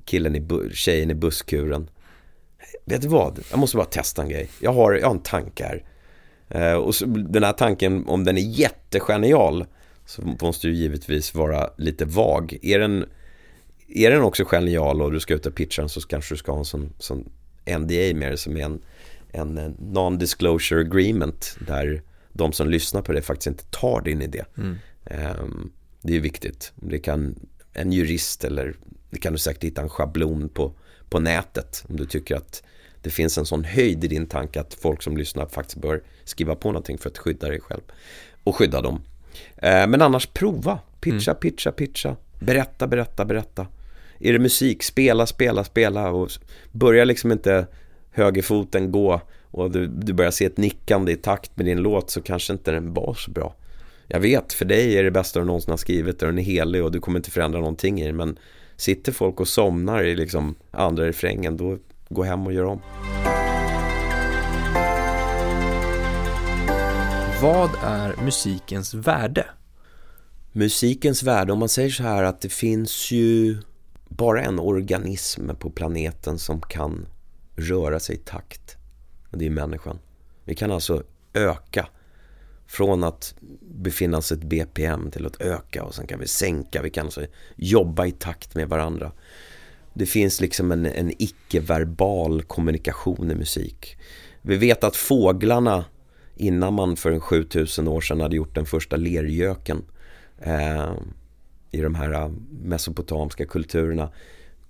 killen 0.05 0.35
i 0.35 0.69
tjejen 0.73 1.11
i 1.11 1.15
busskuren. 1.15 1.89
Vet 2.85 3.01
du 3.01 3.07
vad? 3.07 3.39
Jag 3.49 3.59
måste 3.59 3.77
bara 3.77 3.85
testa 3.85 4.21
en 4.21 4.29
grej. 4.29 4.49
Jag 4.59 4.73
har, 4.73 4.93
jag 4.93 5.07
har 5.07 5.15
en 5.15 5.21
tanke 5.21 5.63
här. 5.63 5.83
Eh, 6.49 6.73
och 6.73 6.95
så, 6.95 7.05
den 7.05 7.43
här 7.43 7.53
tanken, 7.53 8.07
om 8.07 8.23
den 8.23 8.37
är 8.37 8.41
jättegenial, 8.41 9.65
så 10.05 10.21
måste 10.41 10.67
du 10.67 10.73
givetvis 10.73 11.33
vara 11.33 11.69
lite 11.77 12.05
vag. 12.05 12.57
Är 12.61 12.79
den, 12.79 13.05
är 13.87 14.11
den 14.11 14.21
också 14.21 14.45
genial 14.45 15.01
och 15.01 15.11
du 15.11 15.19
ska 15.19 15.33
ut 15.33 15.45
och 15.45 15.55
pitcha 15.55 15.81
den 15.81 15.89
så 15.89 16.01
kanske 16.01 16.33
du 16.33 16.37
ska 16.37 16.51
ha 16.51 16.59
en 16.59 16.65
sån, 16.65 16.93
sån 16.99 17.29
NDA 17.65 18.15
med 18.15 18.31
det 18.31 18.37
som 18.37 18.57
är 18.57 18.65
en, 18.65 18.81
en 19.31 19.75
non-disclosure 19.79 20.81
agreement 20.81 21.57
där 21.67 22.01
de 22.33 22.51
som 22.51 22.69
lyssnar 22.69 23.01
på 23.01 23.13
det 23.13 23.21
faktiskt 23.21 23.47
inte 23.47 23.65
tar 23.65 24.01
din 24.01 24.21
idé. 24.21 24.43
Mm. 24.57 24.77
Um, 25.41 25.71
det 26.01 26.15
är 26.15 26.19
viktigt. 26.19 26.71
Det 26.75 26.99
kan 26.99 27.35
en 27.73 27.91
jurist 27.91 28.43
eller 28.43 28.75
det 29.16 29.20
kan 29.20 29.34
du 29.34 29.39
säkert 29.39 29.63
hitta 29.63 29.82
en 29.82 29.89
schablon 29.89 30.49
på, 30.49 30.74
på 31.09 31.20
nätet 31.20 31.86
om 31.89 31.97
du 31.97 32.05
tycker 32.05 32.36
att 32.36 32.63
det 33.01 33.09
finns 33.09 33.38
en 33.38 33.45
sån 33.45 33.63
höjd 33.63 34.03
i 34.03 34.07
din 34.07 34.28
tanke 34.28 34.61
att 34.61 34.74
folk 34.74 35.03
som 35.03 35.18
lyssnar 35.18 35.45
faktiskt 35.45 35.78
bör 35.78 36.03
skriva 36.24 36.55
på 36.55 36.68
någonting 36.68 36.97
för 36.97 37.09
att 37.09 37.18
skydda 37.18 37.47
dig 37.47 37.59
själv 37.59 37.82
och 38.43 38.55
skydda 38.55 38.82
dem. 38.82 39.01
Eh, 39.57 39.88
men 39.88 40.01
annars 40.01 40.28
prova, 40.28 40.80
pitcha, 40.99 41.32
mm. 41.32 41.39
pitcha, 41.39 41.72
pitcha, 41.72 42.16
berätta, 42.39 42.88
berätta, 42.88 43.26
berätta. 43.26 43.68
Är 44.20 44.34
det 44.34 44.39
musik, 44.39 44.84
spela, 44.84 45.26
spela, 45.26 45.63
spela 45.63 46.11
och 46.11 46.30
börja 46.72 47.05
liksom 47.05 47.32
inte 47.32 47.68
högerfoten 48.11 48.91
gå 48.91 49.22
och 49.51 49.72
du, 49.72 49.88
du 49.88 50.13
börjar 50.13 50.32
se 50.32 50.45
ett 50.45 50.57
nickande 50.57 51.11
i 51.11 51.16
takt 51.16 51.57
med 51.57 51.66
din 51.66 51.82
låt 51.82 52.09
så 52.09 52.22
kanske 52.22 52.53
inte 52.53 52.72
den 52.72 52.93
var 52.93 53.13
så 53.13 53.32
bra. 53.32 53.55
Jag 54.07 54.20
vet, 54.20 54.53
för 54.53 54.66
dig 54.66 54.97
är 54.97 55.03
det 55.03 55.11
bästa 55.11 55.39
du 55.39 55.45
någonsin 55.45 55.70
har 55.70 55.78
skrivit 55.78 56.22
och 56.22 56.28
den 56.28 56.38
är 56.38 56.43
helig 56.43 56.84
och 56.84 56.91
du 56.91 56.99
kommer 56.99 57.20
inte 57.20 57.32
förändra 57.32 57.59
någonting 57.59 58.01
i 58.01 58.05
den 58.05 58.16
men 58.16 58.38
sitter 58.78 59.11
folk 59.11 59.39
och 59.39 59.47
somnar 59.47 60.03
i 60.03 60.15
liksom 60.15 60.55
andra 60.71 61.05
refrängen 61.05 61.57
då 61.57 61.78
gå 62.09 62.23
hem 62.23 62.47
och 62.47 62.53
gör 62.53 62.65
om. 62.65 62.82
Vad 67.41 67.69
är 67.84 68.23
musikens 68.23 68.93
värde? 68.93 69.45
Musikens 70.51 71.23
värde, 71.23 71.53
om 71.53 71.59
man 71.59 71.69
säger 71.69 71.89
så 71.89 72.03
här 72.03 72.23
att 72.23 72.41
det 72.41 72.49
finns 72.49 73.11
ju 73.11 73.57
bara 74.09 74.43
en 74.43 74.59
organism 74.59 75.49
på 75.59 75.69
planeten 75.69 76.39
som 76.39 76.61
kan 76.61 77.07
röra 77.55 77.99
sig 77.99 78.15
i 78.15 78.19
takt. 78.19 78.78
Och 79.32 79.38
det 79.38 79.45
är 79.45 79.49
människan. 79.49 79.99
Vi 80.43 80.55
kan 80.55 80.71
alltså 80.71 81.03
öka 81.34 81.88
från 82.76 83.03
att 83.03 83.36
befinna 83.61 84.21
sig 84.21 84.38
ett 84.38 84.43
BPM 84.43 85.11
till 85.11 85.26
att 85.26 85.41
öka 85.41 85.84
och 85.84 85.95
sen 85.95 86.07
kan 86.07 86.19
vi 86.19 86.28
sänka. 86.28 86.82
Vi 86.82 86.89
kan 86.89 87.05
alltså 87.05 87.26
jobba 87.55 88.05
i 88.05 88.11
takt 88.11 88.55
med 88.55 88.69
varandra. 88.69 89.11
Det 89.93 90.05
finns 90.05 90.41
liksom 90.41 90.71
en, 90.71 90.86
en 90.86 91.11
icke-verbal 91.17 92.41
kommunikation 92.41 93.32
i 93.32 93.36
musik. 93.36 93.97
Vi 94.41 94.57
vet 94.57 94.84
att 94.84 94.95
fåglarna 94.95 95.86
innan 96.36 96.73
man 96.73 96.95
för 96.95 97.11
en 97.11 97.19
7000 97.19 97.88
år 97.88 98.01
sedan 98.01 98.21
hade 98.21 98.36
gjort 98.36 98.55
den 98.55 98.65
första 98.65 98.95
lergöken 98.95 99.84
eh, 100.41 100.93
i 101.71 101.82
de 101.82 101.95
här 101.95 102.13
eh, 102.13 102.32
mesopotamiska 102.63 103.45
kulturerna 103.45 104.11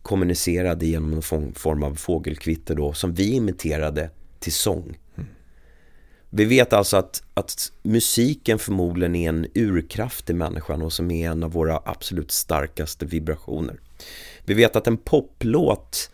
kommunicerade 0.01 0.85
genom 0.85 1.13
en 1.13 1.53
form 1.53 1.83
av 1.83 1.95
fågelkvitter 1.95 2.75
då 2.75 2.93
som 2.93 3.13
vi 3.13 3.31
imiterade 3.31 4.09
till 4.39 4.53
sång. 4.53 4.97
Mm. 5.15 5.29
Vi 6.37 6.45
vet 6.45 6.73
alltså 6.73 6.97
att, 6.97 7.23
att 7.33 7.71
musiken 7.83 8.59
förmodligen 8.59 9.15
är 9.15 9.29
en 9.29 9.47
urkraft 9.53 10.29
i 10.29 10.33
människan 10.33 10.81
och 10.81 10.93
som 10.93 11.11
är 11.11 11.29
en 11.29 11.43
av 11.43 11.51
våra 11.51 11.81
absolut 11.85 12.31
starkaste 12.31 13.05
vibrationer. 13.05 13.79
Vi 14.45 14.53
vet 14.53 14.75
att 14.75 14.87
en 14.87 14.97
poplåt 14.97 16.11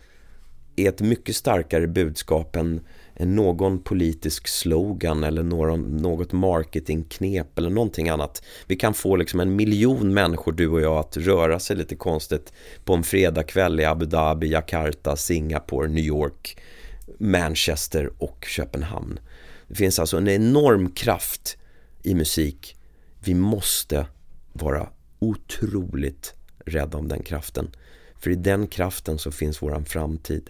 är 0.76 0.89
ett 0.89 1.01
mycket 1.01 1.36
starkare 1.36 1.88
budskap 1.88 2.55
än, 2.55 2.82
än 3.15 3.36
någon 3.36 3.80
politisk 3.80 4.47
slogan 4.47 5.24
eller 5.24 5.43
någon, 5.43 5.97
något 5.97 6.32
marketingknep 6.32 7.57
eller 7.57 7.69
någonting 7.69 8.09
annat. 8.09 8.43
Vi 8.67 8.76
kan 8.76 8.93
få 8.93 9.15
liksom 9.15 9.39
en 9.39 9.55
miljon 9.55 10.13
människor, 10.13 10.51
du 10.51 10.67
och 10.67 10.82
jag, 10.82 10.97
att 10.97 11.17
röra 11.17 11.59
sig 11.59 11.76
lite 11.76 11.95
konstigt 11.95 12.53
på 12.86 12.93
en 12.93 13.03
fredagkväll 13.03 13.80
i 13.80 13.86
Abu 13.86 14.05
Dhabi, 14.05 14.47
Jakarta, 14.47 15.15
Singapore, 15.15 15.88
New 15.88 16.03
York, 16.03 16.57
Manchester 17.19 18.09
och 18.17 18.45
Köpenhamn. 18.47 19.19
Det 19.72 19.78
finns 19.78 19.99
alltså 19.99 20.17
en 20.17 20.28
enorm 20.28 20.91
kraft 20.91 21.57
i 22.03 22.15
musik. 22.15 22.76
Vi 23.19 23.34
måste 23.34 24.07
vara 24.53 24.89
otroligt 25.19 26.34
rädda 26.65 26.97
om 26.97 27.07
den 27.07 27.24
kraften. 27.24 27.72
För 28.19 28.30
i 28.30 28.36
den 28.36 28.67
kraften 28.67 29.17
så 29.17 29.32
finns 29.32 29.61
våran 29.61 29.86
framtid. 29.86 30.49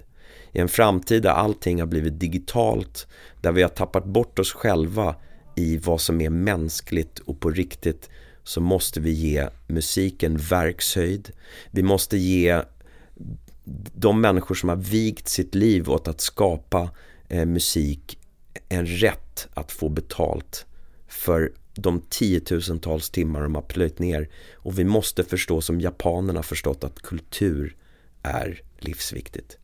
I 0.52 0.60
en 0.60 0.70
framtid 0.70 1.24
där 1.24 1.30
allting 1.30 1.80
har 1.80 1.88
blivit 1.88 2.20
digitalt, 2.20 3.08
där 3.42 3.52
vi 3.52 3.62
har 3.62 3.70
tappat 3.70 4.06
bort 4.06 4.40
oss 4.40 4.52
själva 4.54 5.16
i 5.56 5.78
vad 5.78 6.02
som 6.02 6.22
är 6.22 6.30
mänskligt 6.30 7.20
och 7.20 7.40
på 7.40 7.50
riktigt 7.50 8.10
så 8.44 8.62
måste 8.62 9.00
vi 9.00 9.12
ge 9.12 9.48
musiken 9.68 10.38
verkshöjd. 10.38 11.32
Vi 11.72 11.84
måste 11.84 12.18
ge 12.18 12.62
de 13.96 14.22
människor 14.22 14.56
som 14.56 14.70
har 14.70 14.76
vigt 14.76 15.28
sitt 15.28 15.56
liv 15.56 15.90
åt 15.90 16.08
att 16.08 16.22
skapa 16.22 16.90
eh, 17.30 17.46
musik 17.46 18.18
en 18.70 18.86
rätt 18.86 19.48
att 19.54 19.72
få 19.72 19.90
betalt 19.90 20.66
för 21.08 21.52
de 21.74 22.02
tiotusentals 22.10 23.10
timmar 23.10 23.42
de 23.42 23.56
har 23.56 23.62
plöjt 23.62 24.00
ner. 24.00 24.30
Och 24.54 24.80
vi 24.80 24.84
måste 24.84 25.24
förstå 25.24 25.62
som 25.62 25.82
japanerna 25.82 26.44
förstått 26.44 26.84
att 26.84 27.02
kultur 27.02 27.76
är 28.24 28.62
livsviktigt. 28.78 29.58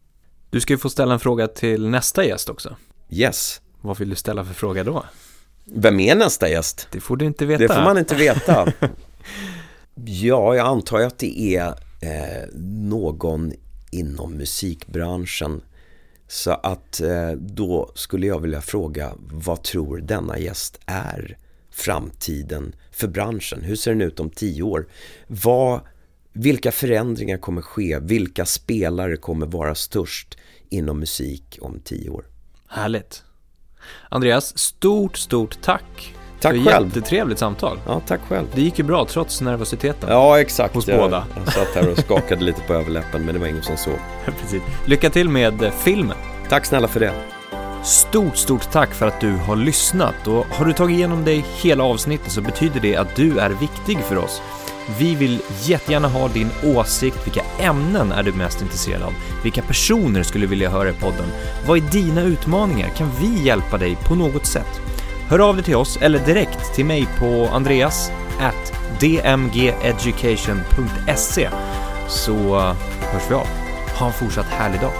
Du 0.49 0.61
ska 0.61 0.73
ju 0.73 0.77
få 0.77 0.89
ställa 0.89 1.13
en 1.13 1.19
fråga 1.19 1.47
till 1.47 1.89
nästa 1.89 2.25
gäst 2.25 2.49
också. 2.49 2.75
Yes. 3.09 3.61
Vad 3.81 3.99
vill 3.99 4.09
du 4.09 4.15
ställa 4.15 4.45
för 4.45 4.53
fråga 4.53 4.83
då? 4.83 5.05
Vem 5.65 5.99
är 5.99 6.15
nästa 6.15 6.49
gäst? 6.49 6.87
Det 6.91 6.99
får 6.99 7.17
du 7.17 7.25
inte 7.25 7.45
veta. 7.45 7.67
Det 7.67 7.73
får 7.73 7.81
man 7.81 7.97
inte 7.97 8.15
veta. 8.15 8.73
ja, 10.05 10.55
jag 10.55 10.67
antar 10.67 11.01
att 11.01 11.17
det 11.17 11.55
är 11.55 11.67
eh, 12.01 12.47
någon 12.53 13.53
inom 13.91 14.33
musikbranschen. 14.33 15.61
Så 16.27 16.51
att 16.51 17.01
eh, 17.01 17.31
då 17.31 17.91
skulle 17.95 18.27
jag 18.27 18.39
vilja 18.39 18.61
fråga, 18.61 19.11
vad 19.17 19.63
tror 19.63 19.97
denna 19.97 20.39
gäst 20.39 20.79
är 20.85 21.37
framtiden 21.71 22.75
för 22.91 23.07
branschen? 23.07 23.61
Hur 23.63 23.75
ser 23.75 23.91
den 23.91 24.01
ut 24.01 24.19
om 24.19 24.29
tio 24.29 24.63
år? 24.63 24.87
Vad, 25.27 25.81
vilka 26.33 26.71
förändringar 26.71 27.37
kommer 27.37 27.61
ske? 27.61 27.99
Vilka 27.99 28.45
spelare 28.45 29.17
kommer 29.17 29.45
vara 29.45 29.75
störst 29.75 30.37
inom 30.69 30.99
musik 30.99 31.57
om 31.61 31.79
tio 31.83 32.09
år? 32.09 32.25
Härligt. 32.67 33.23
Andreas, 34.09 34.57
stort, 34.57 35.17
stort 35.17 35.61
tack. 35.61 36.16
Tack 36.39 36.55
för 36.55 36.71
själv. 36.71 36.87
Jättetrevligt 36.87 37.39
samtal. 37.39 37.79
Ja, 37.87 38.01
tack 38.07 38.19
själv. 38.29 38.45
Det 38.55 38.61
gick 38.61 38.79
ju 38.79 38.85
bra 38.85 39.05
trots 39.05 39.41
nervositeten. 39.41 40.09
Ja, 40.09 40.39
exakt. 40.39 40.75
Hos 40.75 40.87
jag, 40.87 40.99
båda. 40.99 41.25
Jag 41.45 41.53
satt 41.53 41.75
här 41.75 41.91
och 41.91 41.97
skakade 41.97 42.43
lite 42.43 42.61
på 42.61 42.73
överläppen, 42.73 43.25
men 43.25 43.33
det 43.33 43.39
var 43.39 43.47
ingen 43.47 43.63
som 43.63 43.77
såg. 43.77 43.99
Precis. 44.41 44.61
Lycka 44.85 45.09
till 45.09 45.29
med 45.29 45.71
filmen. 45.83 46.17
Tack 46.49 46.65
snälla 46.65 46.87
för 46.87 46.99
det. 46.99 47.11
Stort, 47.83 48.37
stort 48.37 48.71
tack 48.71 48.93
för 48.93 49.07
att 49.07 49.21
du 49.21 49.31
har 49.31 49.55
lyssnat 49.55 50.27
och 50.27 50.45
har 50.45 50.65
du 50.65 50.73
tagit 50.73 50.97
igenom 50.97 51.23
dig 51.25 51.45
hela 51.61 51.83
avsnittet 51.83 52.31
så 52.31 52.41
betyder 52.41 52.79
det 52.79 52.95
att 52.95 53.15
du 53.15 53.39
är 53.39 53.49
viktig 53.49 53.99
för 53.99 54.17
oss. 54.17 54.41
Vi 54.99 55.15
vill 55.15 55.41
jättegärna 55.63 56.07
ha 56.07 56.27
din 56.27 56.49
åsikt. 56.63 57.27
Vilka 57.27 57.41
ämnen 57.59 58.11
är 58.11 58.23
du 58.23 58.33
mest 58.33 58.61
intresserad 58.61 59.03
av? 59.03 59.13
Vilka 59.43 59.61
personer 59.61 60.23
skulle 60.23 60.45
du 60.45 60.49
vilja 60.49 60.69
höra 60.69 60.89
i 60.89 60.93
podden? 60.93 61.25
Vad 61.67 61.77
är 61.77 61.81
dina 61.81 62.21
utmaningar? 62.21 62.89
Kan 62.89 63.09
vi 63.21 63.43
hjälpa 63.43 63.77
dig 63.77 63.97
på 64.07 64.15
något 64.15 64.45
sätt? 64.45 64.81
Hör 65.29 65.39
av 65.39 65.55
dig 65.55 65.65
till 65.65 65.75
oss 65.75 65.97
eller 66.01 66.19
direkt 66.19 66.73
till 66.75 66.85
mig 66.85 67.07
på 67.19 67.49
andreas 67.51 68.11
at 68.39 68.73
dmgeducation.se 68.99 71.49
så 72.07 72.59
hörs 73.11 73.29
vi 73.29 73.35
av. 73.35 73.47
Ha 73.99 74.07
en 74.07 74.13
fortsatt 74.13 74.45
härlig 74.45 74.81
dag. 74.81 74.93